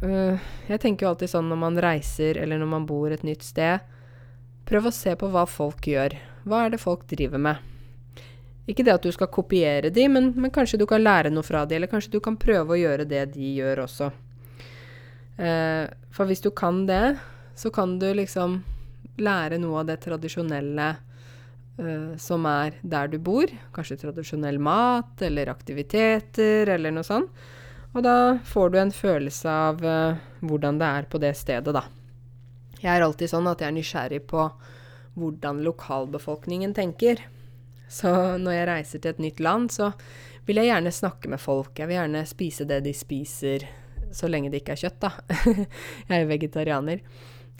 uh, 0.03 0.47
Jeg 0.67 0.81
tenker 0.83 1.05
jo 1.05 1.13
alltid 1.13 1.31
sånn 1.31 1.47
når 1.47 1.59
man 1.61 1.77
reiser 1.79 2.41
eller 2.41 2.59
når 2.59 2.71
man 2.73 2.87
bor 2.89 3.13
et 3.13 3.23
nytt 3.23 3.45
sted 3.47 3.85
Prøv 4.67 4.89
å 4.89 4.95
se 4.95 5.13
på 5.19 5.29
hva 5.31 5.45
folk 5.47 5.87
gjør. 5.87 6.17
Hva 6.47 6.65
er 6.65 6.73
det 6.73 6.83
folk 6.83 7.07
driver 7.07 7.39
med? 7.39 7.72
Ikke 8.69 8.85
det 8.85 8.93
at 8.95 9.03
du 9.03 9.11
skal 9.11 9.31
kopiere 9.33 9.91
de, 9.91 10.05
men, 10.07 10.31
men, 10.37 10.51
kanskje 10.53 10.79
du 10.79 10.85
kan 10.87 11.03
lære 11.03 11.31
noe 11.33 11.43
fra 11.43 11.65
de, 11.67 11.75
eller 11.75 11.91
kanskje 11.91 12.13
du 12.15 12.21
kan 12.23 12.37
prøve 12.39 12.75
å 12.75 12.79
gjøre 12.79 13.07
det 13.09 13.25
de 13.33 13.55
gjør 13.57 13.83
også. 13.83 14.11
Eh, 15.37 15.83
for 16.13 16.29
hvis 16.29 16.43
du 16.45 16.51
kan 16.55 16.85
det, 16.87 17.17
så 17.59 17.73
kan 17.73 17.97
du 17.99 18.07
liksom 18.15 18.61
lære 19.19 19.59
noe 19.61 19.81
av 19.81 19.89
det 19.89 19.97
tradisjonelle 20.05 20.87
eh, 20.93 22.13
som 22.21 22.47
er 22.47 22.79
der 22.81 23.11
du 23.11 23.19
bor. 23.19 23.51
Kanskje 23.75 23.99
tradisjonell 24.05 24.61
mat, 24.63 25.17
eller 25.27 25.51
aktiviteter, 25.51 26.71
eller 26.71 26.95
noe 26.95 27.07
sånt. 27.07 27.43
Og 27.93 28.01
da 28.01 28.39
får 28.47 28.71
du 28.71 28.79
en 28.81 28.95
følelse 28.95 29.49
av 29.67 29.83
eh, 29.85 30.23
hvordan 30.41 30.79
det 30.79 30.93
er 31.01 31.11
på 31.11 31.19
det 31.21 31.35
stedet, 31.37 31.75
da. 31.75 31.83
Jeg 32.79 32.91
er 32.95 33.03
alltid 33.05 33.31
sånn 33.31 33.47
at 33.47 33.61
jeg 33.61 33.69
er 33.69 33.75
nysgjerrig 33.77 34.23
på 34.27 34.47
hvordan 35.19 35.61
lokalbefolkningen 35.63 36.73
tenker. 36.75 37.21
Så 37.93 38.11
når 38.41 38.57
jeg 38.57 38.69
reiser 38.69 39.01
til 39.01 39.13
et 39.13 39.21
nytt 39.21 39.41
land, 39.43 39.69
så 39.73 39.91
vil 40.47 40.59
jeg 40.59 40.71
gjerne 40.71 40.93
snakke 40.93 41.29
med 41.31 41.41
folk. 41.41 41.77
Jeg 41.77 41.89
vil 41.89 41.99
gjerne 41.99 42.25
spise 42.27 42.65
det 42.69 42.81
de 42.87 42.93
spiser, 42.97 43.67
så 44.13 44.29
lenge 44.29 44.51
det 44.51 44.63
ikke 44.63 44.75
er 44.75 44.81
kjøtt, 44.83 44.99
da. 45.03 45.11
jeg 46.09 46.17
er 46.17 46.29
vegetarianer. 46.29 47.03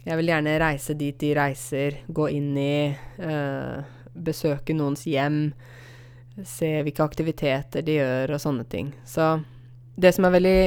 Jeg 0.04 0.20
vil 0.20 0.28
gjerne 0.28 0.58
reise 0.60 0.96
dit 1.00 1.16
de 1.20 1.30
reiser, 1.38 2.02
gå 2.12 2.28
inn 2.34 2.52
i 2.60 2.76
øh, 3.24 3.92
Besøke 4.14 4.76
noens 4.76 5.06
hjem, 5.10 5.48
se 6.46 6.68
hvilke 6.86 7.02
aktiviteter 7.02 7.82
de 7.82 7.96
gjør, 7.96 8.34
og 8.36 8.42
sånne 8.42 8.66
ting. 8.70 8.92
Så 9.08 9.32
det 9.98 10.12
som 10.14 10.28
er 10.28 10.34
veldig 10.36 10.58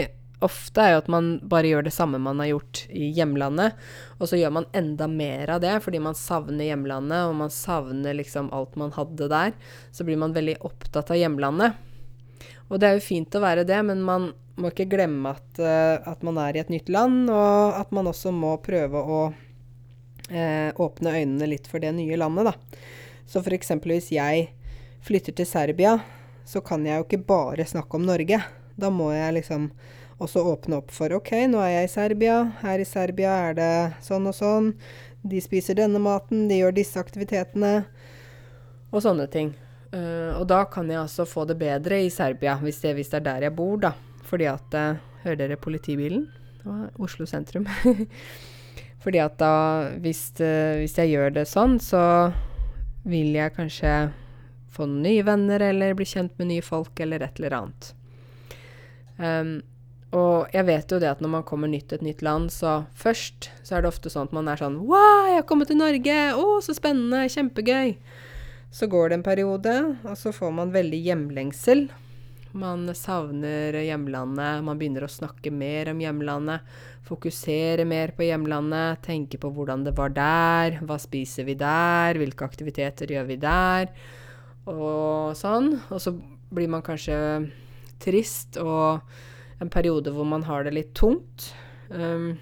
ofte, 0.45 0.81
er 0.83 0.93
jo 0.93 1.01
at 1.01 1.09
man 1.11 1.29
bare 1.49 1.71
gjør 1.71 1.87
det 1.87 1.93
samme 1.95 2.19
man 2.21 2.39
har 2.43 2.51
gjort 2.51 2.83
i 2.93 3.09
hjemlandet, 3.15 3.77
og 4.19 4.29
så 4.29 4.37
gjør 4.37 4.53
man 4.59 4.67
enda 4.77 5.07
mer 5.09 5.55
av 5.55 5.63
det 5.63 5.73
fordi 5.85 6.01
man 6.03 6.17
savner 6.17 6.69
hjemlandet, 6.69 7.29
og 7.29 7.37
man 7.39 7.53
savner 7.53 8.17
liksom 8.17 8.51
alt 8.55 8.77
man 8.77 8.93
hadde 8.97 9.29
der. 9.31 9.55
Så 9.91 10.05
blir 10.07 10.19
man 10.21 10.35
veldig 10.37 10.59
opptatt 10.67 11.13
av 11.13 11.19
hjemlandet. 11.19 11.77
Og 12.67 12.79
det 12.79 12.89
er 12.89 12.97
jo 12.97 13.07
fint 13.07 13.37
å 13.37 13.41
være 13.41 13.65
det, 13.67 13.79
men 13.87 14.03
man 14.05 14.31
må 14.57 14.71
ikke 14.71 14.89
glemme 14.89 15.35
at, 15.37 15.49
uh, 15.61 16.01
at 16.09 16.23
man 16.25 16.39
er 16.41 16.57
i 16.57 16.61
et 16.63 16.71
nytt 16.73 16.89
land, 16.91 17.29
og 17.31 17.77
at 17.77 17.93
man 17.95 18.09
også 18.09 18.33
må 18.33 18.55
prøve 18.65 18.99
å 18.99 19.19
eh, 20.29 20.69
åpne 20.73 21.13
øynene 21.13 21.49
litt 21.49 21.69
for 21.69 21.83
det 21.83 21.93
nye 21.95 22.17
landet, 22.19 22.49
da. 22.49 22.81
Så 23.27 23.43
f.eks. 23.43 23.73
hvis 23.85 24.11
jeg 24.15 24.47
flytter 25.05 25.35
til 25.35 25.47
Serbia, 25.47 25.97
så 26.47 26.61
kan 26.65 26.85
jeg 26.87 26.99
jo 26.99 27.05
ikke 27.05 27.25
bare 27.27 27.67
snakke 27.67 27.99
om 27.99 28.07
Norge. 28.07 28.39
Da 28.79 28.91
må 28.93 29.11
jeg 29.13 29.39
liksom 29.39 29.69
og 30.17 30.29
så 30.31 30.41
åpne 30.49 30.79
opp 30.79 30.93
for 30.93 31.13
OK, 31.13 31.33
nå 31.51 31.61
er 31.61 31.75
jeg 31.75 31.87
i 31.87 31.93
Serbia. 31.93 32.37
Her 32.63 32.81
i 32.81 32.87
Serbia 32.89 33.35
er 33.49 33.57
det 33.57 33.73
sånn 34.05 34.25
og 34.29 34.33
sånn. 34.33 34.71
De 35.27 35.41
spiser 35.43 35.77
denne 35.77 36.01
maten, 36.01 36.47
de 36.49 36.57
gjør 36.61 36.73
disse 36.77 36.97
aktivitetene. 37.01 37.73
Og 38.89 39.03
sånne 39.03 39.27
ting. 39.29 39.51
Uh, 39.91 40.33
og 40.39 40.47
da 40.49 40.63
kan 40.71 40.89
jeg 40.89 40.99
altså 41.03 41.27
få 41.27 41.45
det 41.47 41.59
bedre 41.59 42.01
i 42.03 42.09
Serbia, 42.11 42.57
hvis 42.63 42.81
det, 42.83 42.95
hvis 42.97 43.13
det 43.13 43.21
er 43.21 43.27
der 43.29 43.47
jeg 43.47 43.55
bor, 43.59 43.77
da. 43.83 43.93
Fordi 44.27 44.49
at 44.49 44.77
uh, 44.77 45.03
Hører 45.23 45.39
dere 45.41 45.55
politibilen? 45.59 46.27
Det 46.61 46.69
var 46.69 47.01
Oslo 47.03 47.25
sentrum. 47.27 47.65
Fordi 49.03 49.19
at 49.19 49.37
da, 49.41 49.53
hvis, 50.01 50.29
uh, 50.39 50.77
hvis 50.81 50.97
jeg 51.01 51.13
gjør 51.13 51.33
det 51.39 51.47
sånn, 51.49 51.77
så 51.83 52.01
vil 53.07 53.35
jeg 53.35 53.55
kanskje 53.57 53.93
få 54.71 54.87
nye 54.89 55.25
venner, 55.25 55.63
eller 55.71 55.97
bli 55.97 56.07
kjent 56.07 56.37
med 56.39 56.51
nye 56.51 56.65
folk, 56.65 56.93
eller 57.03 57.25
et 57.25 57.41
eller 57.41 57.57
annet. 57.57 57.89
Um, 59.17 59.57
Og 60.15 60.47
jeg 60.55 60.63
vet 60.69 60.93
jo 60.93 61.01
det 61.03 61.09
at 61.09 61.21
når 61.23 61.31
man 61.33 61.45
kommer 61.47 61.67
nytt 61.67 61.89
til 61.91 61.99
et 61.99 62.05
nytt 62.07 62.23
land, 62.23 62.47
så 62.53 62.85
først 62.95 63.49
så 63.59 63.75
er 63.75 63.83
det 63.83 63.91
ofte 63.91 64.11
sånn 64.11 64.29
at 64.29 64.35
man 64.35 64.47
er 64.47 64.59
sånn 64.61 64.79
Wow, 64.87 65.27
jeg 65.27 65.41
har 65.41 65.47
kommet 65.49 65.67
til 65.71 65.79
Norge! 65.81 66.17
Å, 66.31 66.45
så 66.63 66.75
spennende! 66.77 67.25
Kjempegøy! 67.33 67.97
Så 68.71 68.87
går 68.91 69.09
det 69.09 69.17
en 69.17 69.25
periode, 69.25 69.73
og 70.07 70.15
så 70.19 70.31
får 70.35 70.53
man 70.55 70.71
veldig 70.75 70.99
hjemlengsel. 71.01 71.87
Man 72.57 72.87
savner 72.95 73.75
hjemlandet, 73.83 74.63
man 74.65 74.79
begynner 74.79 75.05
å 75.05 75.11
snakke 75.11 75.51
mer 75.51 75.91
om 75.91 75.99
hjemlandet. 76.01 76.63
Fokusere 77.07 77.83
mer 77.87 78.13
på 78.15 78.25
hjemlandet, 78.27 79.03
tenke 79.05 79.39
på 79.39 79.51
hvordan 79.53 79.83
det 79.85 79.93
var 79.97 80.15
der. 80.15 80.79
Hva 80.87 80.97
spiser 81.01 81.47
vi 81.47 81.57
der? 81.59 82.19
Hvilke 82.19 82.47
aktiviteter 82.47 83.11
gjør 83.13 83.27
vi 83.29 83.39
der? 83.43 83.91
Og 84.71 85.35
sånn. 85.39 85.73
Og 85.91 86.01
så 86.03 86.15
blir 86.51 86.71
man 86.71 86.83
kanskje 86.85 87.17
trist 88.03 88.59
og 88.61 89.03
en 89.63 89.71
periode 89.73 90.13
hvor 90.13 90.27
man 90.27 90.45
har 90.47 90.67
det 90.67 90.75
litt 90.75 90.93
tungt. 90.97 91.51
Um, 91.89 92.35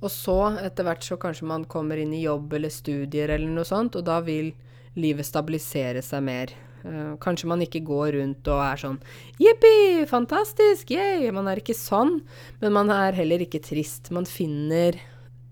og 0.00 0.08
så, 0.12 0.38
etter 0.62 0.86
hvert, 0.86 1.04
så 1.04 1.18
kanskje 1.20 1.48
man 1.48 1.66
kommer 1.68 2.00
inn 2.00 2.12
i 2.16 2.24
jobb 2.24 2.54
eller 2.56 2.72
studier 2.72 3.32
eller 3.34 3.52
noe 3.52 3.68
sånt, 3.68 3.98
og 3.98 4.06
da 4.06 4.20
vil 4.24 4.52
livet 5.00 5.28
stabilisere 5.28 6.02
seg 6.04 6.24
mer. 6.24 6.54
Uh, 6.80 7.16
kanskje 7.20 7.48
man 7.50 7.60
ikke 7.60 7.82
går 7.84 8.14
rundt 8.16 8.46
og 8.48 8.62
er 8.64 8.78
sånn 8.80 8.94
Jippi, 9.36 10.06
fantastisk, 10.08 10.94
yeah! 10.94 11.26
Man 11.36 11.50
er 11.50 11.60
ikke 11.60 11.76
sånn, 11.76 12.22
men 12.62 12.72
man 12.72 12.92
er 12.94 13.18
heller 13.18 13.44
ikke 13.44 13.60
trist. 13.64 14.08
Man 14.16 14.28
finner 14.28 14.96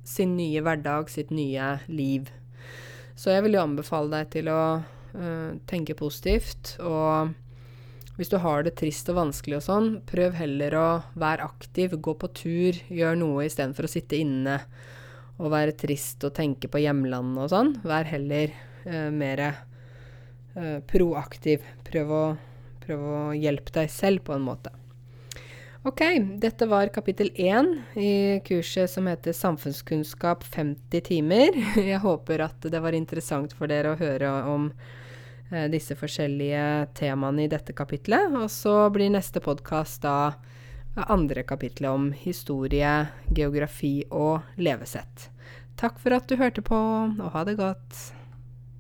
sin 0.09 0.39
nye 0.39 0.63
hverdag, 0.65 1.11
sitt 1.13 1.35
nye 1.35 1.75
liv. 1.93 2.31
Så 3.19 3.35
jeg 3.35 3.45
vil 3.45 3.59
jo 3.59 3.67
anbefale 3.67 4.09
deg 4.15 4.33
til 4.33 4.49
å 4.49 4.63
uh, 4.81 5.51
tenke 5.69 5.99
positivt 5.99 6.79
og 6.81 7.35
hvis 8.19 8.33
du 8.33 8.41
har 8.43 8.65
det 8.67 8.75
trist 8.81 9.09
og 9.13 9.21
vanskelig 9.21 9.61
og 9.61 9.63
sånn, 9.63 9.89
prøv 10.09 10.35
heller 10.41 10.75
å 10.75 10.87
være 11.19 11.47
aktiv, 11.47 11.95
gå 12.03 12.17
på 12.19 12.31
tur, 12.35 12.81
gjør 12.91 13.19
noe 13.21 13.47
istedenfor 13.47 13.87
å 13.87 13.93
sitte 13.93 14.19
inne 14.19 14.59
og 15.39 15.53
være 15.55 15.77
trist 15.79 16.27
og 16.27 16.35
tenke 16.35 16.67
på 16.67 16.83
hjemlandet 16.83 17.45
og 17.45 17.53
sånn. 17.53 17.71
Vær 17.87 18.11
heller 18.11 18.51
eh, 18.83 19.07
mer 19.15 19.45
eh, 19.47 20.81
proaktiv. 20.91 21.63
Prøv 21.87 22.11
å, 22.11 22.25
prøv 22.83 23.07
å 23.07 23.23
hjelpe 23.39 23.77
deg 23.79 23.95
selv 23.95 24.27
på 24.27 24.35
en 24.35 24.47
måte. 24.49 24.75
Ok, 25.87 26.03
dette 26.43 26.67
var 26.67 26.91
kapittel 26.91 27.31
én 27.39 27.71
i 27.95 28.41
kurset 28.45 28.91
som 28.91 29.07
heter 29.07 29.33
Samfunnskunnskap 29.33 30.43
50 30.43 31.07
timer. 31.07 31.55
Jeg 31.79 32.03
håper 32.03 32.49
at 32.51 32.67
det 32.67 32.83
var 32.83 32.99
interessant 32.99 33.55
for 33.55 33.71
dere 33.71 33.95
å 33.95 34.01
høre 34.01 34.33
om 34.51 34.73
disse 35.73 35.97
forskjellige 35.97 36.89
temaene 36.99 37.47
i 37.47 37.51
dette 37.51 37.73
kapitlet. 37.77 38.35
Og 38.37 38.51
så 38.53 38.91
blir 38.93 39.13
neste 39.15 39.41
podkast 39.45 40.03
da 40.05 40.35
andre 41.09 41.43
kapitlet 41.47 41.91
om 41.91 42.11
historie, 42.13 42.93
geografi 43.35 44.03
og 44.11 44.43
levesett. 44.61 45.31
Takk 45.79 46.01
for 46.03 46.17
at 46.17 46.27
du 46.29 46.37
hørte 46.41 46.65
på, 46.65 46.77
og 46.77 47.35
ha 47.35 47.45
det 47.47 47.59
godt. 47.61 48.18